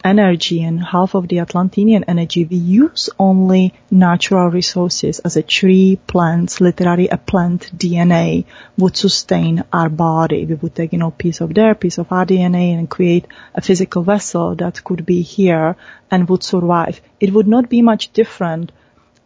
energy 0.04 0.64
and 0.64 0.82
half 0.82 1.14
of 1.16 1.28
the 1.28 1.40
Atlantean 1.40 2.04
energy, 2.06 2.46
we 2.46 2.58
use 2.58 3.10
only 3.20 3.74
natural 3.92 4.50
resources 4.50 5.20
as 5.20 5.36
a 5.36 5.44
tree, 5.44 6.00
plants, 6.08 6.62
literally 6.62 7.10
a 7.10 7.18
plant 7.18 7.70
DNA 7.78 8.46
would 8.78 8.96
sustain 8.96 9.64
our 9.74 9.90
body. 9.90 10.46
We 10.46 10.56
would 10.56 10.76
take, 10.76 10.94
you 10.94 11.00
know, 11.00 11.12
piece 11.12 11.42
of 11.42 11.54
their, 11.54 11.76
piece 11.76 11.98
of 11.98 12.12
our 12.12 12.26
DNA 12.26 12.78
and 12.78 12.90
create 12.90 13.26
a 13.54 13.62
physical 13.62 14.04
vessel 14.04 14.56
that 14.56 14.84
could 14.84 15.06
be 15.06 15.22
here 15.22 15.76
and 16.10 16.30
would 16.30 16.44
survive. 16.44 17.02
It 17.20 17.34
would 17.34 17.48
not 17.48 17.70
be 17.70 17.82
much 17.82 18.14
different 18.14 18.72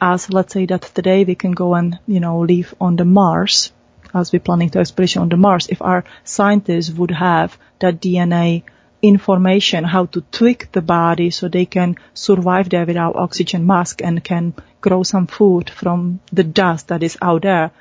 as 0.04 0.30
let's 0.30 0.54
say 0.54 0.66
that 0.66 0.82
today 0.82 1.24
we 1.24 1.34
can 1.34 1.54
go 1.54 1.74
and, 1.76 1.98
you 2.06 2.20
know, 2.20 2.40
live 2.40 2.76
on 2.82 2.98
the 2.98 3.06
Mars 3.06 3.72
as 4.14 4.32
we're 4.32 4.48
planning 4.48 4.70
to 4.70 4.80
expedition 4.80 5.22
on 5.22 5.30
the 5.30 5.38
Mars, 5.38 5.68
if 5.70 5.82
our 5.82 6.04
scientists 6.24 6.92
would 6.92 7.12
have 7.12 7.58
that 7.80 8.02
DNA 8.02 8.64
information, 9.02 9.84
how 9.84 10.06
to 10.06 10.22
tweak 10.32 10.72
the 10.72 10.82
body 10.82 11.30
so 11.30 11.48
they 11.48 11.66
can 11.66 11.96
survive 12.14 12.70
there 12.70 12.86
without 12.86 13.16
oxygen 13.16 13.66
mask 13.66 14.02
and 14.02 14.24
can 14.24 14.54
grow 14.82 15.04
some 15.04 15.28
food 15.28 15.70
from 15.70 16.20
the 16.32 16.44
dust 16.44 16.90
that 16.90 17.02
is 17.02 17.18
out 17.22 17.42
there, 17.42 17.72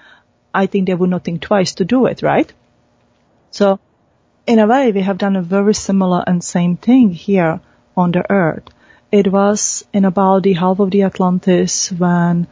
I 0.54 0.66
think 0.66 0.86
they 0.86 0.94
would 0.94 1.10
not 1.10 1.24
think 1.24 1.42
twice 1.42 1.74
to 1.74 1.84
do 1.84 2.06
it, 2.06 2.22
right? 2.22 2.52
So 3.50 3.78
in 4.46 4.58
a 4.58 4.66
way, 4.66 4.92
we 4.92 5.02
have 5.02 5.18
done 5.18 5.36
a 5.36 5.42
very 5.42 5.74
similar 5.74 6.24
and 6.26 6.42
same 6.42 6.76
thing 6.76 7.10
here 7.10 7.60
on 7.96 8.12
the 8.12 8.24
earth. 8.30 8.64
It 9.12 9.30
was 9.30 9.84
in 9.92 10.06
about 10.06 10.42
the 10.42 10.54
half 10.54 10.80
of 10.80 10.90
the 10.90 11.02
Atlantis 11.02 11.92
when 11.92 12.46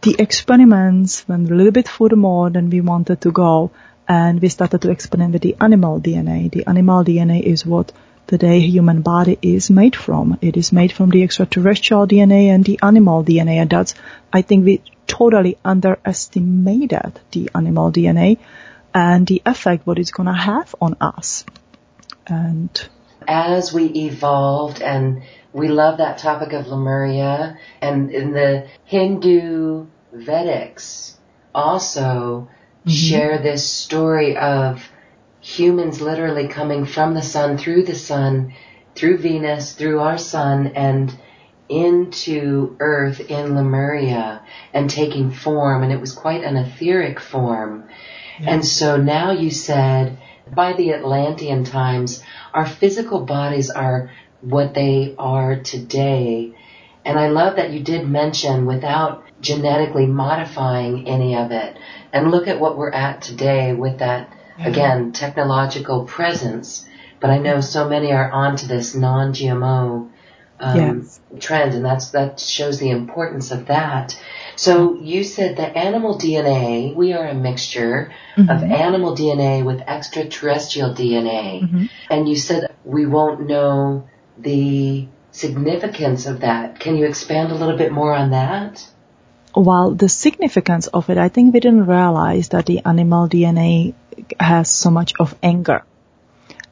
the 0.00 0.16
experiments 0.18 1.28
went 1.28 1.50
a 1.50 1.54
little 1.54 1.70
bit 1.70 1.86
furthermore 1.86 2.48
than 2.48 2.70
we 2.70 2.80
wanted 2.80 3.20
to 3.20 3.30
go 3.30 3.70
and 4.08 4.40
we 4.40 4.48
started 4.48 4.80
to 4.80 4.90
experiment 4.90 5.34
with 5.34 5.42
the 5.42 5.54
animal 5.60 6.00
DNA. 6.00 6.50
The 6.50 6.66
animal 6.66 7.04
DNA 7.04 7.42
is 7.42 7.66
what 7.66 7.92
today 8.26 8.60
human 8.60 9.02
body 9.02 9.38
is 9.42 9.68
made 9.68 9.94
from. 9.94 10.38
It 10.40 10.56
is 10.56 10.72
made 10.72 10.92
from 10.92 11.10
the 11.10 11.22
extraterrestrial 11.22 12.06
DNA 12.06 12.46
and 12.46 12.64
the 12.64 12.78
animal 12.82 13.22
DNA 13.22 13.56
and 13.56 13.68
that's, 13.68 13.94
I 14.32 14.40
think 14.40 14.64
we 14.64 14.82
totally 15.06 15.58
underestimated 15.62 17.20
the 17.32 17.50
animal 17.54 17.92
DNA 17.92 18.38
and 18.94 19.26
the 19.26 19.42
effect 19.44 19.86
what 19.86 19.98
it's 19.98 20.10
to 20.10 20.32
have 20.32 20.74
on 20.80 20.96
us. 21.02 21.44
And 22.26 22.88
as 23.28 23.72
we 23.72 23.84
evolved 23.84 24.80
and 24.80 25.22
we 25.52 25.68
love 25.68 25.98
that 25.98 26.18
topic 26.18 26.52
of 26.54 26.66
Lemuria 26.66 27.58
and 27.82 28.10
in 28.10 28.32
the 28.32 28.66
Hindu 28.84 29.86
Vedics 30.14 31.14
also 31.54 32.48
mm-hmm. 32.80 32.90
share 32.90 33.38
this 33.38 33.68
story 33.68 34.36
of 34.36 34.82
humans 35.40 36.00
literally 36.00 36.48
coming 36.48 36.86
from 36.86 37.14
the 37.14 37.22
sun 37.22 37.58
through 37.58 37.84
the 37.84 37.94
sun 37.94 38.54
through 38.94 39.18
Venus 39.18 39.74
through 39.74 40.00
our 40.00 40.18
sun 40.18 40.68
and 40.68 41.16
into 41.68 42.76
earth 42.80 43.20
in 43.20 43.54
Lemuria 43.54 44.42
and 44.72 44.88
taking 44.88 45.30
form 45.30 45.82
and 45.82 45.92
it 45.92 46.00
was 46.00 46.12
quite 46.12 46.42
an 46.42 46.56
etheric 46.56 47.20
form. 47.20 47.88
Yeah. 48.40 48.54
And 48.54 48.66
so 48.66 48.96
now 48.96 49.32
you 49.32 49.50
said 49.50 50.18
by 50.54 50.72
the 50.72 50.92
Atlantean 50.92 51.64
times 51.64 52.22
our 52.54 52.66
physical 52.66 53.24
bodies 53.24 53.70
are 53.70 54.10
what 54.40 54.74
they 54.74 55.14
are 55.18 55.56
today. 55.56 56.54
And 57.04 57.18
I 57.18 57.28
love 57.28 57.56
that 57.56 57.70
you 57.70 57.80
did 57.80 58.08
mention 58.08 58.66
without 58.66 59.24
genetically 59.40 60.06
modifying 60.06 61.08
any 61.08 61.36
of 61.36 61.52
it. 61.52 61.76
And 62.12 62.30
look 62.30 62.48
at 62.48 62.60
what 62.60 62.76
we're 62.76 62.90
at 62.90 63.22
today 63.22 63.72
with 63.72 63.98
that, 63.98 64.32
yeah. 64.58 64.68
again, 64.68 65.12
technological 65.12 66.04
presence. 66.04 66.86
But 67.20 67.30
I 67.30 67.38
know 67.38 67.60
so 67.60 67.88
many 67.88 68.12
are 68.12 68.30
onto 68.30 68.66
this 68.66 68.94
non-GMO 68.94 70.10
um, 70.60 71.00
yes. 71.00 71.20
trend, 71.40 71.74
and 71.74 71.84
that's 71.84 72.10
that 72.10 72.40
shows 72.40 72.78
the 72.78 72.90
importance 72.90 73.50
of 73.50 73.66
that. 73.66 74.18
So 74.56 74.98
you 75.00 75.24
said 75.24 75.58
that 75.58 75.76
animal 75.76 76.18
DNA, 76.18 76.94
we 76.94 77.12
are 77.12 77.26
a 77.26 77.34
mixture 77.34 78.12
mm-hmm. 78.36 78.50
of 78.50 78.62
animal 78.62 79.14
DNA 79.14 79.64
with 79.64 79.80
extraterrestrial 79.80 80.94
DNA, 80.94 81.62
mm-hmm. 81.62 81.84
and 82.10 82.28
you 82.28 82.36
said 82.36 82.74
we 82.84 83.06
won't 83.06 83.46
know 83.46 84.08
the 84.36 85.06
significance 85.32 86.26
of 86.26 86.40
that. 86.40 86.80
Can 86.80 86.96
you 86.96 87.06
expand 87.06 87.52
a 87.52 87.54
little 87.54 87.76
bit 87.76 87.92
more 87.92 88.12
on 88.12 88.30
that? 88.30 88.86
Well, 89.54 89.94
the 89.94 90.08
significance 90.08 90.86
of 90.88 91.08
it, 91.10 91.18
I 91.18 91.28
think 91.28 91.54
we 91.54 91.60
didn't 91.60 91.86
realize 91.86 92.50
that 92.50 92.66
the 92.66 92.80
animal 92.84 93.28
DNA 93.28 93.94
has 94.38 94.70
so 94.70 94.90
much 94.90 95.14
of 95.18 95.34
anger. 95.42 95.84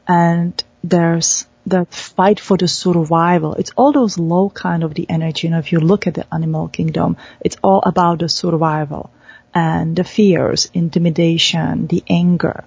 And 0.07 0.63
there's 0.83 1.46
that 1.67 1.93
fight 1.93 2.39
for 2.39 2.57
the 2.57 2.67
survival. 2.67 3.53
It's 3.55 3.71
all 3.75 3.91
those 3.91 4.17
low 4.17 4.49
kind 4.49 4.83
of 4.83 4.93
the 4.93 5.05
energy. 5.09 5.49
Know, 5.49 5.59
if 5.59 5.71
you 5.71 5.79
look 5.79 6.07
at 6.07 6.13
the 6.13 6.25
animal 6.33 6.67
kingdom, 6.67 7.17
it's 7.41 7.57
all 7.63 7.81
about 7.85 8.19
the 8.19 8.29
survival 8.29 9.11
and 9.53 9.95
the 9.95 10.03
fears, 10.03 10.69
intimidation, 10.73 11.87
the 11.87 12.03
anger. 12.09 12.63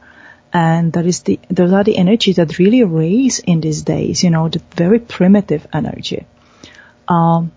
And 0.53 0.93
that 0.95 1.07
is 1.07 1.21
the, 1.23 1.39
those 1.49 1.73
are 1.73 1.85
the 1.85 1.97
energies 1.97 2.37
that 2.37 2.59
really 2.59 2.83
raise 2.83 3.39
in 3.39 3.61
these 3.61 3.83
days, 3.83 4.25
you 4.25 4.31
know, 4.31 4.49
the 4.49 4.61
very 4.75 4.99
primitive 4.99 5.67
energy. 5.73 6.27
Um, 7.07 7.53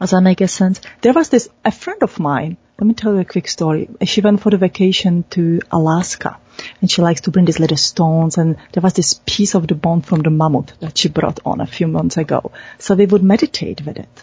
does 0.00 0.10
that 0.10 0.22
make 0.22 0.46
sense? 0.48 0.80
There 1.02 1.12
was 1.12 1.28
this, 1.28 1.48
a 1.64 1.70
friend 1.70 2.02
of 2.02 2.18
mine, 2.18 2.56
let 2.78 2.86
me 2.86 2.94
tell 2.94 3.12
you 3.12 3.20
a 3.20 3.24
quick 3.24 3.48
story. 3.48 3.88
She 4.04 4.20
went 4.20 4.40
for 4.40 4.50
the 4.50 4.56
vacation 4.56 5.24
to 5.30 5.60
Alaska 5.72 6.38
and 6.80 6.88
she 6.88 7.02
likes 7.02 7.22
to 7.22 7.32
bring 7.32 7.44
these 7.44 7.58
little 7.58 7.76
stones 7.76 8.38
and 8.38 8.56
there 8.72 8.80
was 8.80 8.92
this 8.92 9.20
piece 9.26 9.56
of 9.56 9.66
the 9.66 9.74
bone 9.74 10.00
from 10.02 10.20
the 10.20 10.30
mammoth 10.30 10.78
that 10.78 10.96
she 10.96 11.08
brought 11.08 11.40
on 11.44 11.60
a 11.60 11.66
few 11.66 11.88
months 11.88 12.16
ago. 12.16 12.52
So 12.78 12.94
we 12.94 13.06
would 13.06 13.24
meditate 13.24 13.84
with 13.84 13.96
it. 13.96 14.22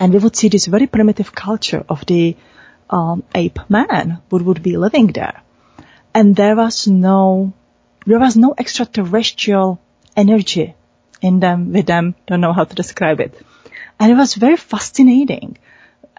And 0.00 0.12
we 0.12 0.18
would 0.18 0.34
see 0.34 0.48
this 0.48 0.66
very 0.66 0.88
primitive 0.88 1.32
culture 1.32 1.84
of 1.88 2.04
the 2.06 2.36
um, 2.90 3.22
ape 3.32 3.60
man 3.68 4.20
who 4.30 4.38
would 4.38 4.60
be 4.60 4.76
living 4.76 5.06
there. 5.06 5.40
And 6.12 6.34
there 6.34 6.56
was 6.56 6.88
no, 6.88 7.52
there 8.04 8.18
was 8.18 8.36
no 8.36 8.56
extraterrestrial 8.58 9.80
energy 10.16 10.74
in 11.22 11.38
them, 11.38 11.72
with 11.72 11.86
them, 11.86 12.16
don't 12.26 12.40
know 12.40 12.52
how 12.52 12.64
to 12.64 12.74
describe 12.74 13.20
it. 13.20 13.40
And 14.00 14.10
it 14.10 14.16
was 14.16 14.34
very 14.34 14.56
fascinating. 14.56 15.56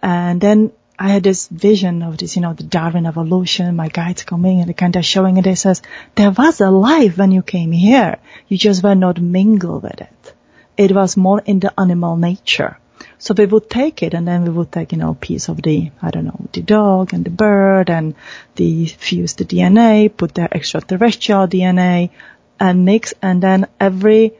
And 0.01 0.39
then 0.39 0.71
I 0.97 1.09
had 1.09 1.23
this 1.23 1.49
vision 1.49 2.03
of 2.03 2.17
this, 2.17 2.37
you 2.37 2.41
know, 2.41 2.53
the 2.53 2.63
Darwin 2.63 3.05
evolution, 3.05 3.75
my 3.75 3.89
guides 3.89 4.23
coming 4.23 4.61
and 4.61 4.77
kind 4.77 4.95
of 4.95 5.03
showing 5.03 5.35
it. 5.35 5.45
It 5.45 5.57
says, 5.57 5.81
there 6.15 6.31
was 6.31 6.61
a 6.61 6.71
life 6.71 7.17
when 7.17 7.31
you 7.31 7.41
came 7.41 7.73
here. 7.73 8.17
You 8.47 8.57
just 8.57 8.81
were 8.81 8.95
not 8.95 9.19
mingled 9.19 9.83
with 9.83 9.99
it. 9.99 10.33
It 10.77 10.93
was 10.93 11.17
more 11.17 11.41
in 11.45 11.59
the 11.59 11.77
animal 11.77 12.15
nature. 12.15 12.77
So 13.17 13.33
we 13.37 13.45
would 13.45 13.69
take 13.69 14.03
it 14.03 14.13
and 14.13 14.25
then 14.25 14.45
we 14.45 14.51
would 14.51 14.71
take, 14.71 14.93
you 14.93 14.97
know, 14.97 15.11
a 15.11 15.15
piece 15.15 15.49
of 15.49 15.61
the, 15.61 15.91
I 16.01 16.11
don't 16.11 16.25
know, 16.25 16.47
the 16.53 16.61
dog 16.61 17.13
and 17.13 17.25
the 17.25 17.29
bird 17.29 17.89
and 17.89 18.15
the 18.55 18.85
fuse 18.85 19.33
the 19.33 19.43
DNA, 19.43 20.15
put 20.15 20.33
their 20.33 20.53
extraterrestrial 20.53 21.47
DNA 21.47 22.11
and 22.57 22.85
mix 22.85 23.13
and 23.21 23.43
then 23.43 23.67
every, 23.81 24.31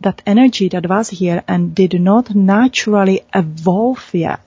that 0.00 0.22
energy 0.26 0.68
that 0.70 0.88
was 0.88 1.08
here 1.08 1.44
and 1.46 1.72
did 1.72 2.00
not 2.00 2.34
naturally 2.34 3.22
evolve 3.32 4.10
yet 4.12 4.40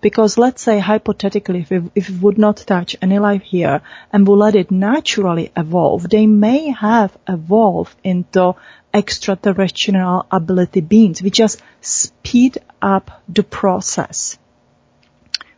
because 0.00 0.38
let's 0.38 0.62
say 0.62 0.78
hypothetically, 0.78 1.60
if 1.60 1.70
we, 1.70 1.90
if 1.94 2.10
we 2.10 2.18
would 2.18 2.38
not 2.38 2.58
touch 2.58 2.96
any 3.02 3.18
life 3.18 3.42
here 3.42 3.82
and 4.12 4.26
we 4.26 4.34
let 4.34 4.54
it 4.54 4.70
naturally 4.70 5.50
evolve, 5.56 6.08
they 6.08 6.26
may 6.26 6.70
have 6.70 7.16
evolved 7.28 7.96
into 8.04 8.54
extraterrestrial 8.94 10.26
ability 10.30 10.80
beings. 10.80 11.22
We 11.22 11.30
just 11.30 11.60
speed 11.80 12.58
up 12.80 13.22
the 13.28 13.42
process 13.42 14.38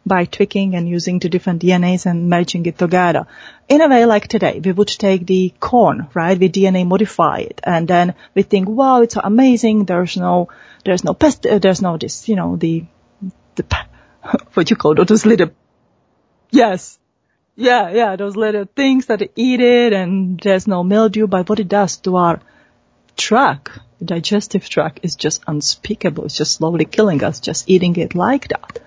by 0.06 0.24
tweaking 0.24 0.74
and 0.74 0.88
using 0.88 1.18
the 1.18 1.28
different 1.28 1.62
DNAs 1.62 2.06
and 2.06 2.30
merging 2.30 2.64
it 2.66 2.78
together. 2.78 3.26
In 3.68 3.82
a 3.82 3.88
way 3.88 4.06
like 4.06 4.26
today, 4.26 4.60
we 4.64 4.72
would 4.72 4.88
take 4.88 5.26
the 5.26 5.52
corn, 5.60 6.08
right? 6.14 6.38
We 6.38 6.48
DNA 6.48 6.86
modify 6.86 7.40
it 7.40 7.60
and 7.62 7.86
then 7.86 8.14
we 8.34 8.42
think, 8.42 8.68
wow, 8.68 9.02
it's 9.02 9.16
amazing. 9.16 9.84
There's 9.84 10.16
no, 10.16 10.48
there's 10.84 11.04
no 11.04 11.12
pest, 11.12 11.46
uh, 11.46 11.58
there's 11.58 11.82
no 11.82 11.98
this, 11.98 12.28
you 12.28 12.36
know, 12.36 12.56
the, 12.56 12.84
the 13.56 13.62
what 14.54 14.70
you 14.70 14.76
call 14.76 14.94
those 14.94 15.26
little, 15.26 15.50
yes. 16.50 16.98
Yeah, 17.56 17.90
yeah, 17.90 18.16
those 18.16 18.36
little 18.36 18.64
things 18.64 19.06
that 19.06 19.22
eat 19.36 19.60
it 19.60 19.92
and 19.92 20.40
there's 20.40 20.66
no 20.66 20.82
mildew, 20.82 21.26
but 21.26 21.48
what 21.48 21.60
it 21.60 21.68
does 21.68 21.98
to 21.98 22.16
our 22.16 22.40
tract, 23.16 23.78
digestive 24.02 24.68
tract 24.68 25.00
is 25.02 25.14
just 25.14 25.42
unspeakable. 25.46 26.24
It's 26.24 26.36
just 26.36 26.52
slowly 26.52 26.86
killing 26.86 27.22
us, 27.22 27.40
just 27.40 27.68
eating 27.68 27.96
it 27.96 28.14
like 28.14 28.48
that. 28.48 28.80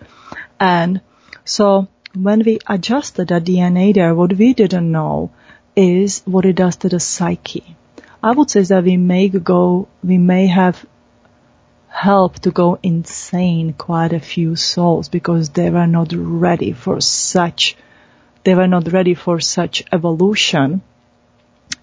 And 0.59 1.01
so 1.45 1.87
when 2.15 2.43
we 2.43 2.59
adjusted 2.65 3.27
the 3.27 3.41
DNA 3.41 3.93
there, 3.93 4.15
what 4.15 4.33
we 4.33 4.53
didn't 4.53 4.91
know 4.91 5.31
is 5.75 6.21
what 6.25 6.45
it 6.45 6.55
does 6.55 6.77
to 6.77 6.89
the 6.89 6.99
psyche. 6.99 7.75
I 8.21 8.31
would 8.31 8.49
say 8.49 8.61
that 8.61 8.83
we 8.83 8.97
may 8.97 9.29
go, 9.29 9.87
we 10.03 10.17
may 10.17 10.47
have 10.47 10.85
help 11.93 12.39
to 12.39 12.49
go 12.49 12.79
insane 12.81 13.71
quite 13.71 14.11
a 14.13 14.19
few 14.19 14.55
souls 14.55 15.09
because 15.09 15.49
they 15.49 15.69
were 15.69 15.85
not 15.85 16.11
ready 16.11 16.73
for 16.73 16.99
such, 16.99 17.77
they 18.43 18.55
were 18.55 18.67
not 18.67 18.91
ready 18.91 19.13
for 19.13 19.39
such 19.39 19.83
evolution. 19.91 20.81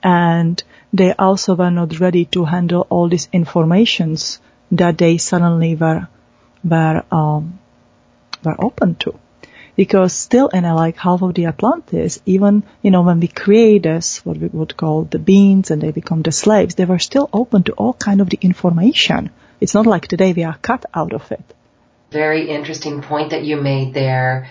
And 0.02 0.62
they 0.92 1.14
also 1.14 1.54
were 1.54 1.70
not 1.70 2.00
ready 2.00 2.24
to 2.26 2.44
handle 2.44 2.86
all 2.90 3.08
these 3.08 3.28
informations 3.32 4.40
that 4.72 4.98
they 4.98 5.16
suddenly 5.16 5.76
were, 5.76 6.08
were, 6.64 7.04
um, 7.12 7.61
were 8.44 8.56
open 8.58 8.96
to. 8.96 9.14
Because 9.76 10.12
still 10.12 10.48
in 10.48 10.64
a, 10.64 10.74
like 10.74 10.96
half 10.96 11.22
of 11.22 11.34
the 11.34 11.46
Atlantis, 11.46 12.20
even, 12.26 12.64
you 12.82 12.90
know, 12.90 13.02
when 13.02 13.20
we 13.20 13.28
create 13.28 13.84
this, 13.84 14.26
what 14.26 14.38
we 14.38 14.48
would 14.48 14.76
call 14.76 15.04
the 15.04 15.20
beings 15.20 15.70
and 15.70 15.80
they 15.80 15.92
become 15.92 16.22
the 16.22 16.32
slaves, 16.32 16.74
they 16.74 16.84
were 16.84 16.98
still 16.98 17.30
open 17.32 17.62
to 17.62 17.72
all 17.74 17.94
kind 17.94 18.20
of 18.20 18.28
the 18.28 18.38
information 18.42 19.30
it's 19.61 19.74
not 19.74 19.86
like 19.86 20.08
today 20.08 20.32
we 20.32 20.44
are 20.44 20.58
cut 20.58 20.84
out 20.94 21.12
of 21.12 21.30
it. 21.30 21.44
Very 22.11 22.48
interesting 22.50 23.02
point 23.02 23.30
that 23.30 23.44
you 23.44 23.56
made 23.56 23.94
there. 23.94 24.48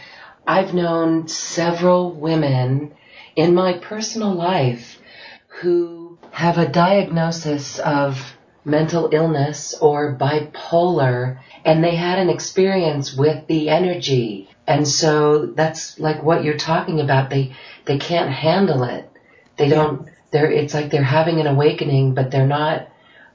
I've 0.48 0.74
known 0.74 1.28
several 1.28 2.14
women 2.14 2.94
in 3.36 3.54
my 3.54 3.74
personal 3.74 4.34
life 4.34 5.00
who 5.62 6.18
have 6.32 6.58
a 6.58 6.68
diagnosis 6.68 7.80
of 7.80 8.36
mental 8.64 9.10
illness 9.12 9.74
or 9.82 10.16
bipolar 10.16 11.40
and 11.66 11.84
they 11.84 11.96
had 11.96 12.20
an 12.20 12.30
experience 12.30 13.14
with 13.16 13.48
the 13.48 13.70
energy. 13.70 14.50
And 14.68 14.88
so 14.88 15.48
that's 15.48 16.00
like 16.00 16.24
what 16.24 16.44
you're 16.44 16.58
talking 16.58 17.00
about. 17.02 17.30
They, 17.30 17.56
they 17.86 17.98
can't 17.98 18.32
handle 18.32 18.84
it. 18.84 19.10
They 19.58 19.70
don't 19.70 20.10
they're, 20.32 20.52
it's 20.52 20.74
like 20.74 20.92
they're 20.92 21.04
having 21.04 21.40
an 21.40 21.48
awakening, 21.48 22.14
but 22.14 22.32
they're 22.32 22.48
not 22.48 22.88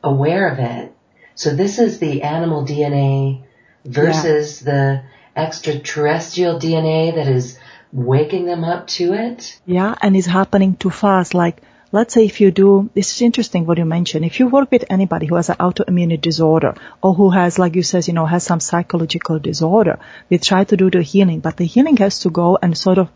aware 0.03 0.49
of 0.49 0.59
it. 0.59 0.93
So 1.35 1.55
this 1.55 1.79
is 1.79 1.99
the 1.99 2.23
animal 2.23 2.65
DNA 2.65 3.43
versus 3.85 4.63
yeah. 4.63 4.73
the 4.73 5.03
extraterrestrial 5.37 6.59
DNA 6.59 7.15
that 7.15 7.29
is 7.29 7.59
waking 7.93 8.47
them 8.47 8.65
up 8.65 8.87
to 8.87 9.15
it. 9.15 9.59
Yeah, 9.67 9.95
and 10.01 10.17
it's 10.17 10.27
happening 10.27 10.77
too 10.77 10.91
fast. 10.91 11.35
Like, 11.35 11.61
let's 11.93 12.15
say 12.15 12.25
if 12.25 12.41
you 12.41 12.51
do, 12.51 12.91
this 12.95 13.15
is 13.15 13.23
interesting 13.23 13.67
what 13.67 13.79
you 13.79 13.85
mentioned. 13.85 14.25
If 14.25 14.41
you 14.41 14.49
work 14.49 14.71
with 14.71 14.85
anybody 14.91 15.27
who 15.27 15.37
has 15.37 15.49
an 15.49 15.57
autoimmune 15.57 16.21
disorder 16.21 16.75
or 17.03 17.15
who 17.15 17.31
has, 17.31 17.59
like 17.59 17.75
you 17.75 17.83
says, 17.83 18.09
you 18.09 18.15
know, 18.15 18.27
has 18.27 18.45
some 18.45 18.61
psychological 18.61 19.39
disorder, 19.39 19.99
we 20.29 20.39
try 20.39 20.65
to 20.65 20.77
do 20.77 20.91
the 20.91 21.03
healing, 21.03 21.41
but 21.41 21.57
the 21.57 21.67
healing 21.67 21.97
has 21.99 22.21
to 22.21 22.31
go 22.31 22.59
and 22.61 22.77
sort 22.77 22.99
of 22.99 23.11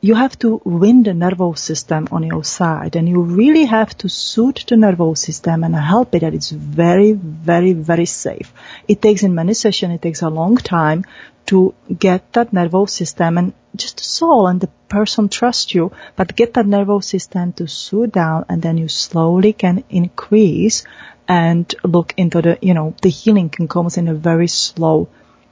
you 0.00 0.14
have 0.14 0.38
to 0.38 0.60
win 0.64 1.02
the 1.02 1.12
nervous 1.12 1.60
system 1.60 2.08
on 2.10 2.22
your 2.22 2.42
side 2.42 2.96
and 2.96 3.08
you 3.08 3.20
really 3.20 3.66
have 3.66 3.96
to 3.98 4.08
suit 4.08 4.64
the 4.68 4.76
nervous 4.76 5.20
system 5.20 5.62
and 5.62 5.74
help 5.74 6.14
it 6.14 6.20
that 6.20 6.32
it's 6.32 6.50
very, 6.50 7.12
very, 7.12 7.74
very 7.74 8.06
safe. 8.06 8.52
It 8.88 9.02
takes 9.02 9.22
in 9.22 9.34
many 9.34 9.52
sessions, 9.52 9.94
it 9.94 10.02
takes 10.02 10.22
a 10.22 10.30
long 10.30 10.56
time 10.56 11.04
to 11.46 11.74
get 11.98 12.32
that 12.32 12.52
nervous 12.52 12.94
system 12.94 13.36
and 13.36 13.52
just 13.76 13.98
the 13.98 14.04
soul 14.04 14.46
and 14.46 14.60
the 14.60 14.68
person 14.88 15.28
trust 15.28 15.74
you, 15.74 15.92
but 16.16 16.34
get 16.34 16.54
that 16.54 16.66
nervous 16.66 17.06
system 17.06 17.52
to 17.54 17.68
suit 17.68 18.12
down 18.12 18.46
and 18.48 18.62
then 18.62 18.78
you 18.78 18.88
slowly 18.88 19.52
can 19.52 19.84
increase 19.90 20.84
and 21.28 21.74
look 21.84 22.14
into 22.16 22.40
the, 22.40 22.58
you 22.62 22.72
know, 22.72 22.94
the 23.02 23.10
healing 23.10 23.50
can 23.50 23.68
come 23.68 23.88
in 23.96 24.08
a 24.08 24.14
very 24.14 24.48
slow 24.48 25.08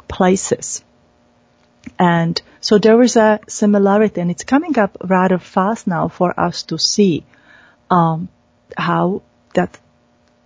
places. 0.09 0.82
And 1.99 2.40
so 2.61 2.78
there 2.78 3.00
is 3.02 3.16
a 3.16 3.40
similarity 3.48 4.20
and 4.20 4.30
it's 4.30 4.44
coming 4.44 4.78
up 4.78 4.96
rather 5.04 5.38
fast 5.38 5.86
now 5.86 6.09
for 6.09 6.38
us 6.38 6.64
to 6.64 6.78
see, 6.78 7.24
um, 7.90 8.28
how 8.76 9.22
that 9.54 9.78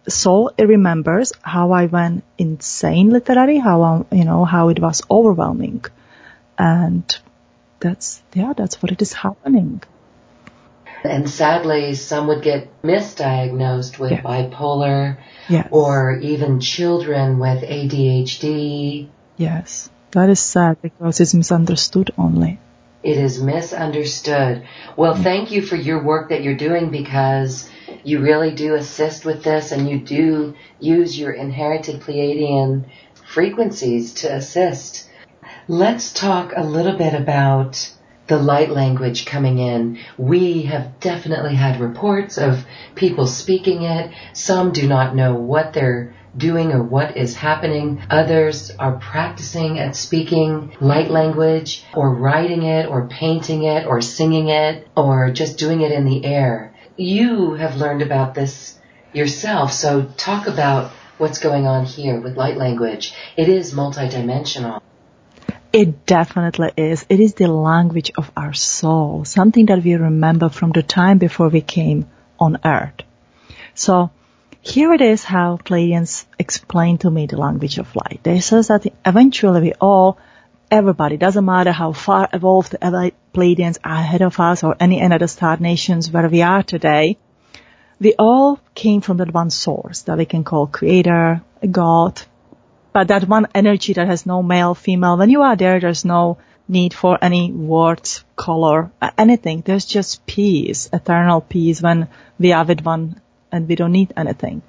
soul 0.09 0.51
remembers 0.59 1.33
how 1.43 1.73
I 1.73 1.87
went 1.87 2.25
insane 2.39 3.11
literally, 3.11 3.59
how, 3.59 3.83
I, 3.83 4.15
you 4.15 4.25
know, 4.25 4.45
how 4.45 4.69
it 4.69 4.81
was 4.81 5.03
overwhelming. 5.11 5.85
And 6.59 7.05
that's, 7.81 8.23
yeah, 8.35 8.53
that's 8.57 8.83
what 8.83 8.93
it 8.93 9.03
is 9.03 9.13
happening. 9.13 9.83
And 11.05 11.29
sadly, 11.29 11.95
some 11.95 12.29
would 12.29 12.43
get 12.43 12.83
misdiagnosed 12.83 13.99
with 13.99 14.13
yeah. 14.13 14.23
bipolar 14.23 15.19
yes. 15.49 15.69
or 15.71 16.19
even 16.19 16.61
children 16.61 17.39
with 17.41 17.63
ADHD. 17.63 19.09
Yes. 19.37 19.91
That 20.13 20.29
is 20.29 20.41
sad 20.41 20.81
because 20.83 21.21
it's 21.21 21.35
misunderstood 21.35 22.11
only. 22.19 22.59
It 23.03 23.17
is 23.17 23.43
misunderstood. 23.43 24.65
Well, 24.97 25.15
mm. 25.15 25.23
thank 25.23 25.51
you 25.51 25.63
for 25.63 25.75
your 25.75 26.03
work 26.03 26.29
that 26.29 26.43
you're 26.43 26.55
doing 26.55 26.91
because 26.91 27.69
you 28.05 28.21
really 28.21 28.55
do 28.55 28.75
assist 28.75 29.25
with 29.25 29.43
this 29.43 29.73
and 29.73 29.89
you 29.89 29.99
do 29.99 30.55
use 30.79 31.19
your 31.19 31.33
inherited 31.33 32.01
Pleiadian 32.01 32.85
frequencies 33.27 34.13
to 34.15 34.33
assist. 34.33 35.09
Let's 35.67 36.13
talk 36.13 36.53
a 36.55 36.63
little 36.63 36.97
bit 36.97 37.15
about 37.15 37.91
the 38.27 38.39
light 38.39 38.71
language 38.71 39.25
coming 39.25 39.59
in. 39.59 39.99
We 40.19 40.63
have 40.63 41.01
definitely 41.01 41.55
had 41.55 41.81
reports 41.81 42.39
of 42.39 42.65
people 42.95 43.27
speaking 43.27 43.83
it. 43.83 44.13
Some 44.33 44.73
do 44.73 44.87
not 44.87 45.17
know 45.17 45.35
what 45.35 45.73
they're 45.73 46.15
doing 46.37 46.73
or 46.73 46.83
what 46.83 47.17
is 47.17 47.35
happening. 47.37 48.03
Others 48.09 48.71
are 48.79 48.99
practicing 48.99 49.79
at 49.79 49.97
speaking 49.97 50.77
light 50.81 51.11
language 51.11 51.85
or 51.95 52.15
writing 52.15 52.63
it 52.63 52.87
or 52.87 53.07
painting 53.09 53.65
it 53.65 53.87
or 53.87 54.01
singing 54.01 54.49
it 54.49 54.89
or 54.97 55.31
just 55.31 55.59
doing 55.59 55.83
it 55.83 55.93
in 55.93 56.05
the 56.05 56.25
air. 56.25 56.75
You 56.97 57.55
have 57.55 57.77
learned 57.77 58.03
about 58.03 58.35
this 58.35 58.79
yourself, 59.13 59.73
so 59.73 60.11
talk 60.17 60.47
about 60.47 60.91
what's 61.19 61.39
going 61.39 61.67
on 61.67 61.85
here 61.85 62.21
with 62.21 62.37
light 62.37 62.57
language. 62.57 63.15
It 63.37 63.49
is 63.49 63.75
multidimensional. 63.75 64.81
It 65.73 66.05
definitely 66.05 66.71
is. 66.77 67.07
It 67.09 67.21
is 67.21 67.35
the 67.35 67.49
language 67.49 68.11
of 68.17 68.31
our 68.37 68.53
soul, 68.53 69.25
something 69.25 69.67
that 69.67 69.83
we 69.83 69.95
remember 69.95 70.51
from 70.51 70.73
the 70.73 70.83
time 70.83 71.19
before 71.19 71.49
we 71.49 71.63
came 71.63 72.11
on 72.39 72.59
earth. 72.65 73.01
So 73.75 74.11
here 74.63 74.93
it 74.93 75.01
is 75.01 75.25
how 75.25 75.57
Pleiadians 75.57 76.25
explain 76.39 76.97
to 76.99 77.11
me 77.11 77.27
the 77.27 77.37
language 77.37 77.79
of 77.79 77.97
light. 77.97 78.21
They 78.23 78.39
says 78.39 78.69
that 78.69 78.87
eventually 79.05 79.61
we 79.61 79.73
all, 79.81 80.19
everybody, 80.71 81.17
doesn't 81.17 81.45
matter 81.45 81.73
how 81.73 81.93
far 81.93 82.29
evolved 82.33 82.71
the 82.71 83.13
Pleiadians 83.35 83.79
are 83.83 83.95
ahead 83.95 84.23
of 84.23 84.39
us 84.39 84.63
or 84.63 84.77
any 84.79 85.03
other 85.03 85.27
star 85.27 85.57
nations 85.57 86.13
where 86.13 86.29
we 86.29 86.43
are 86.43 86.63
today, 86.63 87.19
we 87.99 88.15
all 88.17 88.61
came 88.75 89.01
from 89.01 89.17
that 89.17 89.35
one 89.35 89.51
source 89.51 90.03
that 90.03 90.17
we 90.17 90.27
can 90.27 90.45
call 90.45 90.69
creator, 90.69 91.43
God, 91.69 92.23
but 92.93 93.09
that 93.09 93.29
one 93.29 93.49
energy 93.55 93.95
that 93.95 94.07
has 94.07 94.27
no 94.27 94.43
male, 94.45 94.75
female, 94.75 95.17
when 95.17 95.31
you 95.31 95.43
are 95.43 95.57
there, 95.57 95.81
there's 95.81 96.05
no 96.05 96.39
need 96.69 96.95
for 96.95 97.19
any 97.21 97.51
words, 97.51 98.25
color, 98.37 98.93
anything. 99.19 99.63
There's 99.65 99.85
just 99.85 100.25
peace, 100.27 100.89
eternal 100.93 101.41
peace 101.41 101.83
when 101.83 102.09
we 102.39 102.53
are 102.53 102.65
with 102.65 102.85
one 102.85 103.21
and 103.53 103.69
we 103.69 103.77
don't 103.77 103.93
need 103.93 104.13
anything. 104.17 104.63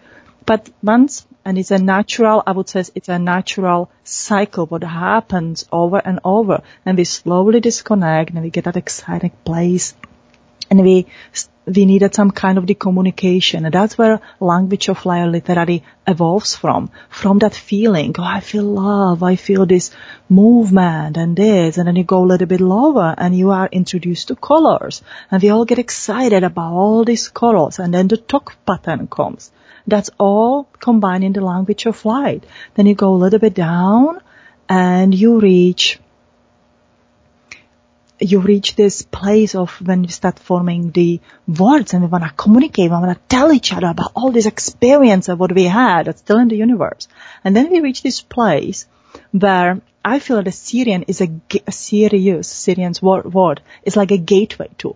But 0.45 0.69
once, 0.83 1.25
and 1.45 1.57
it's 1.57 1.71
a 1.71 1.79
natural, 1.79 2.43
I 2.45 2.51
would 2.51 2.67
say 2.69 2.83
it's 2.95 3.09
a 3.09 3.17
natural 3.17 3.89
cycle 4.03 4.65
what 4.65 4.83
happens 4.83 5.65
over 5.71 6.01
and 6.03 6.19
over 6.23 6.61
and 6.85 6.97
we 6.97 7.05
slowly 7.05 7.61
disconnect 7.61 8.31
and 8.31 8.43
we 8.43 8.49
get 8.49 8.65
that 8.65 8.77
exciting 8.77 9.31
place 9.45 9.93
and 10.69 10.81
we 10.81 11.07
we 11.65 11.85
needed 11.85 12.13
some 12.13 12.31
kind 12.31 12.57
of 12.57 12.67
the 12.67 12.73
communication. 12.73 13.65
And 13.65 13.73
that's 13.73 13.97
where 13.97 14.19
language 14.39 14.89
of 14.89 15.05
light 15.05 15.25
literally 15.25 15.83
evolves 16.05 16.55
from. 16.55 16.89
From 17.09 17.39
that 17.39 17.55
feeling, 17.55 18.13
oh, 18.19 18.23
I 18.23 18.41
feel 18.41 18.63
love, 18.63 19.23
I 19.23 19.35
feel 19.35 19.65
this 19.65 19.91
movement 20.27 21.17
and 21.17 21.37
this, 21.37 21.77
and 21.77 21.87
then 21.87 21.95
you 21.95 22.03
go 22.03 22.23
a 22.23 22.31
little 22.31 22.47
bit 22.47 22.59
lower 22.59 23.15
and 23.17 23.37
you 23.37 23.51
are 23.51 23.69
introduced 23.71 24.27
to 24.27 24.35
colors. 24.35 25.01
And 25.31 25.41
we 25.41 25.49
all 25.49 25.65
get 25.65 25.79
excited 25.79 26.43
about 26.43 26.73
all 26.73 27.05
these 27.05 27.29
colors 27.29 27.79
and 27.79 27.93
then 27.93 28.07
the 28.07 28.17
talk 28.17 28.55
pattern 28.65 29.07
comes. 29.07 29.51
That's 29.87 30.09
all 30.17 30.67
combined 30.79 31.23
in 31.23 31.33
the 31.33 31.41
language 31.41 31.85
of 31.85 32.05
light. 32.05 32.45
Then 32.75 32.87
you 32.87 32.95
go 32.95 33.13
a 33.13 33.21
little 33.23 33.39
bit 33.39 33.53
down 33.53 34.21
and 34.69 35.13
you 35.13 35.39
reach 35.39 35.99
you 38.23 38.39
reach 38.39 38.75
this 38.75 39.01
place 39.01 39.55
of 39.55 39.69
when 39.81 40.03
you 40.03 40.09
start 40.09 40.39
forming 40.39 40.91
the 40.91 41.19
words 41.47 41.93
and 41.93 42.03
we 42.03 42.09
want 42.09 42.23
to 42.23 42.31
communicate, 42.31 42.89
we 42.89 42.97
want 42.97 43.17
to 43.17 43.35
tell 43.35 43.51
each 43.51 43.73
other 43.73 43.87
about 43.87 44.11
all 44.15 44.31
this 44.31 44.45
experience 44.45 45.29
of 45.29 45.39
what 45.39 45.53
we 45.53 45.65
had 45.65 46.05
that's 46.05 46.21
still 46.21 46.39
in 46.39 46.47
the 46.47 46.55
universe. 46.55 47.07
And 47.43 47.55
then 47.55 47.69
we 47.69 47.81
reach 47.81 48.01
this 48.01 48.21
place 48.21 48.85
where 49.31 49.81
I 50.05 50.19
feel 50.19 50.41
that 50.41 50.53
Sirian 50.53 51.05
is 51.07 51.21
a, 51.21 51.29
a 51.67 51.71
Sirius, 51.71 52.47
Sirian's 52.47 53.01
word, 53.01 53.33
word 53.33 53.61
like 53.95 54.11
a 54.11 54.17
gateway 54.17 54.69
to 54.79 54.95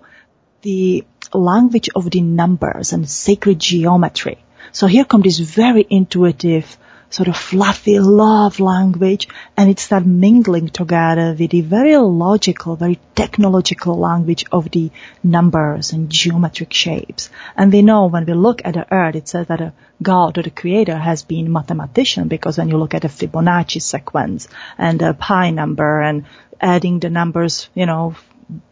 the 0.61 1.05
language 1.33 1.89
of 1.95 2.09
the 2.09 2.21
numbers 2.21 2.93
and 2.93 3.09
sacred 3.09 3.59
geometry. 3.59 4.43
So 4.71 4.87
here 4.87 5.05
come 5.05 5.21
these 5.21 5.39
very 5.39 5.85
intuitive, 5.89 6.77
sort 7.09 7.27
of 7.29 7.37
fluffy 7.37 7.99
love 7.99 8.59
language 8.59 9.27
and 9.55 9.69
it 9.69 9.79
started 9.79 10.07
mingling 10.07 10.67
together 10.67 11.35
with 11.37 11.51
the 11.51 11.61
very 11.61 11.95
logical, 11.97 12.75
very 12.75 12.99
technological 13.15 13.97
language 13.97 14.45
of 14.51 14.69
the 14.71 14.91
numbers 15.23 15.93
and 15.93 16.09
geometric 16.09 16.73
shapes. 16.73 17.29
And 17.55 17.71
we 17.71 17.81
know 17.81 18.07
when 18.07 18.25
we 18.25 18.33
look 18.33 18.61
at 18.65 18.73
the 18.73 18.91
earth, 18.93 19.15
it 19.15 19.27
says 19.27 19.47
that 19.47 19.61
a 19.61 19.73
God 20.03 20.37
or 20.37 20.43
the 20.43 20.49
creator 20.49 20.97
has 20.97 21.23
been 21.23 21.51
mathematician 21.51 22.27
because 22.27 22.57
when 22.57 22.67
you 22.67 22.77
look 22.77 22.93
at 22.93 23.03
the 23.03 23.07
Fibonacci 23.07 23.81
sequence 23.81 24.47
and 24.77 24.99
the 24.99 25.13
pi 25.13 25.49
number 25.51 26.01
and 26.01 26.25
adding 26.59 26.99
the 26.99 27.09
numbers, 27.09 27.69
you 27.73 27.85
know, 27.85 28.15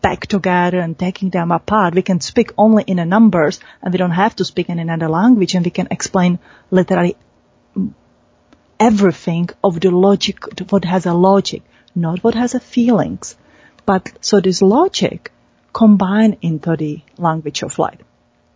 back 0.01 0.25
together 0.27 0.79
and 0.79 0.97
taking 0.97 1.29
them 1.29 1.51
apart. 1.51 1.95
We 1.95 2.01
can 2.01 2.21
speak 2.21 2.51
only 2.57 2.83
in 2.83 2.97
the 2.97 3.05
numbers 3.05 3.59
and 3.81 3.93
we 3.93 3.97
don't 3.97 4.11
have 4.11 4.35
to 4.37 4.45
speak 4.45 4.69
in 4.69 4.79
another 4.79 5.09
language 5.09 5.53
and 5.55 5.65
we 5.65 5.71
can 5.71 5.87
explain 5.91 6.39
literally 6.71 7.17
everything 8.79 9.49
of 9.63 9.79
the 9.79 9.91
logic, 9.91 10.37
what 10.71 10.85
has 10.85 11.05
a 11.05 11.13
logic, 11.13 11.63
not 11.95 12.23
what 12.23 12.35
has 12.35 12.55
a 12.55 12.59
feelings. 12.59 13.35
But 13.85 14.11
so 14.21 14.39
this 14.39 14.61
logic 14.61 15.31
combined 15.73 16.37
into 16.41 16.75
the 16.75 17.01
language 17.17 17.63
of 17.63 17.77
light. 17.79 18.01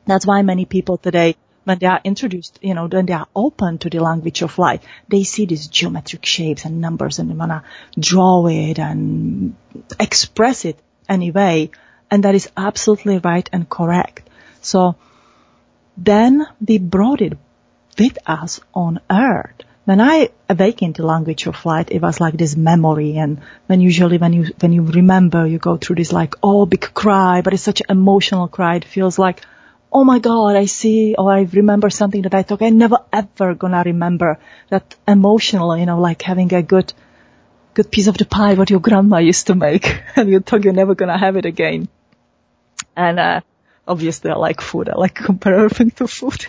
That's 0.05 0.26
why 0.26 0.41
many 0.41 0.65
people 0.65 0.97
today, 0.97 1.36
when 1.65 1.78
they 1.78 1.86
are 1.86 2.01
introduced, 2.03 2.59
you 2.61 2.74
know, 2.74 2.88
when 2.88 3.05
they 3.05 3.13
are 3.13 3.28
open 3.36 3.78
to 3.80 3.89
the 3.89 3.99
language 3.99 4.41
of 4.41 4.57
light, 4.57 4.82
they 5.07 5.24
see 5.24 5.45
these 5.45 5.67
geometric 5.67 6.26
shapes 6.26 6.65
and 6.65 6.82
numbers 6.82 7.20
and 7.20 7.30
they 7.30 7.36
wanna 7.36 7.63
draw 7.99 8.47
it 8.47 8.80
and 8.80 9.55
express 9.99 10.65
it 10.65 10.80
anyway. 11.07 11.70
And 12.09 12.24
that 12.24 12.34
is 12.34 12.49
absolutely 12.57 13.20
right 13.20 13.47
and 13.53 13.70
correct. 13.70 14.28
So 14.61 14.95
then 15.95 16.47
we 16.65 16.80
brought 16.80 17.22
it 17.22 17.38
with 17.97 18.17
us 18.26 18.61
on 18.74 18.99
earth 19.11 19.61
when 19.90 20.00
I 20.00 20.30
awakened 20.48 20.94
the 20.96 21.04
language 21.04 21.48
of 21.48 21.66
light, 21.66 21.90
it 21.90 22.00
was 22.00 22.20
like 22.22 22.38
this 22.38 22.56
memory. 22.56 23.18
And 23.18 23.42
when 23.66 23.82
usually 23.82 24.20
when 24.20 24.34
you, 24.34 24.44
when 24.60 24.72
you 24.72 24.84
remember, 24.84 25.48
you 25.48 25.58
go 25.58 25.78
through 25.78 25.96
this 25.96 26.12
like, 26.12 26.36
oh, 26.44 26.68
big 26.68 26.94
cry, 26.94 27.42
but 27.42 27.56
it's 27.56 27.64
such 27.64 27.82
an 27.82 27.88
emotional 27.90 28.48
cry. 28.48 28.76
It 28.76 28.86
feels 28.86 29.18
like 29.18 29.42
oh 29.92 30.04
my 30.04 30.20
God, 30.20 30.56
I 30.56 30.66
see, 30.66 31.16
or 31.18 31.34
I 31.34 31.42
remember 31.42 31.90
something 31.90 32.22
that 32.22 32.36
I 32.36 32.44
thought 32.44 32.62
I 32.62 32.70
never 32.70 33.00
ever 33.12 33.56
gonna 33.56 33.82
remember 33.84 34.38
that 34.70 34.96
emotional, 35.08 35.76
you 35.76 35.88
know, 35.88 36.00
like 36.00 36.22
having 36.22 36.54
a 36.54 36.62
good, 36.62 36.94
good 37.74 37.90
piece 37.90 38.06
of 38.06 38.16
the 38.16 38.26
pie 38.26 38.54
what 38.54 38.70
your 38.70 38.82
grandma 38.82 39.18
used 39.18 39.48
to 39.48 39.56
make 39.56 40.04
and 40.16 40.30
you 40.30 40.42
thought 40.42 40.64
you're 40.64 40.74
never 40.74 40.94
gonna 40.94 41.18
have 41.18 41.38
it 41.38 41.46
again. 41.46 41.88
And, 42.96 43.20
uh, 43.20 43.42
obviously 43.88 44.30
I 44.30 44.36
like 44.36 44.62
food. 44.62 44.90
I 44.90 44.96
like 44.96 45.16
compare 45.30 45.56
everything 45.56 45.90
to 45.98 46.08
food. 46.08 46.46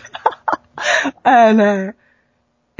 and, 1.25 1.61
uh, 1.61 1.91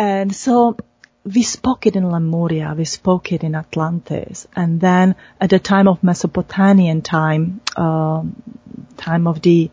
and 0.01 0.35
so 0.35 0.75
we 1.23 1.43
spoke 1.43 1.85
it 1.85 1.95
in 1.95 2.09
Lemuria, 2.09 2.73
we 2.75 2.85
spoke 2.85 3.31
it 3.31 3.43
in 3.43 3.53
Atlantis, 3.53 4.47
and 4.55 4.81
then 4.81 5.15
at 5.39 5.51
the 5.51 5.59
time 5.59 5.87
of 5.87 6.03
Mesopotamian 6.03 7.03
time, 7.03 7.61
um, 7.75 8.41
time 8.97 9.27
of 9.27 9.43
the 9.43 9.69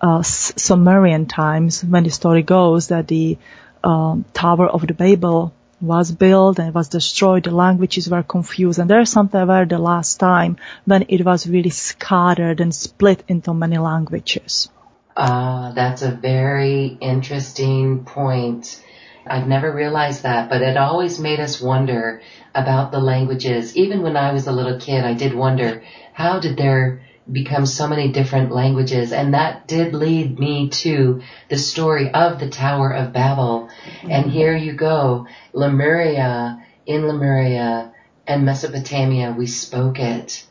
uh, 0.00 0.22
Sumerian 0.22 1.26
times, 1.26 1.84
when 1.84 2.04
the 2.04 2.10
story 2.10 2.42
goes 2.42 2.88
that 2.88 3.08
the 3.08 3.36
um, 3.84 4.24
Tower 4.32 4.68
of 4.68 4.86
the 4.86 4.94
Babel 4.94 5.52
was 5.82 6.10
built 6.12 6.58
and 6.58 6.74
was 6.74 6.88
destroyed, 6.88 7.44
the 7.44 7.50
languages 7.50 8.08
were 8.08 8.22
confused, 8.22 8.78
and 8.78 8.88
there's 8.88 9.10
something 9.10 9.46
where 9.46 9.66
the 9.66 9.78
last 9.78 10.18
time 10.18 10.56
when 10.86 11.04
it 11.10 11.26
was 11.26 11.46
really 11.46 11.70
scattered 11.70 12.60
and 12.60 12.74
split 12.74 13.22
into 13.28 13.52
many 13.52 13.76
languages. 13.76 14.70
Ah, 15.14 15.26
uh, 15.26 15.72
that's 15.72 16.00
a 16.00 16.10
very 16.10 16.96
interesting 17.00 18.04
point 18.04 18.82
I've 19.30 19.48
never 19.48 19.72
realized 19.72 20.22
that, 20.22 20.48
but 20.48 20.62
it 20.62 20.76
always 20.76 21.18
made 21.18 21.40
us 21.40 21.60
wonder 21.60 22.22
about 22.54 22.92
the 22.92 23.00
languages. 23.00 23.76
Even 23.76 24.02
when 24.02 24.16
I 24.16 24.32
was 24.32 24.46
a 24.46 24.52
little 24.52 24.78
kid, 24.78 25.04
I 25.04 25.14
did 25.14 25.34
wonder, 25.34 25.82
how 26.12 26.40
did 26.40 26.56
there 26.56 27.02
become 27.30 27.66
so 27.66 27.86
many 27.86 28.10
different 28.10 28.50
languages? 28.50 29.12
And 29.12 29.34
that 29.34 29.68
did 29.68 29.94
lead 29.94 30.38
me 30.38 30.70
to 30.70 31.22
the 31.48 31.58
story 31.58 32.10
of 32.12 32.40
the 32.40 32.48
Tower 32.48 32.90
of 32.90 33.12
Babel. 33.12 33.68
Mm-hmm. 33.68 34.10
And 34.10 34.30
here 34.30 34.56
you 34.56 34.72
go, 34.72 35.26
Lemuria, 35.52 36.64
in 36.86 37.06
Lemuria 37.06 37.92
and 38.26 38.44
Mesopotamia, 38.44 39.34
we 39.36 39.46
spoke 39.46 39.98
it. 39.98 40.44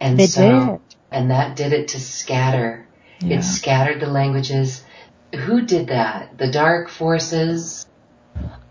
And 0.00 0.18
they 0.18 0.26
so, 0.26 0.80
did. 0.88 0.96
and 1.10 1.30
that 1.30 1.56
did 1.56 1.72
it 1.72 1.88
to 1.88 2.00
scatter. 2.00 2.86
Yeah. 3.20 3.38
It 3.38 3.42
scattered 3.42 4.00
the 4.00 4.06
languages. 4.06 4.84
Who 5.34 5.62
did 5.62 5.88
that? 5.88 6.36
The 6.38 6.50
dark 6.50 6.88
forces? 6.88 7.86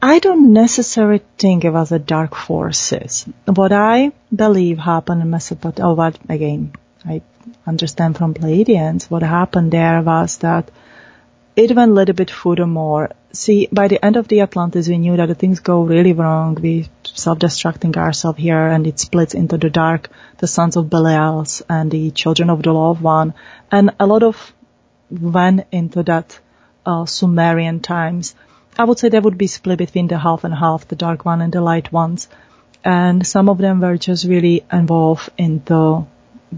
I 0.04 0.18
don't 0.18 0.54
necessarily 0.54 1.22
think 1.38 1.64
it 1.64 1.70
was 1.70 1.90
the 1.90 2.00
dark 2.00 2.36
forces. 2.36 3.26
What 3.46 3.72
I 3.72 4.12
believe 4.36 4.80
happened 4.80 5.22
in 5.22 5.30
Mesopotamia, 5.30 5.92
oh, 5.92 5.94
what 5.94 6.18
again, 6.28 6.74
I 7.06 7.22
understand 7.68 8.18
from 8.18 8.34
Pleiadians, 8.34 9.12
what 9.12 9.22
happened 9.22 9.72
there 9.72 10.02
was 10.02 10.38
that 10.38 10.72
it 11.56 11.76
went 11.76 11.92
a 11.92 11.94
little 11.94 12.16
bit 12.16 12.32
furthermore. 12.32 13.12
See, 13.32 13.68
by 13.72 13.88
the 13.90 14.04
end 14.04 14.16
of 14.16 14.28
the 14.28 14.42
Atlantis, 14.42 14.88
we 14.88 14.98
knew 14.98 15.18
that 15.18 15.28
the 15.28 15.36
things 15.36 15.60
go 15.60 15.84
really 15.84 16.14
wrong. 16.14 16.56
We 16.56 16.90
self-destructing 17.04 17.96
ourselves 17.96 18.40
here 18.40 18.68
and 18.68 18.88
it 18.88 19.00
splits 19.00 19.36
into 19.36 19.58
the 19.58 19.70
dark, 19.70 20.10
the 20.40 20.48
sons 20.48 20.78
of 20.78 20.86
Belials 20.86 21.62
and 21.70 21.92
the 21.92 22.10
children 22.12 22.50
of 22.50 22.64
the 22.64 22.74
loved 22.74 23.02
one. 23.02 23.36
And 23.72 23.92
a 24.00 24.08
lot 24.08 24.24
of 24.24 24.54
went 25.12 25.68
into 25.72 26.02
that 26.04 26.40
uh, 26.86 27.06
Sumerian 27.06 27.82
times. 27.82 28.34
I 28.78 28.86
would 28.86 29.00
say 29.00 29.10
they 29.10 29.20
would 29.20 29.38
be 29.38 29.48
split 29.48 29.78
between 29.78 30.08
the 30.08 30.18
half 30.18 30.44
and 30.44 30.54
half, 30.54 30.88
the 30.88 30.96
dark 30.96 31.26
one 31.26 31.42
and 31.42 31.52
the 31.52 31.62
light 31.62 31.92
ones. 31.92 32.28
And 32.84 33.26
some 33.28 33.50
of 33.50 33.58
them 33.58 33.82
were 33.82 33.98
just 33.98 34.26
really 34.26 34.64
involved 34.72 35.30
into 35.38 36.08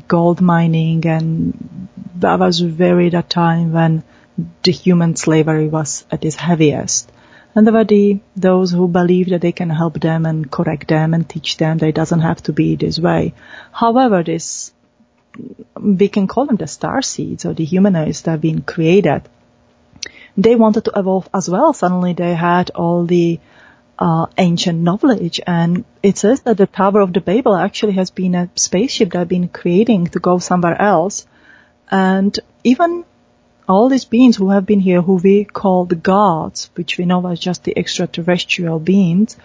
gold 0.07 0.41
mining 0.41 1.05
and 1.05 1.87
that 2.15 2.39
was 2.39 2.59
very 2.59 3.09
the 3.09 3.21
time 3.21 3.73
when 3.73 4.03
the 4.63 4.71
human 4.71 5.15
slavery 5.15 5.67
was 5.67 6.05
at 6.11 6.25
its 6.25 6.35
heaviest. 6.35 7.11
And 7.55 7.67
there 7.67 7.73
were 7.73 7.83
the, 7.83 8.19
those 8.35 8.71
who 8.71 8.87
believe 8.87 9.29
that 9.29 9.41
they 9.41 9.51
can 9.51 9.69
help 9.69 9.99
them 9.99 10.25
and 10.25 10.49
correct 10.49 10.87
them 10.87 11.13
and 11.13 11.29
teach 11.29 11.57
them 11.57 11.77
that 11.77 11.89
it 11.89 11.95
doesn't 11.95 12.21
have 12.21 12.41
to 12.43 12.53
be 12.53 12.75
this 12.75 12.97
way. 12.97 13.33
However, 13.71 14.23
this, 14.23 14.73
we 15.79 16.07
can 16.07 16.27
call 16.27 16.47
them 16.47 16.55
the 16.55 16.67
star 16.67 17.01
seeds 17.03 17.45
or 17.45 17.53
the 17.53 17.65
humanoids 17.65 18.23
that 18.23 18.31
have 18.31 18.41
been 18.41 18.61
created 18.61 19.29
they 20.37 20.55
wanted 20.55 20.85
to 20.85 20.91
evolve 20.95 21.29
as 21.33 21.49
well. 21.49 21.73
Suddenly 21.73 22.13
they 22.13 22.33
had 22.33 22.71
all 22.71 23.05
the 23.05 23.39
uh, 23.99 24.25
ancient 24.37 24.79
knowledge 24.79 25.39
and 25.45 25.85
it 26.01 26.17
says 26.17 26.41
that 26.41 26.57
the 26.57 26.67
Tower 26.67 27.01
of 27.01 27.13
the 27.13 27.21
Babel 27.21 27.55
actually 27.55 27.93
has 27.93 28.09
been 28.09 28.35
a 28.35 28.49
spaceship 28.55 29.11
that 29.11 29.19
have 29.19 29.27
been 29.27 29.47
creating 29.47 30.07
to 30.07 30.19
go 30.19 30.39
somewhere 30.39 30.79
else. 30.81 31.27
And 31.91 32.37
even 32.63 33.05
all 33.69 33.89
these 33.89 34.05
beings 34.05 34.35
who 34.35 34.49
have 34.49 34.65
been 34.65 34.79
here, 34.79 35.01
who 35.01 35.15
we 35.15 35.45
call 35.45 35.85
the 35.85 35.95
gods, 35.95 36.69
which 36.75 36.97
we 36.97 37.05
know 37.05 37.25
as 37.27 37.39
just 37.39 37.63
the 37.63 37.77
extraterrestrial 37.77 38.79
beings, 38.79 39.37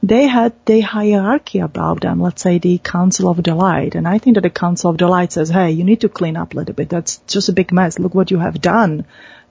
they 0.00 0.28
had 0.28 0.52
the 0.64 0.80
hierarchy 0.80 1.58
about 1.58 2.02
them, 2.02 2.20
let's 2.20 2.40
say 2.40 2.58
the 2.58 2.78
Council 2.78 3.28
of 3.28 3.42
the 3.42 3.54
Light. 3.54 3.96
And 3.96 4.06
I 4.06 4.18
think 4.18 4.36
that 4.36 4.42
the 4.42 4.50
Council 4.50 4.90
of 4.90 4.98
the 4.98 5.08
Light 5.08 5.32
says, 5.32 5.48
hey, 5.48 5.72
you 5.72 5.82
need 5.82 6.02
to 6.02 6.08
clean 6.08 6.36
up 6.36 6.54
a 6.54 6.56
little 6.56 6.74
bit. 6.74 6.88
That's 6.88 7.16
just 7.26 7.48
a 7.48 7.52
big 7.52 7.72
mess. 7.72 7.98
Look 7.98 8.14
what 8.14 8.30
you 8.30 8.38
have 8.38 8.60
done 8.60 9.06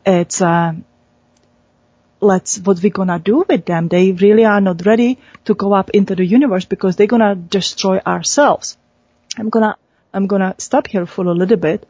it's 0.07 0.41
uh, 0.41 0.73
let's 2.21 2.57
what 2.59 2.81
we're 2.81 2.89
gonna 2.89 3.19
do 3.19 3.43
with 3.47 3.65
them. 3.65 3.89
They 3.89 4.11
really 4.13 4.45
are 4.45 4.61
not 4.61 4.85
ready 4.85 5.19
to 5.45 5.53
go 5.53 5.73
up 5.73 5.89
into 5.91 6.15
the 6.15 6.25
universe 6.25 6.65
because 6.65 6.95
they're 6.95 7.07
gonna 7.07 7.35
destroy 7.35 7.99
ourselves. 7.99 8.77
I'm 9.37 9.49
gonna 9.49 9.75
I'm 10.13 10.27
gonna 10.27 10.55
stop 10.57 10.87
here 10.87 11.05
for 11.05 11.25
a 11.25 11.33
little 11.33 11.57
bit. 11.57 11.87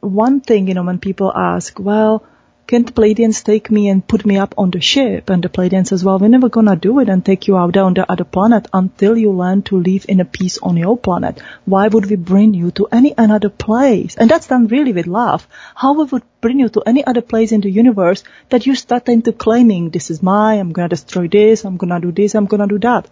One 0.00 0.40
thing, 0.40 0.68
you 0.68 0.74
know, 0.74 0.84
when 0.84 0.98
people 0.98 1.32
ask, 1.34 1.78
well, 1.78 2.24
can 2.66 2.82
the 2.84 2.92
Pleiadians 2.92 3.44
take 3.44 3.70
me 3.70 3.88
and 3.88 4.06
put 4.06 4.26
me 4.26 4.38
up 4.38 4.54
on 4.58 4.70
the 4.70 4.80
ship? 4.80 5.30
And 5.30 5.42
the 5.42 5.48
Pleiadians 5.48 5.88
says, 5.88 6.04
well, 6.04 6.18
we're 6.18 6.28
never 6.28 6.48
gonna 6.48 6.74
do 6.74 6.98
it 6.98 7.08
and 7.08 7.24
take 7.24 7.46
you 7.46 7.56
out 7.56 7.74
there 7.74 7.84
on 7.84 7.94
the 7.94 8.10
other 8.10 8.24
planet 8.24 8.66
until 8.72 9.16
you 9.16 9.30
learn 9.30 9.62
to 9.62 9.80
live 9.80 10.06
in 10.08 10.18
a 10.18 10.24
peace 10.24 10.58
on 10.58 10.76
your 10.76 10.98
planet. 10.98 11.40
Why 11.64 11.86
would 11.86 12.06
we 12.10 12.16
bring 12.16 12.54
you 12.54 12.72
to 12.72 12.88
any 12.90 13.14
another 13.16 13.50
place? 13.50 14.16
And 14.16 14.28
that's 14.28 14.48
done 14.48 14.66
really 14.66 14.92
with 14.92 15.06
love. 15.06 15.46
How 15.76 15.92
we 15.92 16.04
would 16.04 16.24
bring 16.40 16.58
you 16.58 16.68
to 16.70 16.82
any 16.84 17.04
other 17.04 17.20
place 17.20 17.52
in 17.52 17.60
the 17.60 17.70
universe 17.70 18.24
that 18.48 18.66
you 18.66 18.74
start 18.74 19.08
into 19.08 19.32
claiming, 19.32 19.90
this 19.90 20.10
is 20.10 20.22
mine, 20.22 20.58
I'm 20.58 20.72
gonna 20.72 20.88
destroy 20.88 21.28
this, 21.28 21.64
I'm 21.64 21.76
gonna 21.76 22.00
do 22.00 22.10
this, 22.10 22.34
I'm 22.34 22.46
gonna 22.46 22.66
do 22.66 22.80
that. 22.80 23.08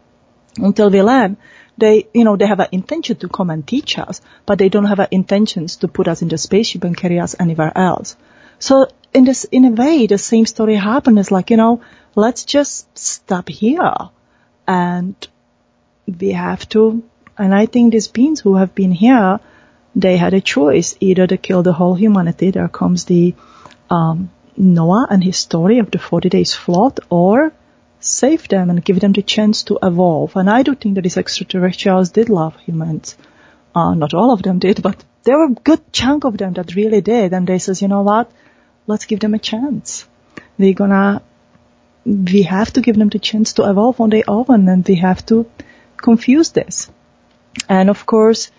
Until 0.58 0.90
we 0.90 1.00
learn 1.02 1.36
they, 1.76 2.06
you 2.14 2.24
know, 2.24 2.36
they 2.36 2.46
have 2.46 2.60
an 2.60 2.68
intention 2.72 3.16
to 3.16 3.28
come 3.28 3.50
and 3.50 3.66
teach 3.66 3.98
us, 3.98 4.20
but 4.46 4.58
they 4.58 4.68
don't 4.68 4.84
have 4.84 5.00
an 5.00 5.08
intentions 5.10 5.76
to 5.76 5.88
put 5.88 6.08
us 6.08 6.22
in 6.22 6.28
the 6.28 6.38
spaceship 6.38 6.84
and 6.84 6.96
carry 6.96 7.18
us 7.18 7.34
anywhere 7.38 7.72
else. 7.76 8.16
So 8.64 8.86
in 9.12 9.24
this, 9.24 9.44
in 9.44 9.66
a 9.66 9.70
way, 9.70 10.06
the 10.06 10.16
same 10.16 10.46
story 10.46 10.74
happened. 10.74 11.18
It's 11.18 11.30
like, 11.30 11.50
you 11.50 11.58
know, 11.58 11.82
let's 12.14 12.46
just 12.46 12.96
stop 12.96 13.50
here. 13.50 13.94
And 14.66 15.14
we 16.06 16.30
have 16.32 16.66
to, 16.70 17.02
and 17.36 17.54
I 17.54 17.66
think 17.66 17.92
these 17.92 18.08
beings 18.08 18.40
who 18.40 18.54
have 18.56 18.74
been 18.74 18.90
here, 18.90 19.38
they 19.94 20.16
had 20.16 20.32
a 20.32 20.40
choice, 20.40 20.96
either 20.98 21.26
to 21.26 21.36
kill 21.36 21.62
the 21.62 21.74
whole 21.74 21.94
humanity, 21.94 22.52
there 22.52 22.68
comes 22.68 23.04
the, 23.04 23.34
um, 23.90 24.30
Noah 24.56 25.08
and 25.10 25.22
his 25.22 25.36
story 25.36 25.78
of 25.78 25.90
the 25.90 25.98
40 25.98 26.30
days 26.30 26.54
flood, 26.54 27.00
or 27.10 27.52
save 28.00 28.48
them 28.48 28.70
and 28.70 28.82
give 28.82 28.98
them 28.98 29.12
the 29.12 29.20
chance 29.20 29.64
to 29.64 29.78
evolve. 29.82 30.36
And 30.36 30.48
I 30.48 30.62
do 30.62 30.74
think 30.74 30.94
that 30.94 31.02
these 31.02 31.18
extraterrestrials 31.18 32.12
did 32.12 32.30
love 32.30 32.56
humans. 32.60 33.18
Uh, 33.74 33.92
not 33.92 34.14
all 34.14 34.32
of 34.32 34.42
them 34.42 34.58
did, 34.58 34.82
but 34.82 35.04
there 35.24 35.36
were 35.36 35.52
a 35.52 35.62
good 35.68 35.92
chunk 35.92 36.24
of 36.24 36.38
them 36.38 36.54
that 36.54 36.74
really 36.74 37.02
did. 37.02 37.34
And 37.34 37.46
they 37.46 37.58
says, 37.58 37.82
you 37.82 37.88
know 37.88 38.02
what? 38.02 38.30
Let's 38.86 39.06
give 39.06 39.20
them 39.20 39.34
a 39.34 39.38
chance. 39.38 40.06
We're 40.58 40.74
gonna, 40.74 41.22
we 42.04 42.42
have 42.42 42.72
to 42.72 42.80
give 42.80 42.96
them 42.96 43.08
the 43.08 43.18
chance 43.18 43.54
to 43.54 43.68
evolve 43.68 44.00
on 44.00 44.10
their 44.10 44.24
own 44.28 44.68
and 44.68 44.86
we 44.86 44.96
have 44.96 45.24
to 45.26 45.50
confuse 45.96 46.50
this. 46.50 46.90
And 47.68 47.88
of 47.90 48.06
course, 48.06 48.50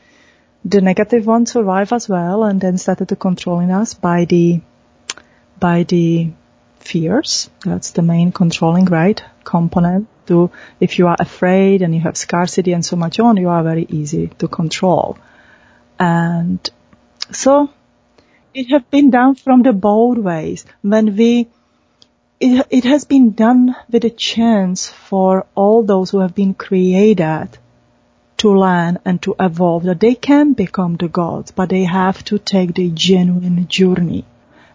the 0.63 0.81
negative 0.81 1.27
ones 1.27 1.51
survive 1.51 1.93
as 1.93 2.09
well 2.09 2.43
and 2.43 2.59
then 2.59 2.77
started 2.77 3.09
to 3.09 3.15
controlling 3.15 3.71
us 3.71 3.93
by 3.93 4.25
the, 4.25 4.61
by 5.59 5.83
the 5.83 6.31
fears. 6.79 7.49
That's 7.63 7.91
the 7.91 8.01
main 8.01 8.31
controlling, 8.31 8.85
right? 8.85 9.21
Component 9.43 10.07
to, 10.27 10.49
if 10.79 10.97
you 10.97 11.07
are 11.07 11.17
afraid 11.19 11.81
and 11.81 11.93
you 11.93 12.01
have 12.01 12.17
scarcity 12.17 12.73
and 12.73 12.83
so 12.83 12.95
much 12.95 13.19
on, 13.19 13.37
you 13.37 13.49
are 13.49 13.63
very 13.63 13.85
easy 13.89 14.27
to 14.39 14.47
control. 14.47 15.17
And 15.99 16.67
so 17.31 17.69
it 18.55 18.71
has 18.71 18.83
been 18.83 19.09
done 19.09 19.35
from 19.35 19.63
the 19.63 19.73
bold 19.73 20.17
ways 20.17 20.65
when 20.81 21.15
we 21.17 21.47
it, 22.39 22.65
it 22.69 22.85
has 22.85 23.03
been 23.03 23.31
done 23.31 23.75
with 23.89 24.05
a 24.05 24.09
chance 24.09 24.87
for 24.87 25.45
all 25.55 25.83
those 25.83 26.11
who 26.11 26.19
have 26.19 26.33
been 26.33 26.53
created 26.53 27.49
to 28.37 28.53
learn 28.57 28.97
and 29.03 29.21
to 29.21 29.35
evolve 29.39 29.83
that 29.83 29.99
they 29.99 30.15
can 30.15 30.53
become 30.53 30.95
the 30.95 31.07
gods, 31.07 31.51
but 31.51 31.69
they 31.69 31.83
have 31.83 32.23
to 32.25 32.37
take 32.37 32.73
the 32.73 32.89
genuine 32.89 33.67
journey. 33.67 34.25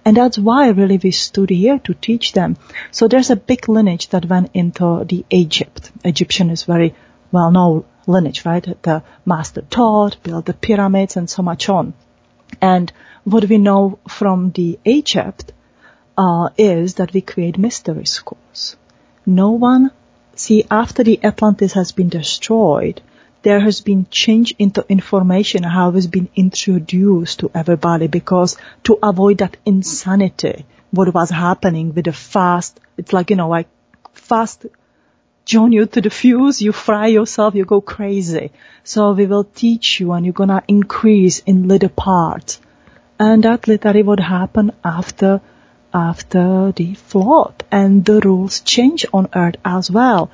And 0.05 0.17
that's 0.17 0.39
why 0.39 0.69
really 0.69 0.99
we 1.03 1.11
stood 1.11 1.51
here 1.51 1.79
to 1.81 1.95
teach 1.95 2.33
them. 2.33 2.57
So 2.91 3.09
there's 3.09 3.31
a 3.31 3.37
big 3.37 3.69
lineage 3.69 4.09
that 4.09 4.25
went 4.25 4.51
into 4.55 5.05
the 5.05 5.25
Egypt. 5.31 5.91
Egyptian 6.05 6.51
is 6.51 6.65
very 6.65 6.95
well 7.33 7.51
known 7.51 7.85
lineage, 8.07 8.45
right? 8.47 8.65
The 8.83 9.03
master 9.27 9.63
taught, 9.63 10.23
built 10.23 10.47
the 10.47 10.55
pyramids 10.55 11.17
and 11.17 11.29
so 11.29 11.43
much 11.43 11.69
on. 11.69 11.93
And 12.61 12.93
what 13.25 13.45
we 13.45 13.59
know 13.59 13.99
from 14.09 14.51
the 14.53 14.79
Egypt 14.85 15.53
uh, 16.17 16.51
is 16.57 16.95
that 16.95 17.13
we 17.13 17.21
create 17.21 17.59
mystery 17.59 18.07
schools. 18.07 18.77
No 19.27 19.53
one, 19.53 19.91
see, 20.35 20.65
after 20.71 21.05
the 21.05 21.23
Atlantis 21.23 21.73
has 21.75 21.93
been 21.93 22.09
destroyed, 22.09 23.01
there 23.43 23.61
has 23.61 23.81
been 23.81 24.07
change 24.11 24.55
into 24.59 24.85
information 24.89 25.63
how 25.63 25.91
it's 25.91 26.07
been 26.07 26.29
introduced 26.37 27.41
to 27.41 27.51
everybody 27.55 28.07
because 28.07 28.57
to 28.85 28.99
avoid 29.03 29.39
that 29.39 29.57
insanity, 29.65 30.67
what 30.91 31.15
was 31.15 31.31
happening 31.31 31.95
with 31.95 32.05
the 32.05 32.13
fast, 32.13 32.81
it's 32.99 33.13
like, 33.13 33.31
you 33.31 33.37
know, 33.37 33.49
like 33.49 33.69
fast 34.13 34.67
join 35.51 35.73
you 35.73 35.85
to 35.85 36.01
the 36.01 36.11
fuse, 36.11 36.63
you 36.63 36.71
fry 36.71 37.09
yourself, 37.09 37.57
you 37.57 37.65
go 37.65 37.81
crazy. 37.81 38.53
So 38.85 39.13
we 39.13 39.27
will 39.27 39.43
teach 39.45 39.99
you 39.99 40.13
and 40.13 40.25
you're 40.25 40.41
gonna 40.41 40.63
increase 40.69 41.41
in 41.41 41.67
little 41.67 41.89
parts. 41.89 42.61
And 43.19 43.43
that 43.43 43.67
literally 43.67 44.05
would 44.05 44.21
happen 44.21 44.71
after, 44.85 45.41
after 45.93 46.73
the 46.77 46.95
flood 46.95 47.65
and 47.71 48.05
the 48.05 48.21
rules 48.21 48.61
change 48.61 49.05
on 49.13 49.29
earth 49.35 49.57
as 49.65 49.91
well. 49.91 50.31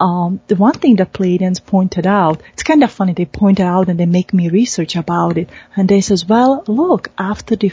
Um, 0.00 0.40
the 0.48 0.56
one 0.56 0.74
thing 0.74 0.96
that 0.96 1.12
Pleiadians 1.12 1.64
pointed 1.64 2.06
out, 2.06 2.42
it's 2.52 2.64
kind 2.64 2.82
of 2.82 2.90
funny, 2.90 3.12
they 3.12 3.24
point 3.24 3.60
out 3.60 3.88
and 3.88 3.98
they 4.00 4.06
make 4.06 4.34
me 4.34 4.48
research 4.48 4.96
about 4.96 5.38
it. 5.38 5.48
And 5.76 5.88
they 5.88 6.00
says, 6.00 6.26
well, 6.28 6.64
look, 6.66 7.08
after 7.16 7.54
the 7.54 7.72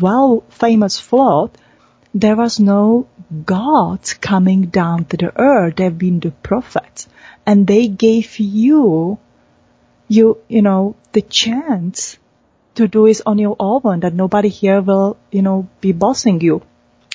well 0.00 0.44
famous 0.48 1.00
flood, 1.00 1.50
there 2.14 2.36
was 2.36 2.58
no 2.58 3.06
God 3.44 4.00
coming 4.20 4.62
down 4.66 5.04
to 5.06 5.16
the 5.16 5.32
earth. 5.38 5.76
They've 5.76 5.96
been 5.96 6.20
the 6.20 6.30
prophets. 6.30 7.08
And 7.46 7.66
they 7.66 7.88
gave 7.88 8.38
you, 8.38 9.18
you, 10.08 10.38
you 10.48 10.62
know, 10.62 10.96
the 11.12 11.22
chance 11.22 12.18
to 12.76 12.88
do 12.88 13.06
it 13.06 13.20
on 13.26 13.38
your 13.38 13.56
own, 13.58 14.00
that 14.00 14.14
nobody 14.14 14.48
here 14.48 14.80
will, 14.80 15.16
you 15.30 15.42
know, 15.42 15.68
be 15.80 15.92
bossing 15.92 16.40
you. 16.40 16.62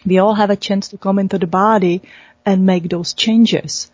We 0.06 0.20
all 0.20 0.34
have 0.34 0.50
a 0.50 0.56
chance 0.56 0.90
to 0.90 0.98
come 0.98 1.20
into 1.20 1.40
the 1.40 1.48
body 1.48 2.02
and 2.46 2.66
make 2.66 2.90
those 2.90 3.14
changes. 3.14 3.90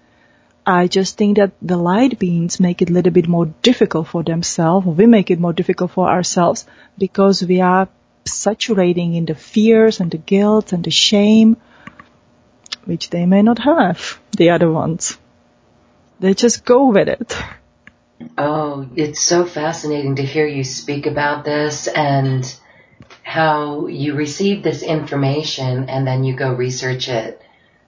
I 0.66 0.88
just 0.88 1.18
think 1.18 1.38
that 1.38 1.52
the 1.62 1.78
light 1.78 2.20
beings 2.20 2.60
make 2.60 2.82
it 2.82 2.90
a 2.90 2.94
little 2.94 3.14
bit 3.14 3.28
more 3.28 3.46
difficult 3.62 4.08
for 4.08 4.24
themselves. 4.24 4.86
We 4.86 5.06
make 5.06 5.32
it 5.32 5.40
more 5.40 5.54
difficult 5.54 5.92
for 5.92 6.10
ourselves 6.10 6.66
because 6.98 7.44
we 7.44 7.62
are 7.62 7.88
saturating 8.34 9.16
in 9.16 9.26
the 9.26 9.36
fears 9.36 10.00
and 10.00 10.12
the 10.12 10.18
guilt 10.18 10.74
and 10.74 10.84
the 10.84 10.92
shame, 10.92 11.58
which 12.86 13.10
they 13.10 13.26
may 13.26 13.42
not 13.42 13.60
have, 13.60 14.20
the 14.38 14.52
other 14.52 14.72
ones. 14.72 15.18
They 16.20 16.34
just 16.34 16.66
go 16.66 16.88
with 16.88 17.08
it. 17.08 17.38
Oh, 18.38 18.90
it's 18.96 19.22
so 19.22 19.46
fascinating 19.46 20.18
to 20.18 20.24
hear 20.24 20.46
you 20.46 20.64
speak 20.64 21.06
about 21.06 21.46
this 21.46 21.88
and 21.88 22.44
how 23.24 23.88
you 23.88 24.16
receive 24.16 24.64
this 24.64 24.84
information 24.84 25.88
and 25.90 26.06
then 26.06 26.24
you 26.24 26.36
go 26.36 26.54
research 26.54 27.08
it. 27.08 27.42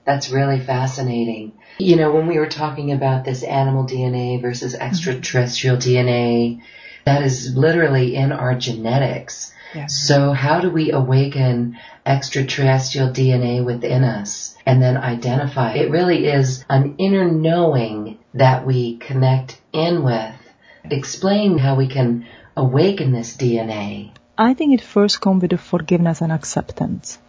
That's 0.05 0.29
really 0.29 0.59
fascinating. 0.59 1.53
You 1.77 1.95
know, 1.95 2.11
when 2.11 2.27
we 2.27 2.37
were 2.37 2.47
talking 2.47 2.91
about 2.91 3.25
this 3.25 3.43
animal 3.43 3.85
DNA 3.85 4.41
versus 4.41 4.73
mm-hmm. 4.73 4.83
extraterrestrial 4.83 5.77
DNA, 5.77 6.61
that 7.05 7.23
is 7.23 7.55
literally 7.55 8.15
in 8.15 8.31
our 8.31 8.55
genetics. 8.55 9.53
So 9.87 10.33
how 10.33 10.59
do 10.59 10.69
we 10.69 10.91
awaken 10.91 11.77
extraterrestrial 12.05 13.09
DNA 13.09 13.63
within 13.63 14.03
us 14.03 14.55
and 14.65 14.81
then 14.81 14.97
identify? 14.97 15.73
It 15.73 15.91
really 15.91 16.25
is 16.27 16.65
an 16.69 16.95
inner 16.97 17.29
knowing 17.29 18.17
that 18.33 18.65
we 18.65 18.97
connect 18.97 19.59
in 19.71 20.03
with. 20.03 20.35
Explain 20.83 21.57
how 21.57 21.75
we 21.75 21.87
can 21.87 22.25
awaken 22.55 23.11
this 23.11 23.37
DNA. 23.37 24.11
I 24.37 24.53
think 24.53 24.73
it 24.73 24.81
first 24.81 25.21
comes 25.21 25.41
with 25.41 25.51
the 25.51 25.57
forgiveness 25.57 26.21
and 26.21 26.31
acceptance. 26.31 27.19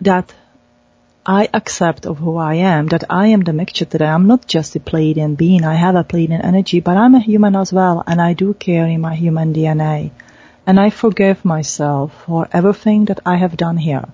That 0.00 0.34
I 1.26 1.48
accept 1.52 2.06
of 2.06 2.18
who 2.18 2.36
I 2.36 2.54
am, 2.54 2.88
that 2.88 3.04
I 3.10 3.28
am 3.28 3.40
the 3.40 3.52
mixture 3.52 3.84
today. 3.84 4.06
I'm 4.06 4.26
not 4.26 4.46
just 4.46 4.76
a 4.76 4.80
Pleiadian 4.80 5.36
being. 5.36 5.64
I 5.64 5.74
have 5.74 5.94
a 5.94 6.04
Pleiadian 6.04 6.44
energy, 6.44 6.80
but 6.80 6.96
I'm 6.96 7.14
a 7.14 7.20
human 7.20 7.56
as 7.56 7.72
well, 7.72 8.02
and 8.06 8.20
I 8.20 8.32
do 8.34 8.54
carry 8.54 8.96
my 8.96 9.14
human 9.14 9.52
DNA. 9.52 10.10
And 10.70 10.78
I 10.78 10.90
forgive 10.90 11.44
myself 11.44 12.12
for 12.26 12.48
everything 12.52 13.06
that 13.06 13.18
I 13.26 13.34
have 13.38 13.56
done 13.56 13.76
here. 13.76 14.04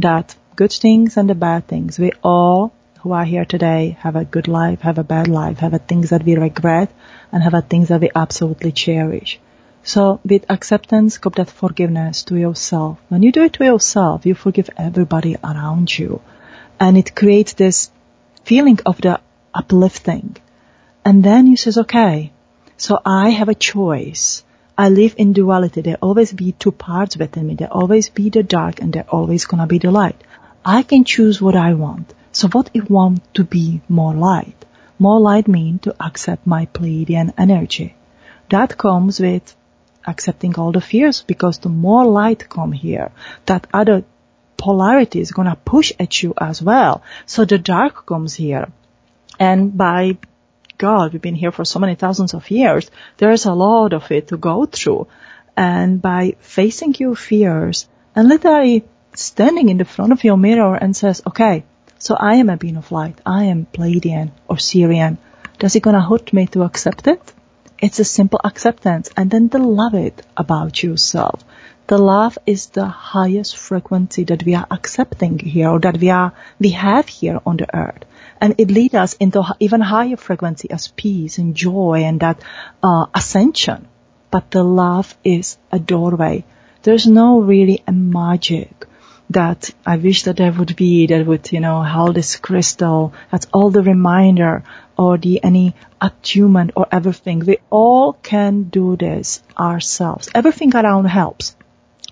That 0.00 0.34
good 0.56 0.72
things 0.72 1.16
and 1.16 1.30
the 1.30 1.36
bad 1.36 1.68
things, 1.68 2.00
we 2.00 2.10
all 2.24 2.72
who 3.02 3.12
are 3.12 3.24
here 3.24 3.44
today 3.44 3.96
have 4.00 4.16
a 4.16 4.24
good 4.24 4.48
life, 4.48 4.80
have 4.80 4.98
a 4.98 5.04
bad 5.04 5.28
life, 5.28 5.58
have 5.58 5.72
a 5.72 5.78
things 5.78 6.10
that 6.10 6.24
we 6.24 6.34
regret, 6.34 6.90
and 7.30 7.44
have 7.44 7.54
a 7.54 7.62
things 7.62 7.90
that 7.90 8.00
we 8.00 8.10
absolutely 8.12 8.72
cherish. 8.72 9.38
So 9.84 10.18
with 10.24 10.50
acceptance 10.50 11.16
come 11.16 11.34
that 11.36 11.48
forgiveness 11.48 12.24
to 12.24 12.34
yourself. 12.34 12.98
When 13.08 13.22
you 13.22 13.30
do 13.30 13.44
it 13.44 13.52
to 13.52 13.64
yourself, 13.64 14.26
you 14.26 14.34
forgive 14.34 14.68
everybody 14.76 15.36
around 15.44 15.96
you. 15.96 16.20
And 16.80 16.98
it 16.98 17.14
creates 17.14 17.52
this 17.52 17.88
feeling 18.42 18.80
of 18.84 19.00
the 19.00 19.20
uplifting. 19.54 20.36
And 21.04 21.22
then 21.22 21.46
you 21.46 21.56
says, 21.56 21.78
okay, 21.78 22.32
so 22.76 22.98
I 23.06 23.28
have 23.28 23.48
a 23.48 23.62
choice. 23.72 24.42
I 24.82 24.88
live 24.88 25.14
in 25.18 25.34
duality. 25.34 25.82
There 25.82 25.98
always 26.00 26.32
be 26.32 26.52
two 26.52 26.72
parts 26.72 27.14
within 27.14 27.48
me. 27.48 27.54
There 27.54 27.70
always 27.70 28.08
be 28.08 28.30
the 28.30 28.42
dark 28.42 28.80
and 28.80 28.94
there 28.94 29.04
always 29.10 29.44
gonna 29.44 29.66
be 29.66 29.76
the 29.76 29.90
light. 29.90 30.16
I 30.64 30.82
can 30.84 31.04
choose 31.04 31.40
what 31.42 31.54
I 31.54 31.74
want. 31.74 32.14
So 32.32 32.48
what 32.48 32.70
I 32.74 32.80
want 32.88 33.34
to 33.34 33.44
be 33.44 33.82
more 33.90 34.14
light? 34.14 34.64
More 34.98 35.20
light 35.20 35.48
mean 35.48 35.80
to 35.80 35.94
accept 36.02 36.46
my 36.46 36.64
Pleiadian 36.64 37.34
energy. 37.36 37.94
That 38.48 38.78
comes 38.78 39.20
with 39.20 39.54
accepting 40.06 40.54
all 40.54 40.72
the 40.72 40.80
fears 40.80 41.20
because 41.26 41.58
the 41.58 41.68
more 41.68 42.06
light 42.06 42.48
come 42.48 42.72
here, 42.72 43.12
that 43.44 43.66
other 43.74 44.04
polarity 44.56 45.20
is 45.20 45.32
gonna 45.32 45.58
push 45.62 45.92
at 46.00 46.22
you 46.22 46.32
as 46.40 46.62
well. 46.62 47.02
So 47.26 47.44
the 47.44 47.58
dark 47.58 48.06
comes 48.06 48.32
here. 48.32 48.72
And 49.38 49.76
by 49.76 50.16
God, 50.80 51.12
we've 51.12 51.20
been 51.20 51.34
here 51.34 51.52
for 51.52 51.66
so 51.66 51.78
many 51.78 51.94
thousands 51.94 52.32
of 52.32 52.50
years. 52.50 52.90
There's 53.18 53.44
a 53.44 53.52
lot 53.52 53.92
of 53.92 54.10
it 54.10 54.28
to 54.28 54.38
go 54.38 54.64
through. 54.64 55.08
And 55.54 56.00
by 56.00 56.36
facing 56.40 56.94
your 56.94 57.14
fears 57.14 57.86
and 58.16 58.30
literally 58.30 58.84
standing 59.12 59.68
in 59.68 59.76
the 59.76 59.84
front 59.84 60.12
of 60.12 60.24
your 60.24 60.38
mirror 60.38 60.74
and 60.74 60.96
says, 60.96 61.20
okay, 61.26 61.64
so 61.98 62.14
I 62.14 62.36
am 62.36 62.48
a 62.48 62.56
being 62.56 62.78
of 62.78 62.90
light. 62.92 63.18
I 63.26 63.44
am 63.52 63.66
Pleiadian 63.66 64.30
or 64.48 64.56
Sirian. 64.56 65.18
Does 65.58 65.76
it 65.76 65.82
gonna 65.82 66.00
hurt 66.00 66.32
me 66.32 66.46
to 66.46 66.62
accept 66.62 67.06
it? 67.06 67.20
It's 67.78 68.00
a 68.00 68.04
simple 68.04 68.40
acceptance 68.42 69.10
and 69.18 69.30
then 69.30 69.48
the 69.48 69.58
love 69.58 69.92
it 69.92 70.24
about 70.34 70.82
yourself. 70.82 71.44
The 71.88 71.98
love 71.98 72.38
is 72.46 72.68
the 72.68 72.86
highest 72.86 73.54
frequency 73.58 74.24
that 74.24 74.44
we 74.44 74.54
are 74.54 74.66
accepting 74.70 75.38
here 75.38 75.68
or 75.68 75.80
that 75.80 75.98
we 75.98 76.08
are, 76.08 76.32
we 76.58 76.70
have 76.70 77.06
here 77.06 77.38
on 77.44 77.58
the 77.58 77.68
earth 77.76 78.04
and 78.40 78.54
it 78.58 78.70
leads 78.70 78.94
us 78.94 79.14
into 79.14 79.42
even 79.60 79.80
higher 79.80 80.16
frequency 80.16 80.70
as 80.70 80.88
peace 80.88 81.38
and 81.38 81.54
joy 81.54 82.02
and 82.04 82.20
that 82.20 82.42
uh, 82.82 83.06
ascension. 83.14 83.88
But 84.30 84.50
the 84.50 84.62
love 84.62 85.16
is 85.24 85.58
a 85.72 85.78
doorway. 85.78 86.44
There's 86.82 87.06
no 87.06 87.40
really 87.40 87.82
a 87.86 87.92
magic 87.92 88.86
that 89.30 89.70
I 89.86 89.96
wish 89.96 90.24
that 90.24 90.36
there 90.36 90.52
would 90.52 90.74
be 90.76 91.06
that 91.06 91.26
would, 91.26 91.52
you 91.52 91.60
know, 91.60 91.82
hold 91.82 92.16
this 92.16 92.36
crystal. 92.36 93.12
That's 93.30 93.46
all 93.52 93.70
the 93.70 93.82
reminder 93.82 94.64
or 94.96 95.18
the 95.18 95.42
any 95.44 95.74
attunement 96.00 96.72
or 96.76 96.86
everything. 96.90 97.40
We 97.40 97.58
all 97.70 98.12
can 98.12 98.64
do 98.64 98.96
this 98.96 99.42
ourselves. 99.58 100.28
Everything 100.34 100.74
around 100.74 101.04
helps 101.04 101.54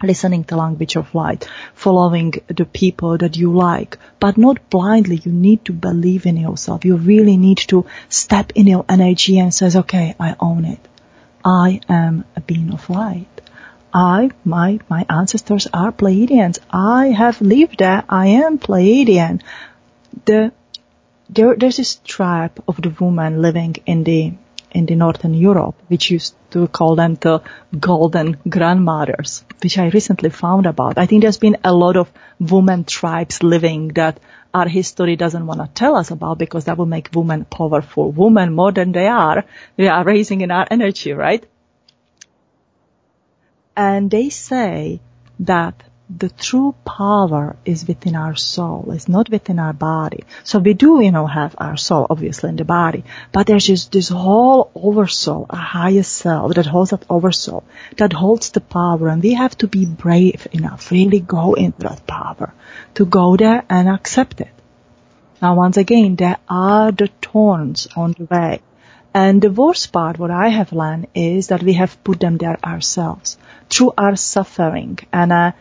listening 0.02 0.44
to 0.44 0.56
language 0.56 0.96
of 0.96 1.14
light, 1.14 1.48
following 1.74 2.34
the 2.46 2.64
people 2.64 3.18
that 3.18 3.36
you 3.36 3.52
like, 3.52 3.98
but 4.20 4.36
not 4.36 4.70
blindly. 4.70 5.16
You 5.16 5.32
need 5.32 5.64
to 5.66 5.72
believe 5.72 6.26
in 6.26 6.36
yourself. 6.36 6.84
You 6.84 6.96
really 6.96 7.36
need 7.36 7.58
to 7.68 7.86
step 8.08 8.52
in 8.54 8.66
your 8.66 8.84
energy 8.88 9.38
and 9.38 9.52
says, 9.52 9.76
okay, 9.76 10.14
I 10.18 10.36
own 10.40 10.64
it. 10.64 10.80
I 11.44 11.80
am 11.88 12.24
a 12.36 12.40
being 12.40 12.72
of 12.72 12.88
light. 12.90 13.40
I, 13.92 14.30
my, 14.44 14.80
my 14.88 15.06
ancestors 15.08 15.66
are 15.72 15.92
Pleiadians. 15.92 16.58
I 16.70 17.06
have 17.06 17.40
lived 17.40 17.78
there. 17.78 18.04
I 18.08 18.26
am 18.28 18.58
Pleiadian. 18.58 19.40
The, 20.26 20.52
there, 21.30 21.56
there's 21.56 21.78
this 21.78 21.96
tribe 22.04 22.62
of 22.68 22.80
the 22.80 22.90
woman 22.90 23.40
living 23.40 23.76
in 23.86 24.04
the 24.04 24.34
in 24.70 24.86
the 24.86 24.94
Northern 24.94 25.34
Europe, 25.34 25.76
which 25.88 26.10
used 26.10 26.34
to 26.50 26.66
call 26.68 26.96
them 26.96 27.14
the 27.16 27.42
golden 27.78 28.38
grandmothers, 28.48 29.44
which 29.62 29.78
I 29.78 29.88
recently 29.88 30.30
found 30.30 30.66
about. 30.66 30.98
I 30.98 31.06
think 31.06 31.22
there's 31.22 31.38
been 31.38 31.58
a 31.64 31.72
lot 31.72 31.96
of 31.96 32.10
women 32.40 32.84
tribes 32.84 33.42
living 33.42 33.88
that 33.88 34.20
our 34.54 34.68
history 34.68 35.16
doesn't 35.16 35.46
want 35.46 35.60
to 35.60 35.68
tell 35.74 35.96
us 35.96 36.10
about 36.10 36.38
because 36.38 36.64
that 36.64 36.78
will 36.78 36.86
make 36.86 37.10
women 37.14 37.44
powerful. 37.44 38.10
Women 38.12 38.54
more 38.54 38.72
than 38.72 38.92
they 38.92 39.06
are, 39.06 39.44
they 39.76 39.88
are 39.88 40.04
raising 40.04 40.40
in 40.40 40.50
our 40.50 40.66
energy, 40.70 41.12
right? 41.12 41.44
And 43.76 44.10
they 44.10 44.30
say 44.30 45.00
that 45.40 45.84
the 46.10 46.30
true 46.30 46.74
power 46.86 47.56
is 47.66 47.86
within 47.86 48.16
our 48.16 48.34
soul. 48.34 48.90
It's 48.92 49.08
not 49.08 49.28
within 49.28 49.58
our 49.58 49.74
body. 49.74 50.24
So 50.42 50.58
we 50.58 50.72
do, 50.72 51.00
you 51.02 51.10
know, 51.10 51.26
have 51.26 51.54
our 51.58 51.76
soul 51.76 52.06
obviously 52.08 52.48
in 52.48 52.56
the 52.56 52.64
body, 52.64 53.04
but 53.30 53.46
there's 53.46 53.66
just 53.66 53.92
this 53.92 54.08
whole 54.08 54.70
oversoul, 54.74 55.46
a 55.50 55.56
higher 55.56 56.02
self 56.02 56.54
that 56.54 56.64
holds 56.64 56.90
that 56.90 57.04
oversoul, 57.10 57.62
that 57.98 58.14
holds 58.14 58.50
the 58.50 58.62
power 58.62 59.08
and 59.08 59.22
we 59.22 59.34
have 59.34 59.56
to 59.58 59.68
be 59.68 59.84
brave 59.84 60.46
enough, 60.52 60.90
really 60.90 61.20
go 61.20 61.52
into 61.54 61.80
that 61.80 62.06
power, 62.06 62.54
to 62.94 63.04
go 63.04 63.36
there 63.36 63.64
and 63.68 63.88
accept 63.88 64.40
it. 64.40 64.52
Now 65.42 65.56
once 65.56 65.76
again, 65.76 66.16
there 66.16 66.38
are 66.48 66.90
the 66.90 67.10
thorns 67.20 67.86
on 67.94 68.14
the 68.18 68.24
way. 68.24 68.60
And 69.12 69.42
the 69.42 69.50
worst 69.50 69.92
part, 69.92 70.18
what 70.18 70.30
I 70.30 70.48
have 70.48 70.72
learned 70.72 71.08
is 71.14 71.48
that 71.48 71.62
we 71.62 71.74
have 71.74 72.02
put 72.04 72.20
them 72.20 72.38
there 72.38 72.58
ourselves 72.64 73.36
through 73.68 73.92
our 73.98 74.16
suffering. 74.16 74.98
And 75.12 75.32
uh, 75.32 75.52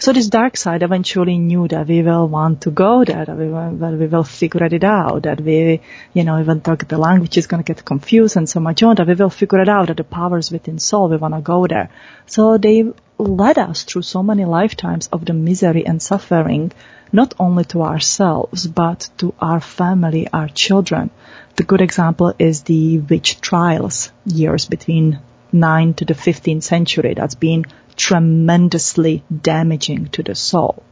so 0.00 0.14
this 0.14 0.28
dark 0.28 0.56
side 0.56 0.82
eventually 0.82 1.36
knew 1.36 1.68
that 1.68 1.86
we 1.86 2.02
will 2.02 2.26
want 2.26 2.62
to 2.62 2.70
go 2.70 3.04
there, 3.04 3.26
that 3.26 3.36
we 3.36 3.48
will, 3.48 3.76
that 3.76 3.92
we 3.92 4.06
will 4.06 4.24
figure 4.24 4.64
it 4.64 4.82
out, 4.82 5.24
that 5.24 5.42
we, 5.42 5.82
you 6.14 6.24
know, 6.24 6.40
even 6.40 6.60
though 6.60 6.74
the 6.74 6.96
language 6.96 7.36
is 7.36 7.46
going 7.46 7.62
to 7.62 7.72
get 7.74 7.84
confused 7.84 8.34
and 8.38 8.48
so 8.48 8.60
much 8.60 8.82
on, 8.82 8.96
that 8.96 9.06
we 9.06 9.12
will 9.12 9.28
figure 9.28 9.60
it 9.60 9.68
out, 9.68 9.88
that 9.88 9.98
the 9.98 10.04
powers 10.04 10.50
within 10.50 10.78
soul, 10.78 11.10
we 11.10 11.18
want 11.18 11.34
to 11.34 11.42
go 11.42 11.66
there. 11.66 11.90
So 12.24 12.56
they 12.56 12.90
led 13.18 13.58
us 13.58 13.84
through 13.84 14.02
so 14.02 14.22
many 14.22 14.46
lifetimes 14.46 15.08
of 15.08 15.26
the 15.26 15.34
misery 15.34 15.84
and 15.84 16.00
suffering, 16.00 16.72
not 17.12 17.34
only 17.38 17.64
to 17.66 17.82
ourselves, 17.82 18.66
but 18.66 19.10
to 19.18 19.34
our 19.38 19.60
family, 19.60 20.26
our 20.32 20.48
children. 20.48 21.10
The 21.56 21.64
good 21.64 21.82
example 21.82 22.32
is 22.38 22.62
the 22.62 23.00
witch 23.00 23.42
trials 23.42 24.12
years 24.24 24.64
between 24.64 25.20
9 25.52 25.94
to 25.94 26.04
the 26.04 26.14
15th 26.14 26.62
century. 26.62 27.14
That's 27.14 27.34
been 27.34 27.66
tremendously 27.96 29.22
damaging 29.30 30.08
to 30.08 30.22
the 30.22 30.34
soul. 30.34 30.82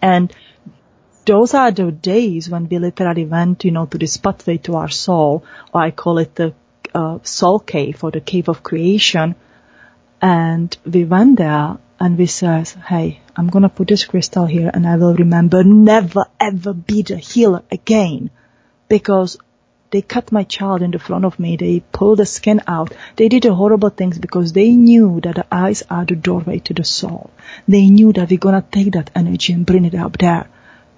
And 0.00 0.32
those 1.24 1.54
are 1.54 1.70
the 1.70 1.90
days 1.92 2.48
when 2.48 2.68
we 2.68 2.78
literally 2.78 3.26
went, 3.26 3.64
you 3.64 3.70
know, 3.70 3.86
to 3.86 3.98
this 3.98 4.16
pathway 4.16 4.58
to 4.58 4.76
our 4.76 4.88
soul, 4.88 5.44
or 5.74 5.82
I 5.82 5.90
call 5.90 6.18
it 6.18 6.34
the 6.34 6.54
uh, 6.94 7.18
soul 7.22 7.58
cave 7.58 8.02
or 8.02 8.10
the 8.10 8.20
cave 8.20 8.48
of 8.48 8.62
creation. 8.62 9.34
And 10.22 10.76
we 10.84 11.04
went 11.04 11.38
there 11.38 11.78
and 12.00 12.16
we 12.16 12.26
said, 12.26 12.68
hey, 12.68 13.20
I'm 13.36 13.48
going 13.48 13.62
to 13.62 13.68
put 13.68 13.88
this 13.88 14.04
crystal 14.04 14.46
here 14.46 14.70
and 14.72 14.86
I 14.86 14.96
will 14.96 15.14
remember 15.14 15.62
never 15.64 16.24
ever 16.40 16.72
be 16.72 17.02
the 17.02 17.16
healer 17.16 17.62
again 17.70 18.30
because 18.88 19.36
they 19.90 20.02
cut 20.02 20.30
my 20.32 20.44
child 20.44 20.82
in 20.82 20.90
the 20.90 20.98
front 20.98 21.24
of 21.24 21.38
me. 21.38 21.56
They 21.56 21.80
pulled 21.80 22.18
the 22.18 22.26
skin 22.26 22.60
out. 22.66 22.92
They 23.16 23.28
did 23.28 23.44
horrible 23.44 23.88
things 23.88 24.18
because 24.18 24.52
they 24.52 24.70
knew 24.72 25.20
that 25.22 25.36
the 25.36 25.46
eyes 25.50 25.82
are 25.88 26.04
the 26.04 26.14
doorway 26.14 26.58
to 26.60 26.74
the 26.74 26.84
soul. 26.84 27.30
They 27.66 27.88
knew 27.88 28.12
that 28.12 28.28
we're 28.28 28.38
gonna 28.38 28.64
take 28.70 28.92
that 28.92 29.10
energy 29.14 29.54
and 29.54 29.64
bring 29.64 29.86
it 29.86 29.94
up 29.94 30.18
there. 30.18 30.48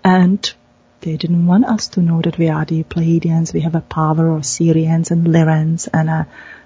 And 0.03 0.53
they 1.03 1.16
didn't 1.16 1.47
want 1.47 1.66
us 1.66 1.88
to 1.88 2.03
know 2.03 2.20
that 2.20 2.36
we 2.36 2.49
are 2.49 2.64
the 2.64 2.82
Pleiadians. 2.82 3.55
We 3.55 3.61
have 3.61 3.76
a 3.76 3.80
power 3.80 4.28
of 4.34 4.43
Sirians 4.43 5.11
and 5.11 5.26
Lyrans 5.26 5.88
and, 5.93 6.11
uh, 6.11 6.24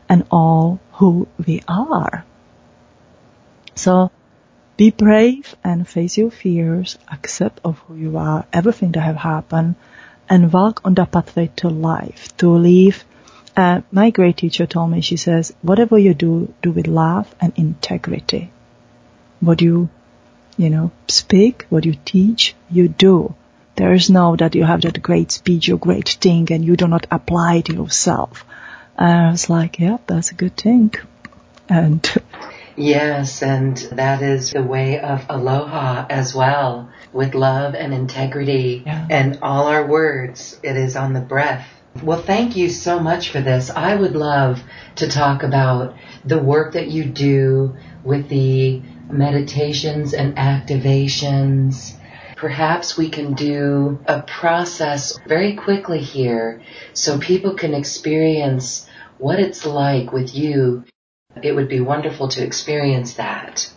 and 0.08 0.24
all 0.30 0.80
who 0.92 1.28
we 1.46 1.62
are. 1.68 2.24
So, 3.74 4.10
be 4.76 4.90
brave 4.90 5.54
and 5.62 5.86
face 5.86 6.16
your 6.16 6.30
fears, 6.30 6.98
accept 7.12 7.60
of 7.64 7.78
who 7.80 7.96
you 7.96 8.16
are, 8.16 8.44
everything 8.52 8.92
that 8.92 9.02
have 9.02 9.16
happened, 9.16 9.76
and 10.34 10.52
walk 10.52 10.80
on 10.84 10.94
the 10.94 11.04
pathway 11.06 11.48
to 11.54 11.68
life, 11.68 12.36
to 12.36 12.50
live. 12.50 13.04
Uh, 13.56 13.82
my 13.92 14.10
great 14.10 14.36
teacher 14.36 14.66
told 14.66 14.90
me, 14.90 15.00
she 15.00 15.16
says, 15.16 15.52
whatever 15.62 15.96
you 15.96 16.12
do, 16.12 16.52
do 16.60 16.72
with 16.72 16.88
love 16.88 17.32
and 17.40 17.52
integrity. 17.56 18.50
What 19.38 19.62
you, 19.62 19.88
you 20.56 20.70
know, 20.70 20.90
speak, 21.06 21.66
what 21.68 21.84
you 21.84 21.94
teach, 22.04 22.56
you 22.68 22.88
do. 22.88 23.36
There 23.76 23.92
is 23.92 24.10
no 24.10 24.34
that 24.34 24.56
you 24.56 24.64
have 24.64 24.80
that 24.82 25.00
great 25.00 25.30
speech 25.30 25.68
or 25.68 25.78
great 25.78 26.08
thing 26.08 26.50
and 26.50 26.64
you 26.64 26.76
do 26.76 26.88
not 26.88 27.06
apply 27.12 27.56
it 27.56 27.68
yourself. 27.68 28.44
And 28.98 29.26
I 29.26 29.30
was 29.30 29.48
like, 29.48 29.78
yeah, 29.78 29.98
that's 30.08 30.32
a 30.32 30.34
good 30.34 30.56
thing. 30.56 30.94
And 31.68 32.04
Yes, 32.76 33.40
and 33.42 33.76
that 33.92 34.20
is 34.20 34.50
the 34.50 34.62
way 34.62 34.98
of 34.98 35.26
aloha 35.28 36.06
as 36.10 36.34
well, 36.34 36.90
with 37.14 37.34
love 37.34 37.74
and 37.74 37.94
integrity 37.94 38.82
yeah. 38.84 39.06
and 39.08 39.38
all 39.40 39.68
our 39.68 39.86
words. 39.86 40.58
It 40.62 40.76
is 40.76 40.96
on 40.96 41.14
the 41.14 41.20
breath. 41.20 41.66
Well, 42.02 42.20
thank 42.20 42.56
you 42.56 42.68
so 42.68 42.98
much 42.98 43.30
for 43.30 43.40
this. 43.40 43.70
I 43.70 43.94
would 43.94 44.16
love 44.16 44.62
to 44.96 45.08
talk 45.08 45.44
about 45.44 45.94
the 46.24 46.38
work 46.38 46.72
that 46.72 46.88
you 46.88 47.04
do 47.04 47.76
with 48.02 48.28
the 48.28 48.82
meditations 49.08 50.12
and 50.12 50.36
activations. 50.36 51.94
Perhaps 52.36 52.98
we 52.98 53.08
can 53.08 53.34
do 53.34 54.00
a 54.06 54.22
process 54.22 55.16
very 55.26 55.54
quickly 55.54 56.00
here 56.00 56.62
so 56.92 57.18
people 57.18 57.54
can 57.54 57.74
experience 57.74 58.88
what 59.18 59.38
it's 59.38 59.64
like 59.64 60.12
with 60.12 60.34
you 60.34 60.84
it 61.42 61.52
would 61.52 61.68
be 61.68 61.80
wonderful 61.80 62.28
to 62.28 62.44
experience 62.44 63.14
that. 63.14 63.70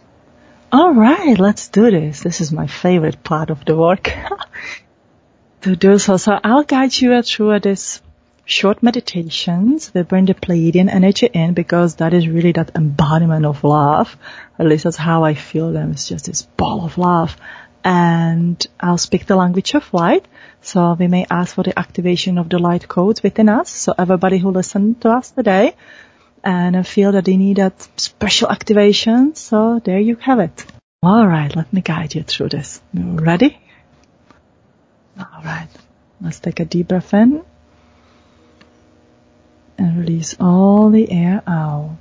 All 0.70 0.94
right, 0.94 1.40
let's 1.40 1.70
do 1.70 1.90
this. 1.90 2.22
This 2.22 2.42
is 2.42 2.52
my 2.52 2.68
favorite 2.68 3.24
part 3.24 3.50
of 3.50 3.64
the 3.64 3.76
work. 3.76 4.12
to 5.62 5.76
do 5.78 5.98
so. 5.98 6.18
So 6.18 6.38
I'll 6.44 6.64
guide 6.64 7.00
you 7.00 7.22
through 7.22 7.62
this 7.62 8.02
short 8.44 8.84
meditations. 8.84 9.94
We 9.94 10.02
bring 10.02 10.26
the 10.26 10.34
Pleiadian 10.34 10.90
energy 10.90 11.30
in 11.34 11.54
because 11.54 11.96
that 11.96 12.14
is 12.14 12.28
really 12.28 12.52
that 12.52 12.72
embodiment 12.76 13.46
of 13.46 13.64
love. 13.64 14.18
At 14.60 14.66
least 14.66 14.84
that's 14.84 14.98
how 14.98 15.24
I 15.24 15.36
feel 15.36 15.72
them. 15.72 15.92
It's 15.92 16.10
just 16.10 16.26
this 16.26 16.42
ball 16.42 16.84
of 16.84 16.98
love. 16.98 17.38
And 17.86 18.66
I'll 18.78 18.98
speak 18.98 19.26
the 19.26 19.38
language 19.38 19.74
of 19.74 19.94
light. 19.94 20.28
So 20.62 20.98
we 21.00 21.08
may 21.08 21.26
ask 21.30 21.56
for 21.56 21.64
the 21.64 21.80
activation 21.80 22.38
of 22.38 22.50
the 22.50 22.60
light 22.60 22.90
codes 22.90 23.24
within 23.24 23.48
us. 23.48 23.70
So 23.70 23.94
everybody 23.98 24.38
who 24.38 24.52
listened 24.52 25.00
to 25.02 25.12
us 25.12 25.32
today, 25.32 25.76
and 26.48 26.78
I 26.78 26.84
feel 26.84 27.12
that 27.12 27.26
they 27.26 27.36
need 27.36 27.58
that 27.58 27.76
special 27.98 28.50
activation. 28.50 29.36
So 29.36 29.82
there 29.84 30.00
you 30.00 30.16
have 30.16 30.40
it. 30.40 30.66
All 31.04 31.28
right, 31.28 31.54
let 31.54 31.74
me 31.74 31.82
guide 31.82 32.16
you 32.16 32.24
through 32.24 32.50
this. 32.50 32.82
Ready? 32.94 33.60
All 35.20 35.44
right, 35.44 35.68
let's 36.22 36.40
take 36.40 36.62
a 36.62 36.66
deep 36.66 36.88
breath 36.88 37.14
in 37.14 37.44
and 39.78 40.00
release 40.00 40.38
all 40.40 40.90
the 40.90 41.12
air 41.12 41.44
out. 41.46 41.98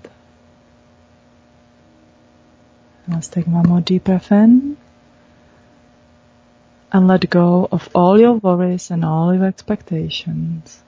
Let's 3.09 3.27
take 3.27 3.49
one 3.49 3.69
more 3.69 3.81
deep 3.81 4.05
breath 4.05 4.31
in 4.31 4.77
and 6.93 7.09
let 7.09 7.29
go 7.29 7.69
of 7.73 7.89
all 7.97 8.21
your 8.21 8.35
worries 8.35 8.93
and 8.93 9.05
all 9.05 9.35
your 9.35 9.47
expectations. 9.47 10.85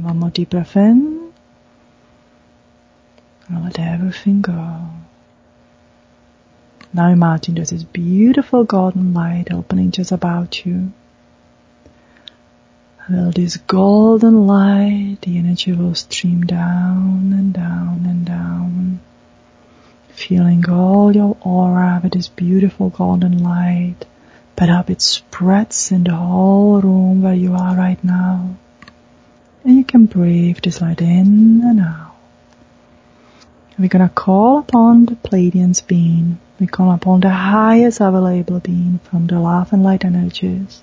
And 0.00 0.06
one 0.06 0.18
more 0.18 0.30
deep 0.30 0.48
breath 0.48 0.76
in. 0.76 1.30
And 3.48 3.64
let 3.64 3.78
everything 3.78 4.40
go. 4.40 4.88
Now 6.94 7.08
imagine 7.08 7.56
there's 7.56 7.68
this 7.68 7.82
beautiful 7.82 8.64
golden 8.64 9.12
light 9.12 9.52
opening 9.52 9.90
just 9.90 10.10
about 10.10 10.64
you. 10.64 10.92
And 13.08 13.34
this 13.34 13.58
golden 13.58 14.46
light, 14.46 15.18
the 15.20 15.36
energy 15.36 15.72
will 15.74 15.94
stream 15.94 16.46
down 16.46 17.34
and 17.34 17.52
down 17.52 18.06
and 18.08 18.24
down. 18.24 19.00
Feeling 20.08 20.64
all 20.70 21.14
your 21.14 21.36
aura 21.42 22.00
with 22.02 22.12
this 22.12 22.28
beautiful 22.28 22.88
golden 22.88 23.42
light. 23.42 24.06
But 24.56 24.70
up 24.70 24.88
it 24.88 25.02
spreads 25.02 25.92
in 25.92 26.04
the 26.04 26.16
whole 26.16 26.80
room 26.80 27.20
where 27.20 27.34
you 27.34 27.52
are 27.52 27.76
right 27.76 28.02
now. 28.02 28.56
And 29.64 29.76
you 29.76 29.84
can 29.84 30.06
breathe 30.06 30.58
this 30.62 30.80
light 30.80 31.00
in 31.00 31.62
and 31.64 31.80
out. 31.80 32.10
We're 33.80 33.88
gonna 33.88 34.10
call 34.10 34.58
upon 34.58 35.06
the 35.06 35.14
Pleiadians 35.14 35.86
being. 35.86 36.38
We 36.58 36.66
call 36.66 36.92
upon 36.92 37.20
the 37.20 37.30
highest 37.30 38.00
available 38.00 38.60
being 38.60 39.00
from 39.04 39.26
the 39.26 39.40
love 39.40 39.72
and 39.72 39.82
light 39.82 40.04
energies. 40.04 40.82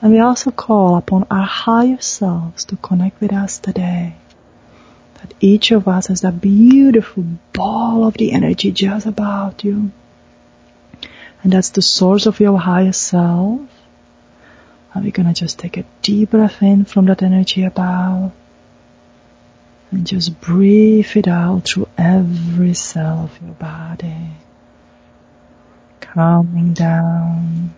And 0.00 0.12
we 0.12 0.20
also 0.20 0.52
call 0.52 0.96
upon 0.96 1.26
our 1.28 1.46
higher 1.46 2.00
selves 2.00 2.66
to 2.66 2.76
connect 2.76 3.20
with 3.20 3.32
us 3.32 3.58
today. 3.58 4.14
That 5.14 5.34
each 5.40 5.72
of 5.72 5.88
us 5.88 6.06
has 6.06 6.20
that 6.20 6.40
beautiful 6.40 7.24
ball 7.52 8.06
of 8.06 8.14
the 8.14 8.30
energy 8.30 8.70
just 8.70 9.06
about 9.06 9.64
you. 9.64 9.90
And 11.42 11.52
that's 11.52 11.70
the 11.70 11.82
source 11.82 12.26
of 12.26 12.38
your 12.38 12.58
higher 12.58 12.92
self. 12.92 13.60
And 14.94 15.04
we're 15.04 15.10
gonna 15.10 15.34
just 15.34 15.58
take 15.58 15.76
a 15.76 15.84
deep 16.02 16.30
breath 16.30 16.62
in 16.62 16.84
from 16.84 17.06
that 17.06 17.22
energy 17.22 17.64
above. 17.64 18.32
And 19.90 20.06
just 20.06 20.40
breathe 20.40 21.16
it 21.16 21.28
out 21.28 21.64
through 21.64 21.88
every 21.98 22.74
cell 22.74 23.24
of 23.24 23.42
your 23.42 23.54
body. 23.54 24.30
Calming 26.00 26.74
down. 26.74 27.74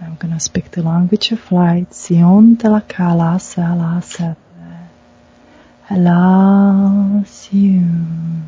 I'm 0.00 0.16
gonna 0.16 0.40
speak 0.40 0.70
the 0.70 0.82
language 0.82 1.30
of 1.32 1.52
light. 1.52 1.94
Sion 1.94 2.56
telakala 2.56 3.40
sala 3.40 4.02
sete. 4.02 4.36
Hello, 5.84 7.22
Sion. 7.26 8.42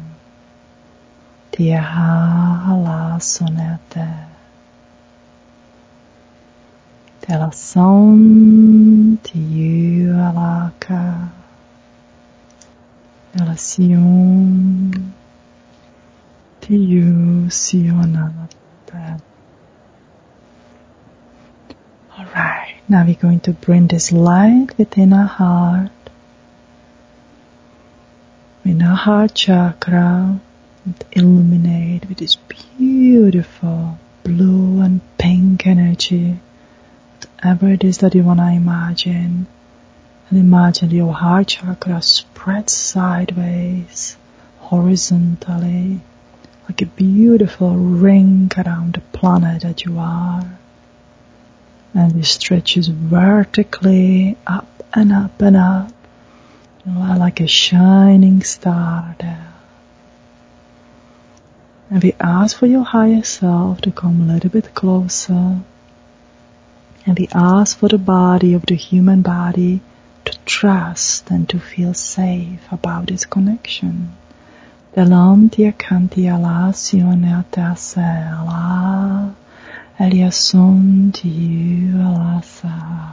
Tiahala 1.53 3.21
sonete. 3.21 4.34
Relação 7.27 9.19
tiualaka. 9.23 11.33
Relação 13.35 14.91
tiusionata. 16.61 18.45
Alright, 22.17 22.77
now 22.89 23.05
we're 23.05 23.15
going 23.15 23.41
to 23.41 23.53
bring 23.53 23.89
this 23.89 24.13
light 24.13 24.69
within 24.79 25.13
our 25.13 25.27
heart. 25.27 25.91
In 28.65 28.83
our 28.83 28.97
heart 28.97 29.35
chakra, 29.35 30.41
and 30.85 31.05
illuminate 31.13 32.09
with 32.09 32.19
this 32.19 32.37
beautiful 32.37 33.99
blue 34.23 34.81
and 34.81 35.01
pink 35.19 35.67
energy. 35.67 36.39
Whatever 37.45 37.75
it 37.75 37.85
is 37.85 37.99
that 37.99 38.15
you 38.15 38.23
want 38.23 38.41
to 38.41 38.47
imagine. 38.47 39.47
And 40.31 40.39
imagine 40.39 40.91
your 40.91 41.13
heart 41.13 41.49
chakra 41.49 42.01
spread 42.01 42.71
sideways, 42.71 44.17
horizontally, 44.61 46.01
like 46.67 46.81
a 46.81 46.87
beautiful 46.87 47.77
ring 47.77 48.51
around 48.57 48.95
the 48.95 49.03
planet 49.13 49.61
that 49.61 49.85
you 49.85 49.99
are. 49.99 50.59
And 51.93 52.17
it 52.17 52.25
stretches 52.25 52.89
vertically 52.89 54.39
up 54.47 54.83
and 54.95 55.13
up 55.13 55.43
and 55.43 55.59
up. 55.59 55.93
Like 56.87 57.41
a 57.41 57.47
shining 57.47 58.43
star 58.43 59.17
there. 59.21 59.53
And 61.91 62.03
we 62.03 62.15
ask 62.19 62.57
for 62.57 62.65
your 62.65 62.85
higher 62.85 63.23
self 63.23 63.83
to 63.83 63.93
come 63.93 64.23
a 64.23 64.33
little 64.33 64.49
bit 64.49 64.75
closer. 64.75 65.61
And 67.07 67.19
we 67.19 67.29
ask 67.35 67.79
for 67.79 67.89
the 67.89 67.99
body 67.99 68.55
of 68.55 68.65
the 68.67 68.75
human 68.75 69.23
body 69.23 69.81
to 70.25 70.39
trust 70.47 71.31
and 71.31 71.49
to 71.51 71.59
feel 71.59 71.93
safe 71.93 72.67
about 72.73 73.07
this 73.09 73.27
connection. 73.27 74.17
Delam 74.97 75.51
tia 75.51 75.73
kanti 75.73 76.29
ala 76.35 76.73
sione 76.73 77.45
te 77.51 77.75
se 77.75 78.01
ala 78.01 79.35
eliasun 79.99 81.13
tiu 81.13 81.99
alasa. 82.11 83.11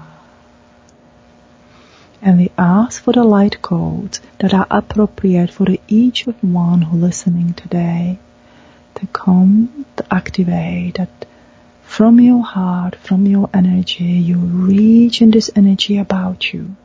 And 2.22 2.38
we 2.38 2.52
ask 2.58 3.04
for 3.04 3.14
the 3.14 3.24
light 3.24 3.62
codes 3.62 4.22
that 4.40 4.54
are 4.54 4.68
appropriate 4.70 5.52
for 5.52 5.68
each 5.88 6.28
one 6.42 6.84
who 6.84 6.98
listening 6.98 7.54
today 7.56 8.20
to 8.96 9.08
come 9.08 9.86
to 9.98 10.06
activate 10.14 10.96
that 10.96 11.26
from 11.84 12.20
your 12.20 12.44
heart, 12.44 12.96
from 12.96 13.26
your 13.26 13.50
energy, 13.54 14.04
you 14.04 14.38
reach 14.38 15.22
in 15.22 15.32
this 15.32 15.50
energy 15.56 15.98
about 15.98 16.54
you 16.54 16.76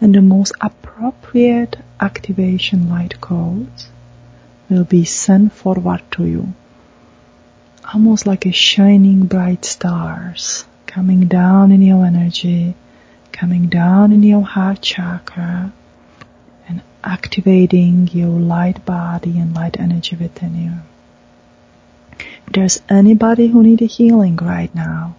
and 0.00 0.14
the 0.14 0.22
most 0.22 0.52
appropriate 0.60 1.76
activation 2.00 2.88
light 2.88 3.20
codes 3.20 3.88
will 4.68 4.84
be 4.84 5.04
sent 5.04 5.52
forward 5.52 6.02
to 6.12 6.24
you. 6.24 6.54
Almost 7.92 8.26
like 8.26 8.46
a 8.46 8.52
shining 8.52 9.26
bright 9.26 9.64
stars 9.64 10.64
coming 10.86 11.26
down 11.26 11.72
in 11.72 11.82
your 11.82 12.06
energy, 12.06 12.74
coming 13.32 13.68
down 13.68 14.12
in 14.12 14.22
your 14.22 14.42
heart 14.42 14.80
chakra 14.80 15.72
and 16.68 16.82
activating 17.02 18.08
your 18.12 18.38
light 18.38 18.84
body 18.84 19.38
and 19.38 19.54
light 19.54 19.78
energy 19.78 20.16
within 20.16 20.54
you. 20.54 20.89
If 22.50 22.54
there's 22.54 22.82
anybody 22.88 23.46
who 23.46 23.62
need 23.62 23.80
a 23.80 23.84
healing 23.84 24.34
right 24.34 24.74
now, 24.74 25.14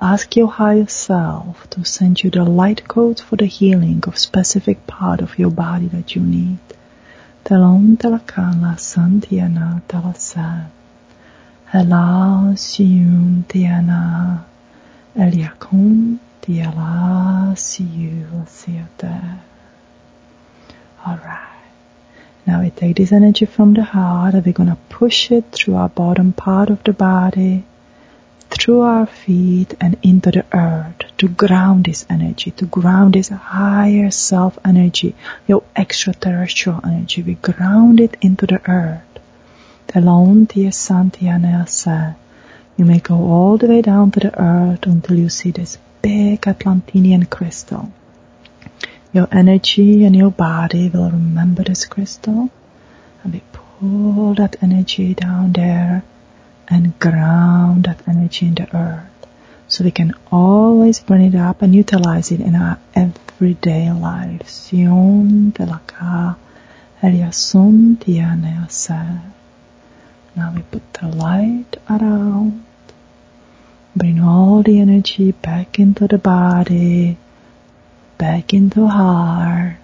ask 0.00 0.34
your 0.34 0.48
higher 0.48 0.86
self 0.86 1.68
to 1.68 1.84
send 1.84 2.22
you 2.22 2.30
the 2.30 2.42
light 2.42 2.88
code 2.88 3.20
for 3.20 3.36
the 3.36 3.44
healing 3.44 4.02
of 4.06 4.16
specific 4.16 4.86
part 4.86 5.20
of 5.20 5.38
your 5.38 5.50
body 5.50 5.88
that 5.88 6.16
you 6.16 6.22
need. 6.22 6.58
Telon 7.44 7.98
telakala 7.98 8.78
santiana 8.80 9.82
telasa. 9.88 10.70
Hela 11.66 12.54
siun 12.56 13.44
tiana. 13.44 14.46
Eliakun 15.14 16.18
tiala 16.40 17.52
siate. 17.52 19.20
Alright. 21.06 21.59
Now 22.46 22.62
we 22.62 22.70
take 22.70 22.96
this 22.96 23.12
energy 23.12 23.44
from 23.44 23.74
the 23.74 23.84
heart 23.84 24.34
and 24.34 24.44
we're 24.44 24.52
going 24.52 24.70
to 24.70 24.78
push 24.88 25.30
it 25.30 25.52
through 25.52 25.76
our 25.76 25.88
bottom 25.88 26.32
part 26.32 26.70
of 26.70 26.82
the 26.84 26.92
body, 26.92 27.64
through 28.48 28.80
our 28.80 29.06
feet 29.06 29.74
and 29.80 29.96
into 30.02 30.30
the 30.30 30.44
earth 30.52 31.02
to 31.18 31.28
ground 31.28 31.84
this 31.84 32.06
energy, 32.08 32.50
to 32.52 32.66
ground 32.66 33.14
this 33.14 33.28
higher 33.28 34.10
self 34.10 34.58
energy, 34.64 35.14
your 35.46 35.62
extraterrestrial 35.76 36.80
energy. 36.82 37.22
We 37.22 37.34
ground 37.34 38.00
it 38.00 38.16
into 38.20 38.46
the 38.46 38.60
earth. 38.68 39.02
The 39.88 40.00
longer 40.00 40.54
you 42.76 42.84
may 42.86 43.00
go 43.00 43.14
all 43.14 43.58
the 43.58 43.66
way 43.66 43.82
down 43.82 44.10
to 44.12 44.20
the 44.20 44.40
earth 44.40 44.86
until 44.86 45.18
you 45.18 45.28
see 45.28 45.50
this 45.50 45.76
big 46.00 46.40
Atlantinian 46.42 47.28
crystal. 47.28 47.92
Your 49.12 49.26
energy 49.32 50.04
and 50.04 50.14
your 50.14 50.30
body 50.30 50.88
will 50.88 51.10
remember 51.10 51.64
this 51.64 51.84
crystal 51.84 52.48
and 53.24 53.32
we 53.32 53.42
pull 53.52 54.34
that 54.34 54.62
energy 54.62 55.14
down 55.14 55.52
there 55.52 56.04
and 56.68 56.96
ground 57.00 57.84
that 57.84 58.06
energy 58.06 58.46
in 58.46 58.54
the 58.54 58.68
earth. 58.76 59.26
So 59.66 59.82
we 59.82 59.90
can 59.90 60.14
always 60.30 61.00
bring 61.00 61.22
it 61.22 61.34
up 61.34 61.60
and 61.60 61.74
utilize 61.74 62.30
it 62.30 62.40
in 62.40 62.54
our 62.54 62.78
everyday 62.94 63.90
life. 63.90 64.72
Now 70.36 70.52
we 70.54 70.62
put 70.62 70.94
the 70.94 71.08
light 71.08 71.76
around. 71.88 72.64
Bring 73.96 74.20
all 74.20 74.62
the 74.62 74.78
energy 74.78 75.32
back 75.32 75.80
into 75.80 76.06
the 76.06 76.18
body 76.18 77.16
back 78.20 78.52
into 78.52 78.86
heart. 78.86 79.76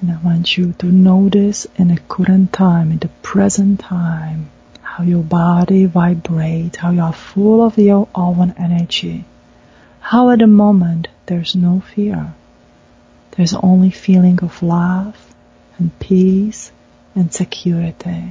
And 0.00 0.12
I 0.12 0.18
want 0.22 0.56
you 0.56 0.72
to 0.78 0.86
notice 0.86 1.66
in 1.74 1.88
the 1.88 1.98
current 2.08 2.52
time, 2.52 2.92
in 2.92 2.98
the 2.98 3.08
present 3.22 3.80
time, 3.80 4.50
how 4.80 5.02
your 5.02 5.24
body 5.24 5.86
vibrates, 5.86 6.76
how 6.76 6.92
you 6.92 7.00
are 7.00 7.12
full 7.12 7.60
of 7.64 7.76
your 7.76 8.06
own 8.14 8.54
energy. 8.56 9.24
How 9.98 10.30
at 10.30 10.38
the 10.38 10.46
moment 10.46 11.08
there's 11.26 11.56
no 11.56 11.80
fear. 11.80 12.34
There's 13.32 13.54
only 13.54 13.90
feeling 13.90 14.38
of 14.40 14.62
love 14.62 15.34
and 15.76 15.98
peace 15.98 16.70
and 17.16 17.32
security. 17.32 18.28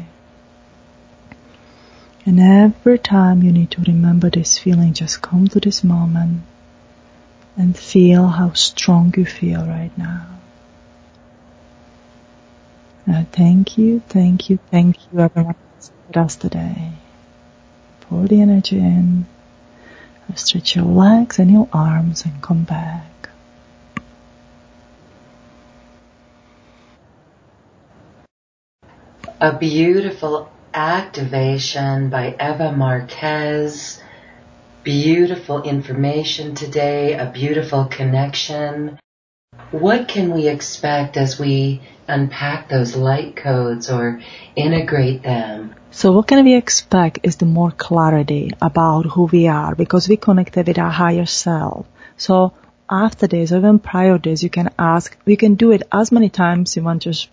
And 2.26 2.40
every 2.40 3.00
time 3.00 3.44
you 3.44 3.52
need 3.52 3.72
to 3.72 3.82
remember 3.82 4.30
this 4.30 4.58
feeling, 4.58 4.94
just 4.94 5.22
come 5.22 5.50
to 5.50 5.60
this 5.60 5.84
moment 5.84 6.44
and 7.56 7.78
feel 7.78 8.28
how 8.28 8.54
strong 8.54 9.14
you 9.16 9.26
feel 9.26 9.66
right 9.66 9.96
now. 9.98 10.28
Now 13.06 13.26
thank 13.32 13.78
you, 13.78 14.00
thank 14.00 14.50
you, 14.50 14.60
thank 14.72 14.98
you 15.12 15.20
everyone 15.20 15.56
with 16.08 16.18
us 16.18 16.36
today. 16.36 16.92
Pour 18.02 18.28
the 18.28 18.42
energy 18.42 18.80
in. 18.80 19.26
Uh, 20.30 20.36
stretch 20.36 20.76
your 20.76 20.86
legs 20.86 21.40
and 21.40 21.52
your 21.52 21.68
arms 21.74 22.24
and 22.26 22.42
come 22.42 22.64
back. 22.64 23.30
A 29.42 29.58
beautiful 29.58 30.50
activation 30.74 32.10
by 32.10 32.36
Eva 32.40 32.72
Marquez 32.72 34.02
beautiful 34.84 35.64
information 35.64 36.56
today, 36.56 37.14
a 37.14 37.32
beautiful 37.32 37.86
connection. 37.86 39.00
What 39.72 40.08
can 40.08 40.32
we 40.34 40.48
expect 40.48 41.16
as 41.16 41.40
we 41.40 41.82
unpack 42.08 42.70
those 42.70 42.96
light 42.96 43.36
codes 43.36 43.90
or 43.90 44.20
integrate 44.56 45.24
them? 45.24 45.76
So 45.92 46.12
what 46.12 46.28
can 46.28 46.44
we 46.44 46.56
expect 46.56 47.20
is 47.24 47.38
the 47.38 47.46
more 47.46 47.72
clarity 47.72 48.52
about 48.62 49.06
who 49.06 49.24
we 49.26 49.48
are 49.48 49.74
because 49.76 50.10
we 50.10 50.18
connected 50.18 50.68
with 50.68 50.78
our 50.80 50.90
higher 50.90 51.26
self. 51.26 51.86
So 52.18 52.54
after 52.90 53.28
this 53.28 53.52
or 53.52 53.58
even 53.58 53.80
prior 53.80 54.18
to 54.18 54.30
this, 54.30 54.44
you 54.44 54.50
can 54.50 54.70
ask, 54.78 55.18
we 55.26 55.38
can 55.38 55.56
do 55.56 55.72
it 55.72 55.84
as 55.92 56.12
many 56.12 56.30
times 56.30 56.76
you 56.76 56.84
want, 56.84 57.04
just, 57.04 57.30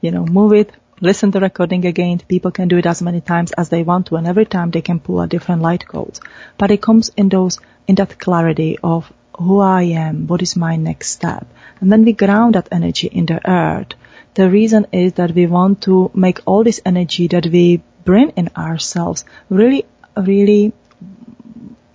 you 0.00 0.10
know, 0.10 0.26
move 0.26 0.52
it, 0.52 0.72
listen 1.02 1.32
the 1.32 1.40
recording 1.40 1.84
again. 1.84 2.20
People 2.28 2.52
can 2.52 2.68
do 2.68 2.78
it 2.78 2.86
as 2.86 3.02
many 3.02 3.20
times 3.20 3.50
as 3.52 3.68
they 3.68 3.82
want 3.82 4.06
to, 4.06 4.16
and 4.16 4.26
every 4.26 4.46
time 4.46 4.70
they 4.70 4.80
can 4.80 5.00
pull 5.00 5.20
a 5.20 5.26
different 5.26 5.60
light 5.60 5.86
codes. 5.86 6.20
But 6.56 6.70
it 6.70 6.80
comes 6.80 7.10
in 7.16 7.28
those, 7.28 7.58
in 7.88 7.96
that 7.96 8.20
clarity 8.20 8.78
of 8.82 9.12
who 9.36 9.58
I 9.60 9.82
am, 10.04 10.28
what 10.28 10.42
is 10.42 10.56
my 10.56 10.76
next 10.76 11.10
step. 11.10 11.46
And 11.80 11.90
then 11.90 12.04
we 12.04 12.12
ground 12.12 12.54
that 12.54 12.68
energy 12.70 13.08
in 13.08 13.26
the 13.26 13.40
earth. 13.50 13.94
The 14.34 14.48
reason 14.48 14.86
is 14.92 15.14
that 15.14 15.32
we 15.32 15.46
want 15.46 15.82
to 15.82 16.12
make 16.14 16.40
all 16.46 16.62
this 16.62 16.80
energy 16.86 17.26
that 17.28 17.46
we 17.46 17.82
bring 18.04 18.30
in 18.30 18.50
ourselves 18.56 19.24
really, 19.48 19.84
really 20.16 20.72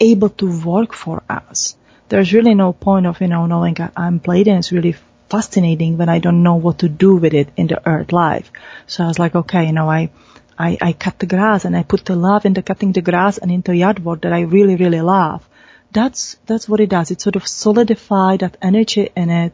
able 0.01 0.29
to 0.29 0.61
work 0.65 0.93
for 0.93 1.23
us. 1.29 1.77
There's 2.09 2.33
really 2.33 2.55
no 2.55 2.73
point 2.73 3.05
of, 3.05 3.21
you 3.21 3.27
know, 3.27 3.45
knowing 3.45 3.77
I'm 3.95 4.19
Pleiadian 4.19 4.47
and 4.47 4.59
it's 4.59 4.71
really 4.71 4.95
fascinating 5.29 5.97
when 5.97 6.09
I 6.09 6.19
don't 6.19 6.43
know 6.43 6.55
what 6.55 6.79
to 6.79 6.89
do 6.89 7.15
with 7.15 7.33
it 7.33 7.49
in 7.57 7.67
the 7.67 7.87
earth 7.87 8.11
life. 8.11 8.51
So 8.85 9.03
I 9.03 9.07
was 9.07 9.19
like, 9.19 9.35
okay, 9.35 9.65
you 9.65 9.73
know, 9.73 9.89
I, 9.89 10.09
I, 10.57 10.77
I 10.81 10.93
cut 10.93 11.19
the 11.19 11.25
grass 11.25 11.65
and 11.65 11.75
I 11.75 11.83
put 11.83 12.05
the 12.05 12.15
love 12.15 12.45
into 12.45 12.61
cutting 12.61 12.91
the 12.93 13.01
grass 13.01 13.37
and 13.37 13.51
into 13.51 13.75
yard 13.75 14.03
work 14.03 14.21
that 14.21 14.33
I 14.33 14.41
really, 14.41 14.75
really 14.75 15.01
love. 15.01 15.47
That's, 15.91 16.37
that's 16.45 16.67
what 16.67 16.79
it 16.79 16.89
does. 16.89 17.11
It 17.11 17.21
sort 17.21 17.35
of 17.35 17.47
solidify 17.47 18.37
that 18.37 18.57
energy 18.61 19.09
in 19.15 19.29
it, 19.29 19.53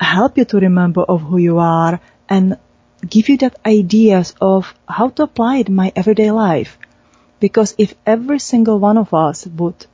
help 0.00 0.38
you 0.38 0.44
to 0.46 0.58
remember 0.58 1.02
of 1.02 1.22
who 1.22 1.38
you 1.38 1.58
are 1.58 2.00
and 2.28 2.58
give 3.08 3.28
you 3.28 3.36
that 3.38 3.58
ideas 3.66 4.34
of 4.40 4.74
how 4.88 5.08
to 5.10 5.24
apply 5.24 5.58
it 5.58 5.68
in 5.68 5.74
my 5.74 5.92
everyday 5.94 6.30
life. 6.30 6.78
Because 7.40 7.74
if 7.78 7.94
every 8.06 8.38
single 8.38 8.78
one 8.78 8.98
of 8.98 9.12
us 9.12 9.46
would 9.46 9.86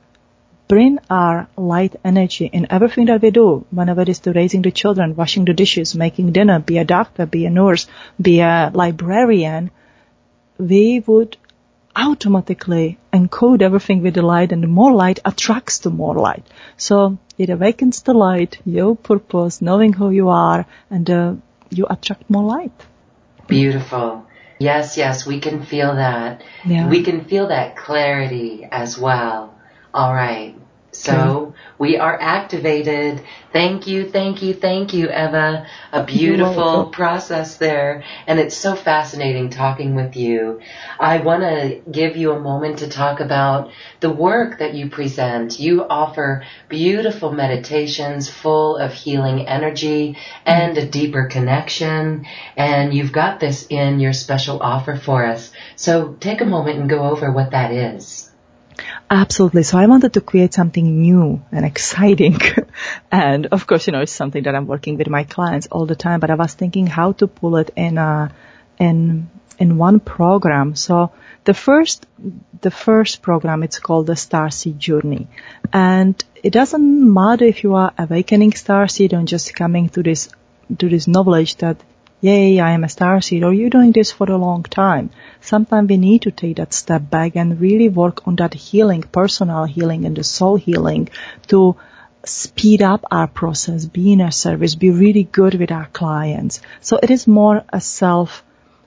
bring 0.69 0.99
our 1.09 1.47
light 1.57 1.95
energy 2.05 2.45
in 2.45 2.67
everything 2.69 3.07
that 3.07 3.21
we 3.21 3.31
do, 3.31 3.65
whenever 3.71 4.01
it 4.03 4.09
is 4.09 4.19
to 4.19 4.31
raising 4.31 4.61
the 4.61 4.71
children, 4.71 5.15
washing 5.15 5.43
the 5.43 5.53
dishes, 5.53 5.95
making 5.95 6.31
dinner, 6.31 6.59
be 6.59 6.77
a 6.77 6.85
doctor, 6.85 7.25
be 7.25 7.45
a 7.47 7.49
nurse, 7.49 7.87
be 8.21 8.39
a 8.39 8.71
librarian, 8.73 9.71
we 10.59 11.03
would 11.07 11.35
automatically 11.95 12.99
encode 13.11 13.63
everything 13.63 14.03
with 14.03 14.13
the 14.13 14.21
light 14.21 14.51
and 14.51 14.61
the 14.61 14.67
more 14.67 14.93
light 14.93 15.19
attracts 15.25 15.79
to 15.79 15.89
more 15.89 16.15
light. 16.15 16.45
So 16.77 17.17
it 17.37 17.49
awakens 17.49 18.03
the 18.03 18.13
light, 18.13 18.59
your 18.63 18.95
purpose, 18.95 19.61
knowing 19.61 19.93
who 19.93 20.11
you 20.11 20.29
are, 20.29 20.67
and 20.91 21.09
uh, 21.09 21.33
you 21.71 21.87
attract 21.89 22.29
more 22.29 22.43
light. 22.43 22.85
Beautiful. 23.47 24.27
Yes, 24.59 24.97
yes, 24.97 25.25
we 25.25 25.39
can 25.39 25.65
feel 25.65 25.95
that. 25.95 26.43
Yeah. 26.63 26.89
We 26.89 27.01
can 27.01 27.25
feel 27.25 27.47
that 27.47 27.75
clarity 27.75 28.67
as 28.69 28.99
well. 28.99 29.55
All 29.93 30.13
right. 30.13 30.55
So 30.91 31.53
we 31.77 31.97
are 31.97 32.19
activated. 32.19 33.21
Thank 33.53 33.85
you, 33.85 34.09
thank 34.09 34.41
you, 34.41 34.55
thank 34.55 34.93
you, 34.93 35.05
Eva. 35.05 35.67
A 35.91 36.03
beautiful 36.03 36.87
process 36.87 37.57
there. 37.57 38.03
And 38.25 38.39
it's 38.39 38.57
so 38.57 38.75
fascinating 38.75 39.51
talking 39.51 39.93
with 39.93 40.15
you. 40.15 40.61
I 40.99 41.17
want 41.19 41.43
to 41.43 41.81
give 41.91 42.17
you 42.17 42.31
a 42.31 42.39
moment 42.39 42.79
to 42.79 42.89
talk 42.89 43.19
about 43.19 43.69
the 43.99 44.11
work 44.11 44.59
that 44.59 44.73
you 44.73 44.89
present. 44.89 45.59
You 45.59 45.85
offer 45.87 46.43
beautiful 46.69 47.31
meditations 47.31 48.27
full 48.27 48.77
of 48.77 48.91
healing 48.91 49.47
energy 49.47 50.17
and 50.45 50.75
a 50.77 50.87
deeper 50.87 51.27
connection. 51.27 52.25
And 52.57 52.93
you've 52.93 53.11
got 53.11 53.39
this 53.39 53.67
in 53.69 53.99
your 53.99 54.13
special 54.13 54.59
offer 54.61 54.95
for 54.95 55.23
us. 55.25 55.51
So 55.75 56.13
take 56.19 56.41
a 56.41 56.45
moment 56.45 56.79
and 56.79 56.89
go 56.89 57.03
over 57.03 57.31
what 57.31 57.51
that 57.51 57.71
is. 57.71 58.28
Absolutely. 59.11 59.63
So 59.63 59.77
I 59.79 59.87
wanted 59.87 60.13
to 60.13 60.21
create 60.21 60.53
something 60.53 61.01
new 61.01 61.41
and 61.51 61.65
exciting. 61.65 62.39
and 63.11 63.47
of 63.47 63.65
course, 63.65 63.87
you 63.87 63.93
know, 63.93 64.01
it's 64.01 64.11
something 64.11 64.43
that 64.43 64.53
I'm 64.53 64.67
working 64.67 64.97
with 64.97 65.09
my 65.09 65.23
clients 65.23 65.67
all 65.71 65.87
the 65.87 65.95
time, 65.95 66.19
but 66.19 66.29
I 66.29 66.35
was 66.35 66.53
thinking 66.53 66.85
how 66.85 67.13
to 67.13 67.27
pull 67.27 67.57
it 67.57 67.71
in 67.75 67.97
a, 67.97 68.31
in, 68.77 69.29
in 69.57 69.77
one 69.77 69.99
program. 69.99 70.75
So 70.75 71.11
the 71.43 71.55
first, 71.55 72.05
the 72.61 72.69
first 72.69 73.23
program, 73.23 73.63
it's 73.63 73.79
called 73.79 74.05
the 74.05 74.13
Starseed 74.13 74.77
Journey. 74.77 75.27
And 75.73 76.23
it 76.43 76.51
doesn't 76.53 77.13
matter 77.13 77.45
if 77.45 77.63
you 77.63 77.73
are 77.73 77.91
awakening 77.97 78.51
Starseed 78.51 79.13
or 79.13 79.23
just 79.25 79.55
coming 79.55 79.89
to 79.89 80.03
this, 80.03 80.29
to 80.77 80.87
this 80.87 81.07
knowledge 81.07 81.55
that 81.55 81.77
yay, 82.21 82.59
I 82.59 82.71
am 82.71 82.83
a 82.83 82.87
starseed, 82.87 83.43
or 83.43 83.53
you're 83.53 83.69
doing 83.69 83.91
this 83.91 84.11
for 84.11 84.29
a 84.29 84.37
long 84.37 84.63
time. 84.63 85.09
Sometimes 85.41 85.89
we 85.89 85.97
need 85.97 86.23
to 86.23 86.31
take 86.31 86.57
that 86.57 86.73
step 86.73 87.09
back 87.09 87.35
and 87.35 87.59
really 87.59 87.89
work 87.89 88.27
on 88.27 88.35
that 88.37 88.53
healing, 88.53 89.03
personal 89.03 89.65
healing 89.65 90.05
and 90.05 90.15
the 90.15 90.23
soul 90.23 90.57
healing 90.57 91.09
to 91.47 91.75
speed 92.25 92.81
up 92.81 93.05
our 93.09 93.27
process, 93.27 93.85
be 93.85 94.11
in 94.13 94.21
a 94.21 94.31
service, 94.31 94.75
be 94.75 94.91
really 94.91 95.23
good 95.23 95.55
with 95.55 95.71
our 95.71 95.87
clients. 95.87 96.61
So 96.81 96.99
it 97.01 97.09
is 97.09 97.27
more 97.27 97.63
a 97.69 97.79
self, 97.79 98.43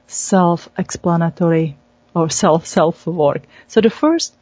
self-explanatory 0.07 1.76
or 2.14 2.28
self-self 2.28 3.07
work. 3.07 3.43
So 3.68 3.80
the 3.80 3.91
first, 3.91 4.35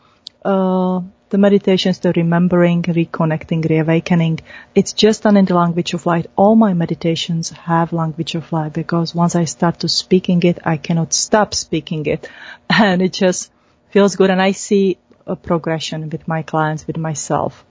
uh, 0.44 1.00
the 1.30 1.38
meditations, 1.38 2.00
the 2.00 2.12
remembering, 2.12 2.82
reconnecting, 2.82 3.68
reawakening, 3.68 4.40
it's 4.74 4.92
just 4.92 5.22
done 5.22 5.36
in 5.36 5.44
the 5.44 5.54
language 5.54 5.94
of 5.94 6.04
light. 6.04 6.26
All 6.36 6.56
my 6.56 6.74
meditations 6.74 7.50
have 7.50 7.92
language 7.92 8.34
of 8.34 8.52
light 8.52 8.72
because 8.72 9.14
once 9.14 9.36
I 9.36 9.44
start 9.44 9.80
to 9.80 9.88
speaking 9.88 10.42
it, 10.42 10.58
I 10.64 10.76
cannot 10.76 11.12
stop 11.14 11.54
speaking 11.54 12.06
it. 12.06 12.28
And 12.68 13.00
it 13.00 13.12
just 13.12 13.50
feels 13.90 14.16
good. 14.16 14.30
And 14.30 14.42
I 14.42 14.52
see 14.52 14.98
a 15.26 15.36
progression 15.36 16.10
with 16.10 16.26
my 16.26 16.42
clients, 16.42 16.86
with 16.86 16.96
myself 16.96 17.64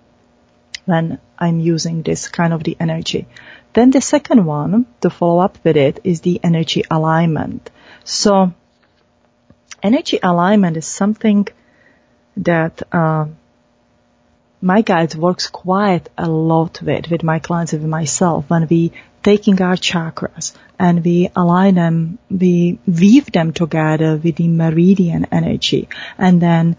when 0.85 1.19
I'm 1.37 1.59
using 1.59 2.01
this 2.01 2.29
kind 2.29 2.53
of 2.53 2.63
the 2.63 2.75
energy. 2.79 3.27
Then 3.73 3.91
the 3.91 4.01
second 4.01 4.45
one 4.45 4.85
to 5.01 5.09
follow 5.09 5.39
up 5.39 5.57
with 5.63 5.77
it 5.77 5.99
is 6.03 6.21
the 6.21 6.39
energy 6.43 6.83
alignment. 6.89 7.69
So 8.03 8.53
energy 9.83 10.19
alignment 10.23 10.77
is 10.77 10.87
something 10.87 11.47
that 12.37 12.81
uh, 12.91 13.25
my 14.61 14.81
guides 14.81 15.15
works 15.15 15.47
quite 15.47 16.09
a 16.17 16.29
lot 16.29 16.81
with, 16.81 17.09
with 17.09 17.23
my 17.23 17.39
clients 17.39 17.73
and 17.73 17.81
with 17.81 17.89
myself 17.89 18.49
when 18.49 18.67
we 18.67 18.91
taking 19.23 19.61
our 19.61 19.75
chakras 19.75 20.53
and 20.77 21.03
we 21.03 21.29
align 21.35 21.75
them, 21.75 22.19
we 22.29 22.79
weave 22.85 23.31
them 23.31 23.51
together 23.53 24.15
with 24.17 24.35
the 24.35 24.47
meridian 24.47 25.25
energy 25.31 25.89
and 26.17 26.41
then 26.41 26.77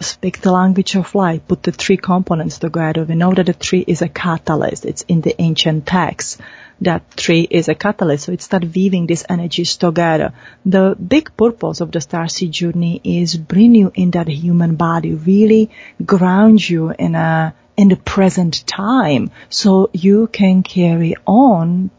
speak 0.00 0.40
the 0.40 0.52
language 0.52 0.94
of 0.94 1.14
light, 1.14 1.46
put 1.46 1.62
the 1.62 1.72
three 1.72 1.96
components 1.96 2.58
together. 2.58 3.04
We 3.04 3.16
know 3.16 3.34
that 3.34 3.46
the 3.46 3.54
tree 3.54 3.84
is 3.86 4.00
a 4.00 4.08
catalyst. 4.08 4.84
It's 4.84 5.02
in 5.02 5.20
the 5.20 5.40
ancient 5.40 5.86
text 5.86 6.40
that 6.80 7.16
tree 7.16 7.46
is 7.50 7.68
a 7.68 7.74
catalyst. 7.74 8.24
So 8.24 8.32
it 8.32 8.42
start 8.42 8.64
weaving 8.74 9.06
these 9.06 9.24
energies 9.28 9.76
together. 9.76 10.32
The 10.64 10.94
big 10.94 11.36
purpose 11.36 11.80
of 11.80 11.90
the 11.90 11.98
starseed 11.98 12.50
journey 12.50 13.00
is 13.04 13.36
bring 13.36 13.74
you 13.74 13.90
in 13.94 14.12
that 14.12 14.28
human 14.28 14.76
body, 14.76 15.14
really 15.14 15.70
ground 16.04 16.68
you 16.68 16.90
in 16.90 17.14
a, 17.14 17.54
in 17.76 17.88
the 17.88 17.96
present 17.96 18.66
time 18.66 19.30
so 19.48 19.90
you 19.92 20.28
can 20.28 20.62
carry 20.62 21.14
on 21.26 21.90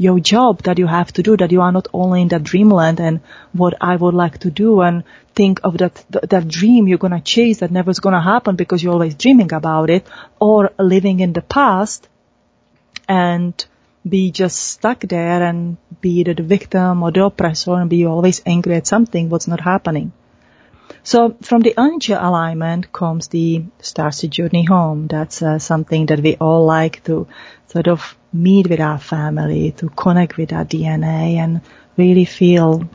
your 0.00 0.20
job 0.20 0.62
that 0.62 0.78
you 0.78 0.86
have 0.86 1.12
to 1.12 1.22
do, 1.24 1.36
that 1.36 1.50
you 1.50 1.60
are 1.60 1.72
not 1.72 1.88
only 1.92 2.22
in 2.22 2.28
that 2.28 2.44
dreamland 2.44 3.00
and 3.00 3.20
what 3.52 3.74
I 3.80 3.96
would 3.96 4.14
like 4.14 4.38
to 4.38 4.50
do 4.50 4.80
and 4.80 5.02
think 5.34 5.60
of 5.64 5.78
that, 5.78 6.04
that 6.10 6.46
dream 6.46 6.86
you're 6.86 6.98
gonna 6.98 7.20
chase 7.20 7.58
that 7.58 7.72
never 7.72 7.90
is 7.90 7.98
gonna 7.98 8.22
happen 8.22 8.54
because 8.54 8.80
you're 8.80 8.92
always 8.92 9.16
dreaming 9.16 9.52
about 9.52 9.90
it 9.90 10.06
or 10.40 10.70
living 10.78 11.18
in 11.18 11.32
the 11.32 11.42
past 11.42 12.08
and 13.08 13.66
be 14.08 14.30
just 14.30 14.58
stuck 14.58 15.00
there 15.00 15.42
and 15.42 15.76
be 16.00 16.22
the 16.22 16.34
victim 16.34 17.02
or 17.02 17.10
the 17.10 17.24
oppressor 17.24 17.74
and 17.74 17.90
be 17.90 18.06
always 18.06 18.42
angry 18.46 18.76
at 18.76 18.86
something 18.86 19.28
what's 19.28 19.48
not 19.48 19.60
happening. 19.60 20.12
So 21.02 21.36
from 21.42 21.62
the 21.62 21.74
energy 21.78 22.12
alignment 22.12 22.92
comes 22.92 23.28
the 23.28 23.62
starseed 23.80 24.30
journey 24.30 24.64
home. 24.64 25.06
That's 25.06 25.42
uh, 25.42 25.58
something 25.58 26.06
that 26.06 26.20
we 26.20 26.36
all 26.36 26.64
like 26.66 27.04
to 27.04 27.26
sort 27.68 27.88
of 27.88 28.16
meet 28.32 28.68
with 28.68 28.80
our 28.80 28.98
family, 28.98 29.72
to 29.72 29.88
connect 29.88 30.36
with 30.36 30.52
our 30.52 30.64
DNA 30.64 31.36
and 31.36 31.60
really 31.96 32.24
feel 32.24 32.88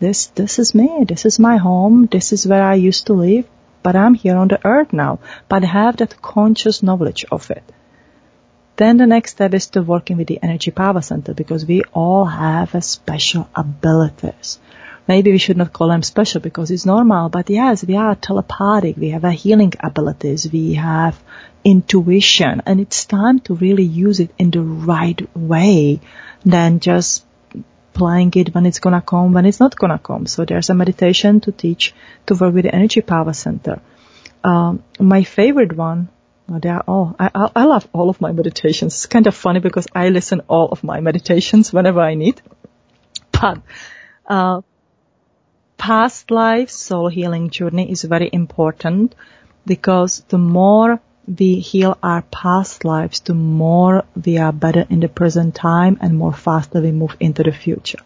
this, 0.00 0.26
this 0.28 0.58
is 0.58 0.74
me, 0.74 1.04
this 1.06 1.26
is 1.26 1.38
my 1.38 1.56
home, 1.56 2.06
this 2.06 2.32
is 2.32 2.46
where 2.46 2.62
I 2.62 2.74
used 2.74 3.06
to 3.06 3.12
live, 3.14 3.46
but 3.82 3.96
I'm 3.96 4.14
here 4.14 4.36
on 4.36 4.48
the 4.48 4.64
earth 4.64 4.92
now, 4.92 5.18
but 5.48 5.64
have 5.64 5.96
that 5.98 6.22
conscious 6.22 6.82
knowledge 6.82 7.24
of 7.30 7.50
it. 7.50 7.64
Then 8.78 8.96
the 8.96 9.06
next 9.08 9.32
step 9.32 9.54
is 9.54 9.66
to 9.70 9.82
working 9.82 10.18
with 10.18 10.28
the 10.28 10.38
energy 10.40 10.70
power 10.70 11.00
center 11.02 11.34
because 11.34 11.66
we 11.66 11.82
all 11.92 12.24
have 12.24 12.76
a 12.76 12.80
special 12.80 13.48
abilities. 13.54 14.60
Maybe 15.08 15.32
we 15.32 15.38
should 15.38 15.56
not 15.56 15.72
call 15.72 15.88
them 15.88 16.04
special 16.04 16.40
because 16.40 16.70
it's 16.70 16.86
normal, 16.86 17.28
but 17.28 17.50
yes, 17.50 17.84
we 17.84 17.96
are 17.96 18.14
telepathic. 18.14 18.96
We 18.96 19.10
have 19.10 19.24
a 19.24 19.32
healing 19.32 19.72
abilities. 19.80 20.46
We 20.52 20.74
have 20.74 21.20
intuition 21.64 22.62
and 22.66 22.78
it's 22.78 23.04
time 23.04 23.40
to 23.40 23.54
really 23.54 23.82
use 23.82 24.20
it 24.20 24.30
in 24.38 24.52
the 24.52 24.62
right 24.62 25.20
way 25.36 26.00
than 26.44 26.78
just 26.78 27.24
playing 27.94 28.32
it 28.36 28.54
when 28.54 28.64
it's 28.64 28.78
gonna 28.78 29.02
come, 29.02 29.32
when 29.32 29.46
it's 29.46 29.58
not 29.58 29.74
gonna 29.74 29.98
come. 29.98 30.26
So 30.26 30.44
there's 30.44 30.70
a 30.70 30.74
meditation 30.74 31.40
to 31.40 31.50
teach 31.50 31.94
to 32.26 32.36
work 32.36 32.54
with 32.54 32.64
the 32.64 32.74
energy 32.74 33.00
power 33.00 33.32
center. 33.32 33.80
Um, 34.44 34.84
my 35.00 35.24
favorite 35.24 35.76
one 35.76 36.10
they 36.48 36.70
are 36.70 36.84
all. 36.88 37.14
I, 37.18 37.30
I, 37.34 37.50
I 37.56 37.64
love 37.64 37.86
all 37.92 38.08
of 38.08 38.20
my 38.20 38.32
meditations. 38.32 38.94
It's 38.94 39.06
kind 39.06 39.26
of 39.26 39.34
funny 39.34 39.60
because 39.60 39.86
I 39.94 40.08
listen 40.08 40.40
all 40.48 40.68
of 40.68 40.82
my 40.82 41.00
meditations 41.00 41.72
whenever 41.72 42.00
I 42.00 42.14
need. 42.14 42.40
But 43.32 43.60
uh, 44.26 44.62
past 45.76 46.30
life 46.30 46.70
soul 46.70 47.08
healing 47.08 47.50
journey 47.50 47.90
is 47.90 48.02
very 48.02 48.30
important 48.32 49.14
because 49.66 50.24
the 50.28 50.38
more 50.38 51.00
we 51.26 51.56
heal 51.60 51.98
our 52.02 52.22
past 52.22 52.84
lives, 52.84 53.20
the 53.20 53.34
more 53.34 54.04
we 54.24 54.38
are 54.38 54.52
better 54.52 54.86
in 54.88 55.00
the 55.00 55.08
present 55.08 55.54
time 55.54 55.98
and 56.00 56.16
more 56.16 56.32
faster 56.32 56.80
we 56.80 56.92
move 56.92 57.16
into 57.20 57.42
the 57.42 57.52
future. 57.52 57.98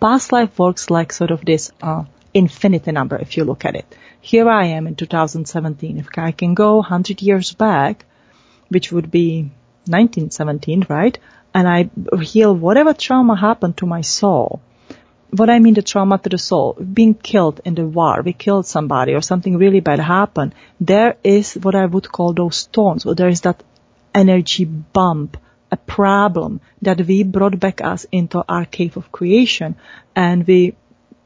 Past 0.00 0.30
life 0.30 0.56
works 0.58 0.88
like 0.88 1.12
sort 1.12 1.32
of 1.32 1.44
this 1.44 1.72
uh, 1.82 2.04
infinity 2.32 2.92
number 2.92 3.16
if 3.16 3.36
you 3.36 3.44
look 3.44 3.64
at 3.64 3.74
it. 3.74 3.96
Here 4.20 4.48
I 4.48 4.66
am 4.66 4.86
in 4.86 4.94
2017. 4.96 5.98
If 5.98 6.08
I 6.16 6.32
can 6.32 6.54
go 6.54 6.76
100 6.76 7.22
years 7.22 7.52
back, 7.52 8.04
which 8.68 8.90
would 8.92 9.10
be 9.10 9.50
1917, 9.86 10.86
right? 10.88 11.18
And 11.54 11.68
I 11.68 11.90
heal 12.20 12.54
whatever 12.54 12.92
trauma 12.92 13.36
happened 13.36 13.76
to 13.78 13.86
my 13.86 14.02
soul. 14.02 14.60
What 15.30 15.50
I 15.50 15.58
mean 15.58 15.74
the 15.74 15.82
trauma 15.82 16.18
to 16.18 16.28
the 16.28 16.38
soul, 16.38 16.74
being 16.74 17.14
killed 17.14 17.60
in 17.64 17.74
the 17.74 17.86
war, 17.86 18.22
we 18.24 18.32
killed 18.32 18.66
somebody 18.66 19.14
or 19.14 19.20
something 19.20 19.56
really 19.56 19.80
bad 19.80 20.00
happened. 20.00 20.54
There 20.80 21.16
is 21.22 21.54
what 21.54 21.74
I 21.74 21.86
would 21.86 22.10
call 22.10 22.32
those 22.32 22.56
stones, 22.56 23.04
or 23.04 23.14
there 23.14 23.28
is 23.28 23.42
that 23.42 23.62
energy 24.14 24.64
bump, 24.64 25.36
a 25.70 25.76
problem 25.76 26.60
that 26.82 27.00
we 27.06 27.22
brought 27.22 27.60
back 27.60 27.80
us 27.82 28.06
into 28.10 28.42
our 28.48 28.64
cave 28.64 28.96
of 28.96 29.12
creation 29.12 29.76
and 30.16 30.46
we 30.46 30.74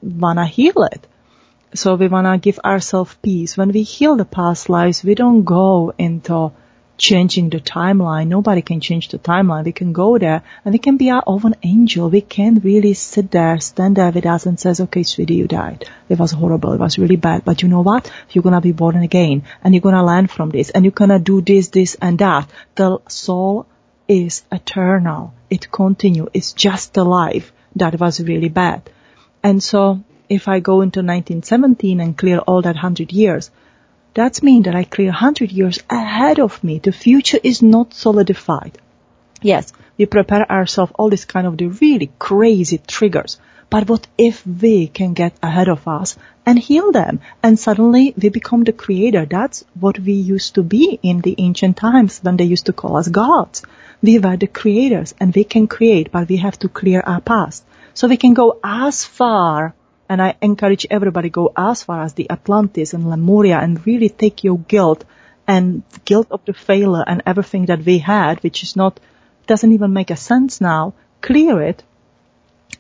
wanna 0.03 0.47
heal 0.47 0.83
it. 0.93 1.07
So 1.75 1.95
we 1.95 2.09
wanna 2.09 2.39
give 2.39 2.59
ourselves 2.65 3.17
peace. 3.23 3.57
When 3.57 3.73
we 3.73 3.83
heal 3.83 4.17
the 4.17 4.25
past 4.25 4.69
lives, 4.69 5.03
we 5.03 5.15
don't 5.15 5.45
go 5.45 5.93
into 5.97 6.53
changing 6.99 7.51
the 7.51 7.59
timeline. 7.59 8.29
Nobody 8.29 8.63
can 8.63 8.81
change 8.81 9.09
the 9.09 9.19
timeline. 9.19 9.65
We 9.65 9.73
can 9.73 9.93
go 9.93 10.19
there 10.19 10.43
and 10.65 10.73
we 10.73 10.79
can 10.79 10.97
be 10.99 11.11
our 11.11 11.23
own 11.27 11.55
angel. 11.63 12.11
We 12.11 12.21
can 12.21 12.61
really 12.61 12.95
sit 12.95 13.31
there, 13.31 13.59
stand 13.59 13.97
there 13.97 14.13
with 14.13 14.27
us 14.27 14.47
and 14.47 14.61
says, 14.61 14.81
okay, 14.81 15.03
sweetie, 15.03 15.35
you 15.35 15.49
died. 15.49 15.85
It 16.09 16.19
was 16.19 16.31
horrible. 16.31 16.75
It 16.75 16.81
was 16.81 16.99
really 16.99 17.17
bad. 17.17 17.45
But 17.45 17.63
you 17.63 17.69
know 17.69 17.83
what? 17.83 18.13
You're 18.31 18.43
going 18.43 18.55
to 18.55 18.61
be 18.61 18.73
born 18.73 18.97
again 18.97 19.43
and 19.65 19.75
you're 19.75 19.81
going 19.81 19.97
to 19.97 20.05
learn 20.05 20.29
from 20.29 20.51
this 20.51 20.71
and 20.71 20.85
you're 20.85 20.93
going 20.93 21.11
to 21.11 21.19
do 21.19 21.41
this, 21.41 21.69
this 21.69 21.97
and 22.01 22.19
that. 22.19 22.49
The 22.77 22.99
soul 23.09 23.67
is 24.07 24.45
eternal. 24.53 25.35
It 25.51 25.73
continues. 25.73 26.29
It's 26.35 26.53
just 26.53 26.95
the 26.95 27.05
life 27.05 27.53
that 27.77 27.99
was 27.99 28.21
really 28.21 28.49
bad. 28.51 28.91
And 29.43 29.63
so 29.63 30.05
if 30.29 30.49
I 30.49 30.61
go 30.61 30.81
into 30.81 31.01
1917 31.01 32.01
and 32.01 32.17
clear 32.17 32.39
all 32.39 32.63
that 32.63 32.77
hundred 32.77 33.13
years, 33.13 33.51
that 34.15 34.43
means 34.43 34.67
that 34.67 34.75
I 34.75 34.85
clear 34.85 35.09
100 35.09 35.51
years 35.51 35.79
ahead 35.89 36.39
of 36.39 36.63
me. 36.63 36.79
The 36.79 36.93
future 36.93 37.39
is 37.43 37.63
not 37.63 37.95
solidified. 37.95 38.79
Yes, 39.41 39.73
we 39.97 40.07
prepare 40.07 40.51
ourselves 40.51 40.93
all 40.97 41.11
this 41.11 41.25
kind 41.25 41.47
of 41.47 41.57
the 41.57 41.69
really 41.69 42.11
crazy 42.19 42.79
triggers. 42.79 43.39
But 43.71 43.89
what 43.89 44.07
if 44.19 44.47
we 44.47 44.87
can 44.89 45.15
get 45.15 45.35
ahead 45.43 45.69
of 45.69 45.89
us 45.89 46.17
and 46.45 46.59
heal 46.59 46.93
them? 46.93 47.21
And 47.43 47.59
suddenly 47.59 48.13
we 48.21 48.29
become 48.29 48.65
the 48.65 48.73
creator. 48.75 49.25
That's 49.25 49.65
what 49.81 49.99
we 49.99 50.13
used 50.13 50.57
to 50.57 50.63
be 50.63 50.99
in 51.03 51.23
the 51.23 51.35
ancient 51.39 51.79
times 51.79 52.21
when 52.23 52.37
they 52.37 52.45
used 52.45 52.67
to 52.67 52.75
call 52.75 52.99
us 52.99 53.09
gods. 53.09 53.63
We 54.03 54.19
were 54.19 54.37
the 54.37 54.47
creators 54.47 55.15
and 55.19 55.35
we 55.35 55.45
can 55.45 55.69
create, 55.69 56.13
but 56.13 56.29
we 56.29 56.37
have 56.37 56.59
to 56.59 56.69
clear 56.69 57.01
our 57.01 57.23
past. 57.23 57.65
So 57.95 58.09
we 58.09 58.19
can 58.19 58.35
go 58.35 58.59
as 58.63 59.07
far 59.07 59.75
and 60.13 60.21
I 60.21 60.35
encourage 60.43 60.87
everybody 60.91 61.31
go 61.31 61.51
as 61.57 61.85
far 61.85 62.03
as 62.03 62.13
the 62.13 62.31
Atlantis 62.31 62.93
and 62.93 63.09
Lemuria 63.09 63.59
and 63.59 63.87
really 63.87 64.11
take 64.11 64.45
your 64.45 64.59
guilt 64.59 65.07
and 65.49 65.83
guilt 66.05 66.27
of 66.31 66.45
the 66.45 66.53
failure 66.53 67.03
and 67.07 67.23
everything 67.25 67.65
that 67.67 67.83
we 67.83 67.97
had, 67.97 68.43
which 68.43 68.63
is 68.63 68.77
not, 68.77 69.01
doesn't 69.47 69.73
even 69.73 69.95
make 69.95 70.11
a 70.11 70.17
sense 70.17 70.61
now, 70.61 70.93
clear 71.23 71.63
it 71.63 71.83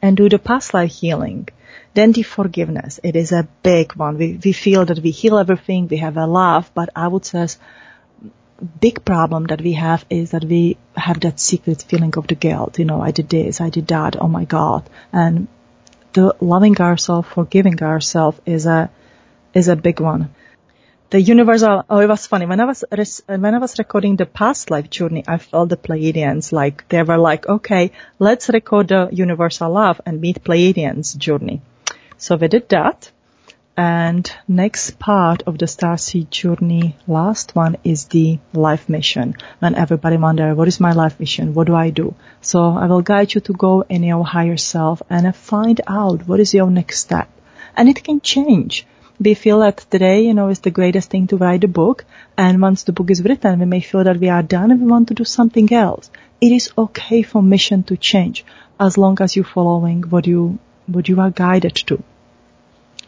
and 0.02 0.14
do 0.14 0.28
the 0.28 0.38
past 0.38 0.74
life 0.74 0.92
healing. 0.92 1.48
Then 1.94 2.12
the 2.12 2.22
forgiveness. 2.22 3.00
It 3.02 3.16
is 3.16 3.32
a 3.32 3.48
big 3.62 3.94
one. 3.94 4.18
We, 4.18 4.38
we 4.44 4.52
feel 4.52 4.84
that 4.84 4.98
we 4.98 5.10
heal 5.10 5.38
everything. 5.38 5.88
We 5.88 5.96
have 5.96 6.18
a 6.18 6.26
love, 6.26 6.70
but 6.74 6.90
I 6.94 7.08
would 7.08 7.24
say 7.24 7.46
big 8.78 9.06
problem 9.06 9.44
that 9.44 9.62
we 9.62 9.72
have 9.72 10.04
is 10.10 10.32
that 10.32 10.44
we 10.44 10.76
have 10.96 11.20
that 11.20 11.40
secret 11.40 11.82
feeling 11.88 12.14
of 12.18 12.26
the 12.26 12.34
guilt. 12.34 12.78
You 12.78 12.84
know, 12.84 13.00
I 13.00 13.10
did 13.10 13.30
this, 13.30 13.62
I 13.62 13.70
did 13.70 13.86
that. 13.86 14.20
Oh 14.20 14.28
my 14.28 14.44
God. 14.44 14.82
And 15.14 15.48
the 16.12 16.34
loving 16.40 16.80
ourselves, 16.80 17.28
forgiving 17.28 17.82
ourselves 17.82 18.40
is 18.46 18.66
a 18.66 18.90
is 19.54 19.68
a 19.68 19.76
big 19.76 20.00
one. 20.00 20.34
The 21.10 21.20
universal. 21.20 21.84
Oh, 21.90 22.00
it 22.00 22.08
was 22.08 22.26
funny 22.26 22.46
when 22.46 22.60
I 22.60 22.64
was 22.64 22.84
when 23.26 23.54
I 23.54 23.58
was 23.58 23.78
recording 23.78 24.16
the 24.16 24.26
past 24.26 24.70
life 24.70 24.88
journey. 24.88 25.24
I 25.26 25.38
felt 25.38 25.68
the 25.68 25.76
Pleiadians 25.76 26.52
like 26.52 26.88
they 26.88 27.02
were 27.02 27.18
like, 27.18 27.46
okay, 27.46 27.92
let's 28.18 28.48
record 28.48 28.88
the 28.88 29.08
universal 29.12 29.70
love 29.70 30.00
and 30.06 30.20
meet 30.20 30.42
Pleiadians 30.42 31.16
journey. 31.16 31.60
So 32.16 32.36
we 32.36 32.48
did 32.48 32.68
that. 32.70 33.10
And 33.74 34.30
next 34.46 34.98
part 34.98 35.44
of 35.46 35.56
the 35.56 35.64
Starseed 35.64 36.28
journey, 36.28 36.94
last 37.06 37.56
one 37.56 37.78
is 37.82 38.04
the 38.04 38.38
life 38.52 38.86
mission. 38.86 39.34
When 39.60 39.74
everybody 39.74 40.18
wonder, 40.18 40.54
what 40.54 40.68
is 40.68 40.78
my 40.78 40.92
life 40.92 41.18
mission? 41.18 41.54
What 41.54 41.68
do 41.68 41.74
I 41.74 41.88
do? 41.88 42.14
So 42.42 42.76
I 42.76 42.84
will 42.84 43.00
guide 43.00 43.32
you 43.32 43.40
to 43.40 43.54
go 43.54 43.80
in 43.88 44.02
your 44.02 44.26
higher 44.26 44.58
self 44.58 45.00
and 45.08 45.34
find 45.34 45.80
out 45.86 46.28
what 46.28 46.38
is 46.38 46.52
your 46.52 46.70
next 46.70 47.00
step. 47.00 47.30
And 47.74 47.88
it 47.88 48.04
can 48.04 48.20
change. 48.20 48.86
We 49.18 49.32
feel 49.32 49.60
that 49.60 49.86
today, 49.90 50.26
you 50.26 50.34
know, 50.34 50.48
is 50.48 50.60
the 50.60 50.70
greatest 50.70 51.08
thing 51.08 51.26
to 51.28 51.38
write 51.38 51.64
a 51.64 51.68
book. 51.68 52.04
And 52.36 52.60
once 52.60 52.82
the 52.82 52.92
book 52.92 53.10
is 53.10 53.22
written, 53.22 53.60
we 53.60 53.64
may 53.64 53.80
feel 53.80 54.04
that 54.04 54.20
we 54.20 54.28
are 54.28 54.42
done 54.42 54.70
and 54.70 54.82
we 54.82 54.86
want 54.86 55.08
to 55.08 55.14
do 55.14 55.24
something 55.24 55.72
else. 55.72 56.10
It 56.42 56.52
is 56.52 56.70
okay 56.76 57.22
for 57.22 57.42
mission 57.42 57.84
to 57.84 57.96
change 57.96 58.44
as 58.78 58.98
long 58.98 59.16
as 59.22 59.34
you're 59.34 59.46
following 59.46 60.02
what 60.02 60.26
you, 60.26 60.58
what 60.88 61.08
you 61.08 61.18
are 61.22 61.30
guided 61.30 61.76
to. 61.86 62.02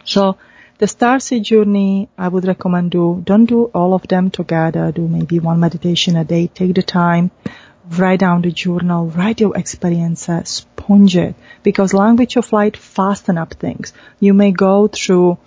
So 0.04 0.38
the 0.78 0.88
Star 0.88 1.18
Starseed 1.18 1.42
journey, 1.42 2.08
I 2.18 2.28
would 2.28 2.46
recommend 2.46 2.90
do, 2.90 3.22
don't 3.24 3.46
do 3.46 3.64
all 3.66 3.94
of 3.94 4.08
them 4.08 4.30
together. 4.30 4.90
Do 4.90 5.06
maybe 5.06 5.38
one 5.38 5.60
meditation 5.60 6.16
a 6.16 6.24
day. 6.24 6.48
Take 6.48 6.74
the 6.74 6.82
time, 6.82 7.30
write 7.96 8.20
down 8.20 8.42
the 8.42 8.50
journal, 8.50 9.06
write 9.06 9.40
your 9.40 9.56
experiences, 9.56 10.28
uh, 10.28 10.42
sponge 10.42 11.16
it. 11.16 11.36
Because 11.62 11.94
language 11.94 12.36
of 12.36 12.52
light 12.52 12.76
fasten 12.76 13.38
up 13.38 13.54
things. 13.54 13.92
You 14.18 14.34
may 14.34 14.50
go 14.50 14.88
through 14.88 15.38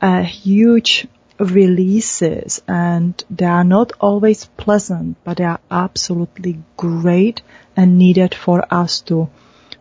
a 0.00 0.22
huge 0.22 1.08
releases 1.40 2.62
and 2.66 3.22
they 3.30 3.46
are 3.46 3.64
not 3.64 3.92
always 4.00 4.44
pleasant, 4.44 5.16
but 5.24 5.38
they 5.38 5.44
are 5.44 5.60
absolutely 5.70 6.62
great 6.76 7.42
and 7.76 7.98
needed 7.98 8.34
for 8.34 8.64
us 8.72 9.00
to 9.02 9.28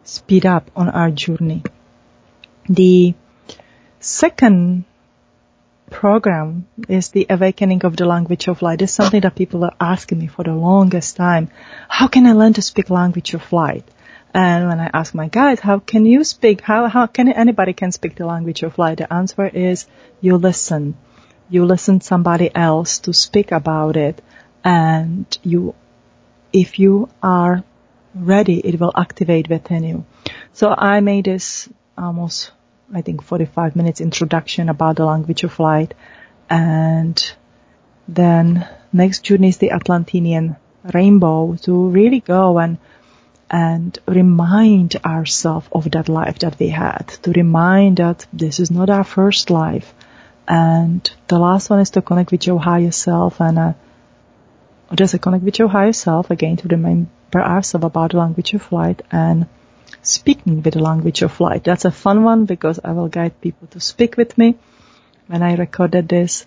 speed 0.03 0.45
up 0.45 0.71
on 0.75 0.89
our 0.89 1.11
journey. 1.11 1.63
The 2.69 3.13
second 3.99 4.85
program 5.89 6.67
is 6.89 7.09
the 7.09 7.25
awakening 7.29 7.85
of 7.85 7.95
the 7.95 8.05
language 8.05 8.47
of 8.47 8.61
light. 8.61 8.81
It's 8.81 8.93
something 8.93 9.21
that 9.21 9.35
people 9.35 9.63
are 9.63 9.75
asking 9.79 10.19
me 10.19 10.27
for 10.27 10.43
the 10.43 10.53
longest 10.53 11.15
time. 11.15 11.49
How 11.87 12.07
can 12.07 12.25
I 12.25 12.33
learn 12.33 12.53
to 12.53 12.61
speak 12.61 12.89
language 12.89 13.33
of 13.33 13.51
light? 13.51 13.85
And 14.33 14.67
when 14.67 14.79
I 14.79 14.89
ask 14.93 15.15
my 15.15 15.29
guides, 15.29 15.61
how 15.61 15.79
can 15.79 16.05
you 16.05 16.23
speak? 16.23 16.61
How, 16.61 16.87
how 16.87 17.07
can 17.07 17.31
anybody 17.31 17.73
can 17.73 17.91
speak 17.91 18.15
the 18.15 18.25
language 18.25 18.63
of 18.63 18.77
light? 18.77 18.97
The 18.97 19.11
answer 19.11 19.47
is 19.47 19.87
you 20.21 20.37
listen. 20.37 20.97
You 21.49 21.65
listen 21.65 22.01
somebody 22.01 22.53
else 22.53 22.99
to 22.99 23.13
speak 23.13 23.51
about 23.51 23.95
it 23.95 24.21
and 24.63 25.25
you, 25.43 25.73
if 26.51 26.77
you 26.77 27.09
are 27.23 27.63
ready, 28.13 28.59
it 28.59 28.79
will 28.79 28.91
activate 28.95 29.49
within 29.49 29.83
you. 29.83 30.05
So 30.51 30.73
I 30.77 30.99
made 30.99 31.25
this 31.25 31.69
almost 31.97 32.51
I 32.93 33.01
think 33.01 33.21
45 33.21 33.75
minutes 33.75 33.99
introduction 33.99 34.69
about 34.69 34.95
the 34.95 35.05
language 35.05 35.43
of 35.43 35.59
light. 35.59 35.93
And 36.49 37.33
then 38.07 38.67
next 38.93 39.23
journey 39.23 39.49
is 39.49 39.57
the 39.57 39.71
Atlantinian 39.71 40.55
rainbow 40.93 41.55
to 41.63 41.89
really 41.89 42.21
go 42.21 42.59
and 42.59 42.77
and 43.49 43.97
remind 44.07 44.97
ourselves 45.05 45.67
of 45.71 45.89
that 45.91 46.09
life 46.09 46.39
that 46.39 46.59
we 46.59 46.67
had, 46.67 47.07
to 47.23 47.31
remind 47.31 47.95
that 47.97 48.25
this 48.33 48.59
is 48.59 48.69
not 48.69 48.89
our 48.89 49.05
first 49.05 49.49
life. 49.49 49.93
And 50.49 51.09
the 51.27 51.39
last 51.39 51.69
one 51.69 51.79
is 51.79 51.91
to 51.91 52.01
connect 52.01 52.31
with 52.31 52.45
your 52.45 52.59
higher 52.59 52.91
self 52.91 53.39
and 53.39 53.57
uh, 53.57 53.73
just 54.95 55.21
connect 55.21 55.45
with 55.45 55.59
your 55.59 55.69
higher 55.69 55.93
self 55.93 56.29
again 56.29 56.57
to 56.57 56.67
remember 56.67 57.09
ourselves 57.35 57.85
about 57.85 58.11
the 58.11 58.17
language 58.17 58.53
of 58.53 58.69
light 58.71 59.01
and 59.11 59.47
speaking 60.01 60.61
with 60.61 60.73
the 60.73 60.81
language 60.81 61.21
of 61.21 61.39
light. 61.39 61.63
That's 61.63 61.85
a 61.85 61.91
fun 61.91 62.23
one 62.23 62.45
because 62.45 62.79
I 62.83 62.91
will 62.91 63.07
guide 63.07 63.41
people 63.41 63.67
to 63.69 63.79
speak 63.79 64.17
with 64.17 64.37
me. 64.37 64.57
When 65.27 65.43
I 65.43 65.55
recorded 65.55 66.07
this, 66.07 66.45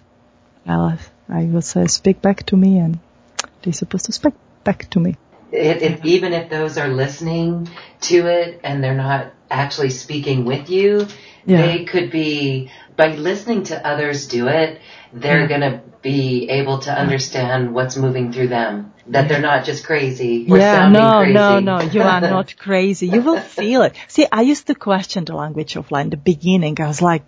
I'll, 0.66 0.98
I 1.28 1.44
will 1.44 1.62
say, 1.62 1.86
speak 1.86 2.22
back 2.22 2.46
to 2.46 2.56
me 2.56 2.78
and 2.78 2.98
they're 3.62 3.72
supposed 3.72 4.06
to 4.06 4.12
speak 4.12 4.34
back 4.64 4.88
to 4.90 5.00
me. 5.00 5.16
Even 5.52 6.32
if 6.32 6.48
those 6.48 6.78
are 6.78 6.88
listening 6.88 7.68
to 8.02 8.26
it 8.26 8.60
and 8.62 8.82
they're 8.82 8.94
not 8.94 9.32
actually 9.50 9.90
speaking 9.90 10.44
with 10.44 10.70
you, 10.70 11.06
yeah. 11.44 11.62
they 11.62 11.84
could 11.84 12.10
be, 12.10 12.70
by 13.00 13.16
listening 13.16 13.62
to 13.62 13.86
others 13.90 14.26
do 14.26 14.46
it, 14.48 14.78
they're 15.14 15.46
hmm. 15.46 15.50
yeah. 15.50 15.58
going 15.58 15.72
to 15.72 15.82
be 16.02 16.50
able 16.50 16.80
to 16.80 16.92
understand 16.92 17.74
what's 17.74 17.96
moving 17.96 18.30
through 18.30 18.48
them. 18.48 18.92
That 19.06 19.28
they're 19.28 19.40
not 19.40 19.64
just 19.64 19.86
crazy. 19.86 20.44
yeah, 20.46 20.88
no, 20.88 21.20
crazy. 21.20 21.32
no, 21.32 21.60
no, 21.60 21.80
you 21.80 22.02
are 22.02 22.20
not 22.20 22.56
crazy. 22.66 23.08
You 23.08 23.22
will 23.22 23.40
feel 23.40 23.82
it. 23.82 23.94
See, 24.06 24.26
I 24.30 24.42
used 24.42 24.66
to 24.66 24.74
question 24.74 25.24
the 25.24 25.34
language 25.34 25.76
of 25.76 25.90
light 25.90 26.02
in 26.02 26.10
the 26.10 26.18
beginning. 26.18 26.78
I 26.78 26.86
was 26.88 27.00
like, 27.00 27.22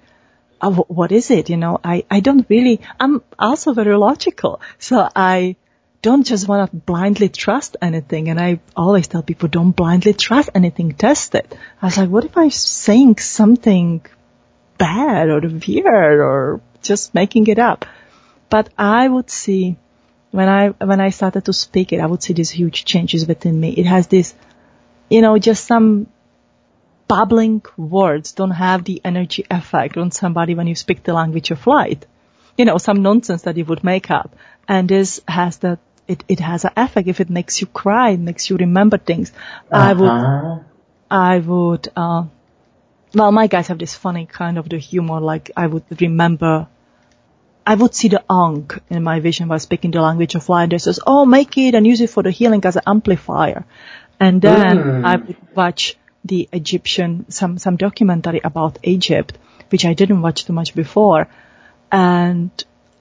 oh, 0.61 0.85
what 0.89 1.11
is 1.11 1.31
it? 1.31 1.49
You 1.49 1.57
know, 1.57 1.81
I, 1.83 2.05
I 2.11 2.21
don't 2.21 2.47
really, 2.51 2.83
I'm 3.01 3.23
also 3.39 3.73
very 3.73 3.97
logical. 3.97 4.61
So 4.79 5.09
I 5.17 5.57
don't 6.03 6.25
just 6.25 6.47
want 6.47 6.71
to 6.71 6.77
blindly 6.77 7.31
trust 7.31 7.79
anything. 7.81 8.29
And 8.29 8.39
I 8.39 8.61
always 8.77 9.09
tell 9.09 9.23
people, 9.23 9.49
don't 9.49 9.73
blindly 9.73 10.13
trust 10.13 10.51
anything, 10.55 10.93
test 10.93 11.35
it. 11.35 11.57
I 11.81 11.87
was 11.87 11.97
like, 11.97 12.11
what 12.11 12.27
if 12.27 12.37
I'm 12.37 12.51
saying 12.51 13.19
something 13.19 14.05
bad 14.83 15.29
or 15.29 15.41
weird 15.41 16.19
or 16.31 16.61
just 16.83 17.15
making 17.15 17.47
it 17.55 17.59
up? 17.59 17.85
But 18.51 18.69
I 18.77 19.09
would 19.09 19.31
see 19.31 19.77
when 20.31 20.49
I, 20.49 20.69
when 20.91 21.01
I 21.01 21.11
started 21.11 21.45
to 21.47 21.53
speak 21.53 21.93
it, 21.93 22.01
I 22.01 22.07
would 22.07 22.23
see 22.23 22.35
these 22.35 22.51
huge 22.51 22.85
changes 22.85 23.27
within 23.27 23.59
me. 23.65 23.71
It 23.83 23.87
has 23.87 24.09
this, 24.09 24.35
you 25.09 25.21
know, 25.23 25.39
just 25.39 25.67
some 25.67 26.07
bubbling 27.09 27.63
words 27.77 28.33
don't 28.33 28.57
have 28.67 28.85
the 28.85 29.01
energy 29.05 29.45
effect 29.51 29.97
on 29.97 30.11
somebody 30.11 30.55
when 30.55 30.67
you 30.67 30.75
speak 30.75 31.03
the 31.03 31.13
language 31.13 31.51
of 31.51 31.67
light. 31.67 32.07
You 32.57 32.65
know, 32.65 32.79
some 32.79 33.03
nonsense 33.03 33.43
that 33.43 33.57
you 33.57 33.65
would 33.67 33.85
make 33.85 34.11
up. 34.11 34.35
And 34.69 34.89
this 34.89 35.21
has 35.29 35.59
that 35.59 35.79
it, 36.09 36.25
it 36.29 36.41
has 36.41 36.65
an 36.65 36.73
effect. 36.77 37.09
If 37.09 37.21
it 37.21 37.31
makes 37.31 37.61
you 37.61 37.67
cry, 37.67 38.11
it 38.11 38.21
makes 38.21 38.49
you 38.51 38.57
remember 38.57 38.99
things. 38.99 39.33
Uh-huh. 39.71 39.89
I 39.89 39.93
would, 40.01 40.65
I 41.11 41.39
would, 41.39 41.89
uh, 41.97 42.25
well, 43.15 43.33
my 43.33 43.47
guys 43.47 43.69
have 43.69 43.79
this 43.79 43.95
funny 43.95 44.27
kind 44.27 44.59
of 44.59 44.69
the 44.69 44.79
humor, 44.79 45.21
like 45.21 45.51
I 45.57 45.67
would 45.67 45.85
remember, 46.01 46.67
I 47.67 47.75
would 47.75 47.95
see 47.95 48.09
the 48.09 48.25
ankh 48.31 48.81
in 48.91 49.03
my 49.03 49.21
vision 49.21 49.49
while 49.49 49.59
speaking 49.59 49.91
the 49.91 50.01
language 50.01 50.35
of 50.35 50.49
light. 50.49 50.71
They 50.71 50.79
says, 50.79 50.99
oh, 51.07 51.25
make 51.27 51.57
it 51.59 51.75
and 51.75 51.87
use 51.87 52.01
it 52.01 52.11
for 52.11 52.23
the 52.23 52.31
healing 52.31 52.65
as 52.65 52.77
an 52.77 52.83
amplifier. 52.87 53.65
And 54.19 54.41
then 54.41 54.79
mm. 54.79 55.05
I 55.05 55.17
would 55.17 55.37
watch 55.55 55.97
the 56.25 56.49
Egyptian, 56.53 57.27
some, 57.31 57.59
some 57.59 57.77
documentary 57.77 58.41
about 58.43 58.79
Egypt, 58.83 59.37
which 59.71 59.85
I 59.85 59.95
didn't 59.95 60.23
watch 60.23 60.45
too 60.45 60.53
much 60.53 60.75
before. 60.75 61.29
And 61.91 62.51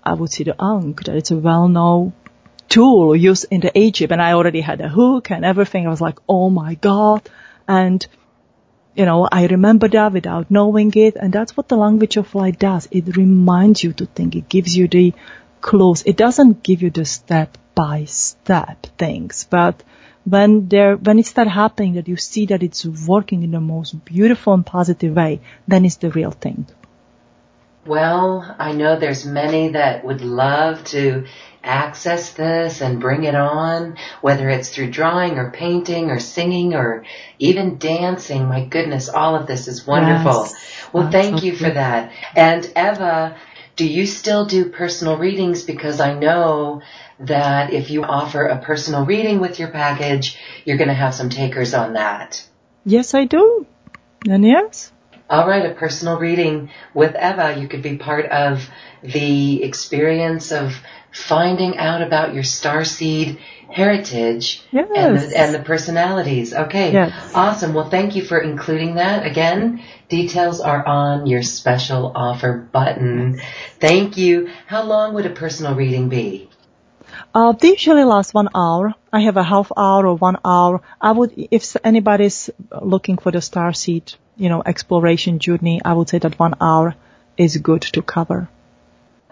I 0.03 0.13
would 0.13 0.31
see 0.31 0.43
the 0.43 0.55
ankh, 0.61 1.03
that 1.05 1.15
it's 1.15 1.31
a 1.31 1.37
well-known 1.37 2.13
tool 2.67 3.15
used 3.15 3.45
in 3.51 3.61
the 3.61 3.77
Egypt 3.77 4.11
and 4.11 4.21
I 4.21 4.33
already 4.33 4.61
had 4.61 4.81
a 4.81 4.89
hook 4.89 5.29
and 5.31 5.45
everything. 5.45 5.85
I 5.85 5.89
was 5.89 6.01
like, 6.01 6.19
oh 6.27 6.49
my 6.49 6.75
God. 6.75 7.21
And, 7.67 8.05
you 8.95 9.05
know, 9.05 9.27
I 9.31 9.47
remember 9.47 9.87
that 9.89 10.13
without 10.13 10.51
knowing 10.51 10.91
it. 10.95 11.15
And 11.15 11.31
that's 11.31 11.55
what 11.55 11.67
the 11.69 11.77
language 11.77 12.17
of 12.17 12.35
light 12.35 12.59
does. 12.59 12.87
It 12.91 13.15
reminds 13.15 13.83
you 13.83 13.93
to 13.93 14.05
think. 14.05 14.35
It 14.35 14.49
gives 14.49 14.75
you 14.75 14.87
the 14.87 15.13
clues. 15.61 16.03
It 16.05 16.17
doesn't 16.17 16.63
give 16.63 16.81
you 16.81 16.89
the 16.89 17.05
step 17.05 17.57
by 17.73 18.05
step 18.05 18.85
things, 18.97 19.47
but 19.49 19.81
when 20.25 20.67
there, 20.67 20.97
when 20.97 21.19
it 21.19 21.25
starts 21.25 21.51
happening 21.51 21.93
that 21.93 22.07
you 22.07 22.17
see 22.17 22.45
that 22.47 22.61
it's 22.61 22.85
working 22.85 23.43
in 23.43 23.51
the 23.51 23.59
most 23.59 24.05
beautiful 24.05 24.53
and 24.53 24.65
positive 24.65 25.15
way, 25.15 25.39
then 25.67 25.85
it's 25.85 25.95
the 25.95 26.11
real 26.11 26.31
thing. 26.31 26.67
Well, 27.85 28.55
I 28.59 28.73
know 28.73 28.99
there's 28.99 29.25
many 29.25 29.69
that 29.69 30.05
would 30.05 30.21
love 30.21 30.83
to 30.85 31.25
access 31.63 32.33
this 32.33 32.81
and 32.81 32.99
bring 32.99 33.23
it 33.23 33.35
on, 33.35 33.97
whether 34.21 34.49
it's 34.49 34.69
through 34.69 34.91
drawing 34.91 35.37
or 35.37 35.51
painting 35.51 36.09
or 36.09 36.19
singing 36.19 36.73
or 36.73 37.05
even 37.39 37.77
dancing. 37.77 38.47
My 38.47 38.65
goodness, 38.65 39.09
all 39.09 39.35
of 39.35 39.47
this 39.47 39.67
is 39.67 39.85
wonderful. 39.85 40.43
Yes, 40.43 40.89
well, 40.93 41.11
thank 41.11 41.43
you 41.43 41.55
for 41.55 41.69
that. 41.69 42.11
And 42.35 42.65
Eva, 42.75 43.37
do 43.75 43.87
you 43.87 44.05
still 44.05 44.45
do 44.45 44.69
personal 44.69 45.17
readings? 45.17 45.63
Because 45.63 45.99
I 45.99 46.13
know 46.13 46.81
that 47.19 47.73
if 47.73 47.89
you 47.89 48.03
offer 48.03 48.45
a 48.45 48.61
personal 48.61 49.05
reading 49.05 49.39
with 49.39 49.59
your 49.59 49.69
package, 49.69 50.37
you're 50.65 50.77
going 50.77 50.89
to 50.89 50.93
have 50.93 51.13
some 51.13 51.29
takers 51.29 51.73
on 51.73 51.93
that. 51.93 52.45
Yes, 52.85 53.13
I 53.13 53.25
do. 53.25 53.65
And 54.27 54.45
yes. 54.45 54.91
All 55.29 55.47
right, 55.47 55.65
a 55.65 55.73
personal 55.73 56.19
reading 56.19 56.71
with 56.93 57.15
Eva. 57.15 57.57
You 57.57 57.67
could 57.69 57.81
be 57.81 57.97
part 57.97 58.25
of 58.25 58.69
the 59.01 59.63
experience 59.63 60.51
of 60.51 60.75
finding 61.11 61.77
out 61.77 62.01
about 62.01 62.33
your 62.33 62.43
star 62.43 62.85
seed 62.85 63.39
heritage 63.69 64.61
yes. 64.71 64.89
and, 64.95 65.17
the, 65.17 65.37
and 65.37 65.55
the 65.55 65.59
personalities. 65.59 66.53
Okay. 66.53 66.93
Yes. 66.93 67.31
Awesome. 67.33 67.73
Well, 67.73 67.89
thank 67.89 68.15
you 68.15 68.23
for 68.23 68.39
including 68.39 68.95
that. 68.95 69.25
Again, 69.25 69.83
details 70.09 70.59
are 70.59 70.85
on 70.85 71.25
your 71.27 71.41
special 71.41 72.11
offer 72.15 72.57
button. 72.57 73.39
Thank 73.79 74.17
you. 74.17 74.49
How 74.67 74.83
long 74.83 75.13
would 75.13 75.25
a 75.25 75.29
personal 75.29 75.75
reading 75.75 76.09
be? 76.09 76.49
Uh, 77.33 77.53
they 77.53 77.69
usually 77.69 78.03
last 78.03 78.33
one 78.33 78.49
hour. 78.55 78.93
I 79.11 79.21
have 79.21 79.37
a 79.37 79.43
half 79.43 79.71
hour 79.75 80.07
or 80.07 80.15
one 80.15 80.37
hour. 80.43 80.81
I 80.99 81.11
would, 81.11 81.33
if 81.35 81.75
anybody's 81.83 82.49
looking 82.81 83.17
for 83.17 83.31
the 83.31 83.41
star 83.41 83.73
seed, 83.73 84.13
you 84.37 84.49
know, 84.49 84.63
exploration 84.65 85.39
journey, 85.39 85.81
I 85.83 85.93
would 85.93 86.09
say 86.09 86.19
that 86.19 86.39
one 86.39 86.55
hour 86.61 86.95
is 87.37 87.57
good 87.57 87.81
to 87.81 88.01
cover. 88.01 88.49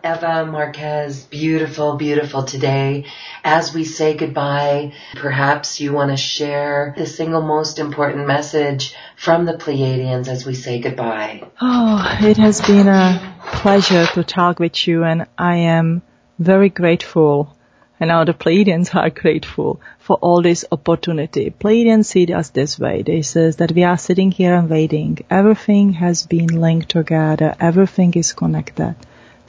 Eva 0.04 0.46
Marquez, 0.46 1.26
beautiful, 1.26 1.96
beautiful 1.96 2.44
today. 2.44 3.06
As 3.44 3.74
we 3.74 3.84
say 3.84 4.16
goodbye, 4.16 4.94
perhaps 5.16 5.80
you 5.82 5.92
want 5.92 6.12
to 6.12 6.18
share 6.18 6.94
the 6.98 7.06
single 7.06 7.42
most 7.42 7.80
important 7.80 8.26
message 8.26 8.96
from 9.18 9.46
the 9.46 9.54
Pleiadians 9.54 10.28
as 10.28 10.46
we 10.46 10.54
say 10.54 10.80
goodbye. 10.80 11.44
Oh, 11.60 12.18
it 12.22 12.38
has 12.38 12.62
been 12.62 12.88
a 12.88 13.36
pleasure 13.48 14.06
to 14.14 14.24
talk 14.24 14.60
with 14.60 14.88
you 14.88 15.04
and 15.04 15.28
I 15.38 15.56
am 15.58 16.02
very 16.38 16.70
grateful 16.70 17.56
and 18.00 18.08
now 18.08 18.24
the 18.24 18.34
Pleiadians 18.34 18.96
are 19.02 19.10
grateful 19.10 19.82
for 20.00 20.16
all 20.18 20.42
this 20.42 20.64
opportunity. 20.72 21.52
Pleiadians 21.52 22.06
see 22.06 22.34
us 22.34 22.50
this 22.50 22.80
way. 22.80 23.02
They 23.02 23.22
says 23.22 23.58
that 23.58 23.74
we 23.74 23.84
are 23.84 23.98
sitting 23.98 24.32
here 24.32 24.56
and 24.56 24.70
waiting. 24.70 25.20
Everything 25.30 25.94
has 25.94 26.26
been 26.26 26.62
linked 26.62 26.90
together. 26.90 27.56
Everything 27.60 28.14
is 28.14 28.32
connected. 28.32 28.96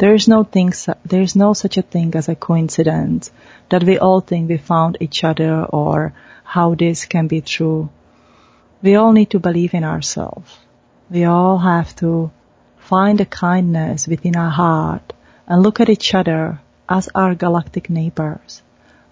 There 0.00 0.14
is 0.14 0.26
no 0.28 0.44
thing, 0.44 0.72
there 1.04 1.20
is 1.20 1.36
no 1.36 1.52
such 1.52 1.76
a 1.76 1.82
thing 1.82 2.14
as 2.14 2.26
a 2.30 2.34
coincidence 2.34 3.30
that 3.68 3.84
we 3.84 3.98
all 3.98 4.20
think 4.20 4.48
we 4.48 4.56
found 4.56 4.96
each 4.98 5.24
other 5.24 5.64
or 5.64 6.14
how 6.42 6.74
this 6.74 7.04
can 7.04 7.26
be 7.26 7.42
true. 7.42 7.90
We 8.80 8.94
all 8.94 9.12
need 9.12 9.28
to 9.32 9.38
believe 9.38 9.74
in 9.74 9.84
ourselves. 9.84 10.56
We 11.10 11.24
all 11.24 11.58
have 11.58 11.94
to 11.96 12.30
find 12.78 13.20
a 13.20 13.26
kindness 13.26 14.08
within 14.08 14.36
our 14.36 14.48
heart 14.48 15.12
and 15.46 15.62
look 15.62 15.80
at 15.80 15.90
each 15.90 16.14
other 16.14 16.60
as 16.88 17.10
our 17.14 17.34
galactic 17.34 17.90
neighbors, 17.90 18.62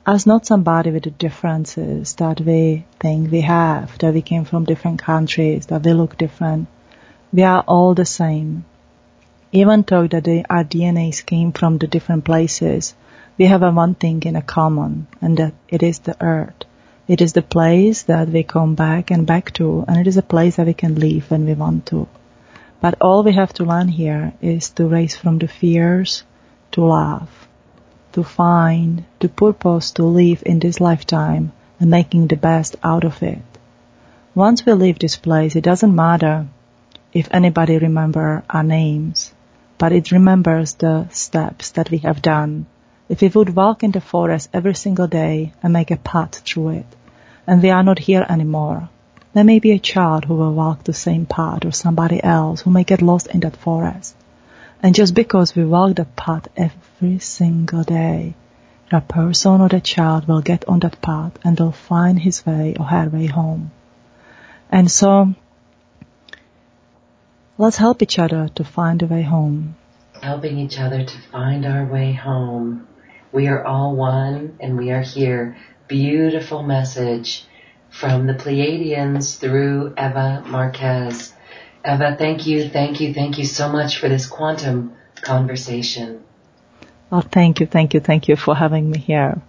as 0.06 0.26
not 0.26 0.46
somebody 0.46 0.90
with 0.90 1.02
the 1.02 1.10
differences 1.10 2.14
that 2.14 2.40
we 2.40 2.86
think 2.98 3.30
we 3.30 3.42
have, 3.42 3.98
that 3.98 4.14
we 4.14 4.22
came 4.22 4.46
from 4.46 4.64
different 4.64 5.02
countries, 5.02 5.66
that 5.66 5.84
we 5.84 5.92
look 5.92 6.16
different. 6.16 6.66
We 7.30 7.42
are 7.42 7.62
all 7.68 7.94
the 7.94 8.06
same. 8.06 8.64
Even 9.50 9.82
though 9.88 10.06
that 10.06 10.24
they, 10.24 10.44
our 10.50 10.62
DNAs 10.62 11.24
came 11.24 11.52
from 11.52 11.78
the 11.78 11.86
different 11.86 12.22
places, 12.22 12.94
we 13.38 13.46
have 13.46 13.62
a 13.62 13.70
one 13.70 13.94
thing 13.94 14.22
in 14.24 14.36
a 14.36 14.42
common, 14.42 15.06
and 15.22 15.38
that 15.38 15.54
it 15.70 15.82
is 15.82 16.00
the 16.00 16.22
earth. 16.22 16.64
It 17.06 17.22
is 17.22 17.32
the 17.32 17.40
place 17.40 18.02
that 18.02 18.28
we 18.28 18.42
come 18.42 18.74
back 18.74 19.10
and 19.10 19.26
back 19.26 19.54
to, 19.54 19.86
and 19.88 19.96
it 19.96 20.06
is 20.06 20.18
a 20.18 20.22
place 20.22 20.56
that 20.56 20.66
we 20.66 20.74
can 20.74 20.96
leave 20.96 21.30
when 21.30 21.46
we 21.46 21.54
want 21.54 21.86
to. 21.86 22.06
But 22.82 22.96
all 23.00 23.22
we 23.22 23.32
have 23.32 23.54
to 23.54 23.64
learn 23.64 23.88
here 23.88 24.34
is 24.42 24.68
to 24.72 24.86
raise 24.86 25.16
from 25.16 25.38
the 25.38 25.48
fears 25.48 26.24
to 26.72 26.84
love, 26.84 27.48
to 28.12 28.22
find 28.22 29.04
the 29.20 29.30
purpose 29.30 29.92
to 29.92 30.04
live 30.04 30.42
in 30.44 30.58
this 30.58 30.78
lifetime 30.78 31.52
and 31.80 31.90
making 31.90 32.26
the 32.26 32.36
best 32.36 32.76
out 32.82 33.04
of 33.04 33.22
it. 33.22 33.40
Once 34.34 34.66
we 34.66 34.74
leave 34.74 34.98
this 34.98 35.16
place, 35.16 35.56
it 35.56 35.64
doesn't 35.64 35.94
matter 35.94 36.46
if 37.14 37.28
anybody 37.32 37.78
remember 37.78 38.44
our 38.50 38.62
names 38.62 39.32
but 39.78 39.92
it 39.92 40.12
remembers 40.12 40.74
the 40.74 41.08
steps 41.08 41.70
that 41.70 41.90
we 41.90 41.98
have 41.98 42.20
done. 42.20 42.66
If 43.08 43.20
we 43.20 43.28
would 43.28 43.54
walk 43.54 43.82
in 43.82 43.92
the 43.92 44.00
forest 44.00 44.50
every 44.52 44.74
single 44.74 45.06
day 45.06 45.52
and 45.62 45.72
make 45.72 45.90
a 45.90 45.96
path 45.96 46.42
through 46.44 46.70
it, 46.70 46.86
and 47.46 47.62
we 47.62 47.70
are 47.70 47.82
not 47.82 47.98
here 47.98 48.26
anymore, 48.28 48.90
there 49.32 49.44
may 49.44 49.60
be 49.60 49.70
a 49.70 49.78
child 49.78 50.24
who 50.24 50.34
will 50.34 50.52
walk 50.52 50.84
the 50.84 50.92
same 50.92 51.24
path 51.24 51.64
or 51.64 51.70
somebody 51.70 52.22
else 52.22 52.62
who 52.62 52.70
may 52.70 52.84
get 52.84 53.00
lost 53.00 53.28
in 53.28 53.40
that 53.40 53.56
forest. 53.56 54.14
And 54.82 54.94
just 54.94 55.14
because 55.14 55.54
we 55.54 55.64
walk 55.64 55.96
the 55.96 56.04
path 56.04 56.48
every 56.56 57.18
single 57.18 57.84
day, 57.84 58.34
a 58.90 59.00
person 59.00 59.60
or 59.60 59.68
a 59.70 59.80
child 59.80 60.26
will 60.26 60.40
get 60.40 60.66
on 60.66 60.80
that 60.80 61.00
path 61.00 61.32
and 61.44 61.58
will 61.58 61.72
find 61.72 62.18
his 62.18 62.44
way 62.44 62.74
or 62.78 62.86
her 62.86 63.08
way 63.08 63.26
home. 63.26 63.70
And 64.70 64.90
so 64.90 65.34
Let's 67.60 67.76
help 67.76 68.02
each 68.02 68.20
other 68.20 68.48
to 68.54 68.62
find 68.62 69.02
a 69.02 69.06
way 69.06 69.22
home. 69.22 69.74
Helping 70.22 70.58
each 70.58 70.78
other 70.78 71.04
to 71.04 71.18
find 71.32 71.66
our 71.66 71.84
way 71.84 72.12
home. 72.12 72.86
We 73.32 73.48
are 73.48 73.64
all 73.64 73.96
one 73.96 74.56
and 74.60 74.78
we 74.78 74.92
are 74.92 75.02
here. 75.02 75.56
Beautiful 75.88 76.62
message 76.62 77.44
from 77.90 78.28
the 78.28 78.34
Pleiadians 78.34 79.40
through 79.40 79.94
Eva 79.98 80.44
Marquez. 80.46 81.34
Eva, 81.84 82.14
thank 82.16 82.46
you, 82.46 82.68
thank 82.68 83.00
you, 83.00 83.12
thank 83.12 83.38
you 83.38 83.44
so 83.44 83.68
much 83.68 83.98
for 83.98 84.08
this 84.08 84.26
quantum 84.26 84.92
conversation. 85.20 86.22
Oh, 87.10 87.22
thank 87.22 87.58
you, 87.58 87.66
thank 87.66 87.92
you, 87.92 87.98
thank 87.98 88.28
you 88.28 88.36
for 88.36 88.54
having 88.54 88.88
me 88.88 88.98
here. 89.00 89.42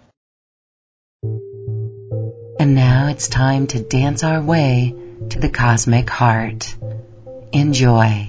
And 2.60 2.74
now 2.74 3.10
it's 3.10 3.28
time 3.28 3.68
to 3.68 3.84
dance 3.84 4.24
our 4.24 4.42
way 4.42 4.96
to 5.30 5.40
the 5.40 5.50
cosmic 5.50 6.10
heart. 6.10 6.76
Enjoy. 7.52 8.29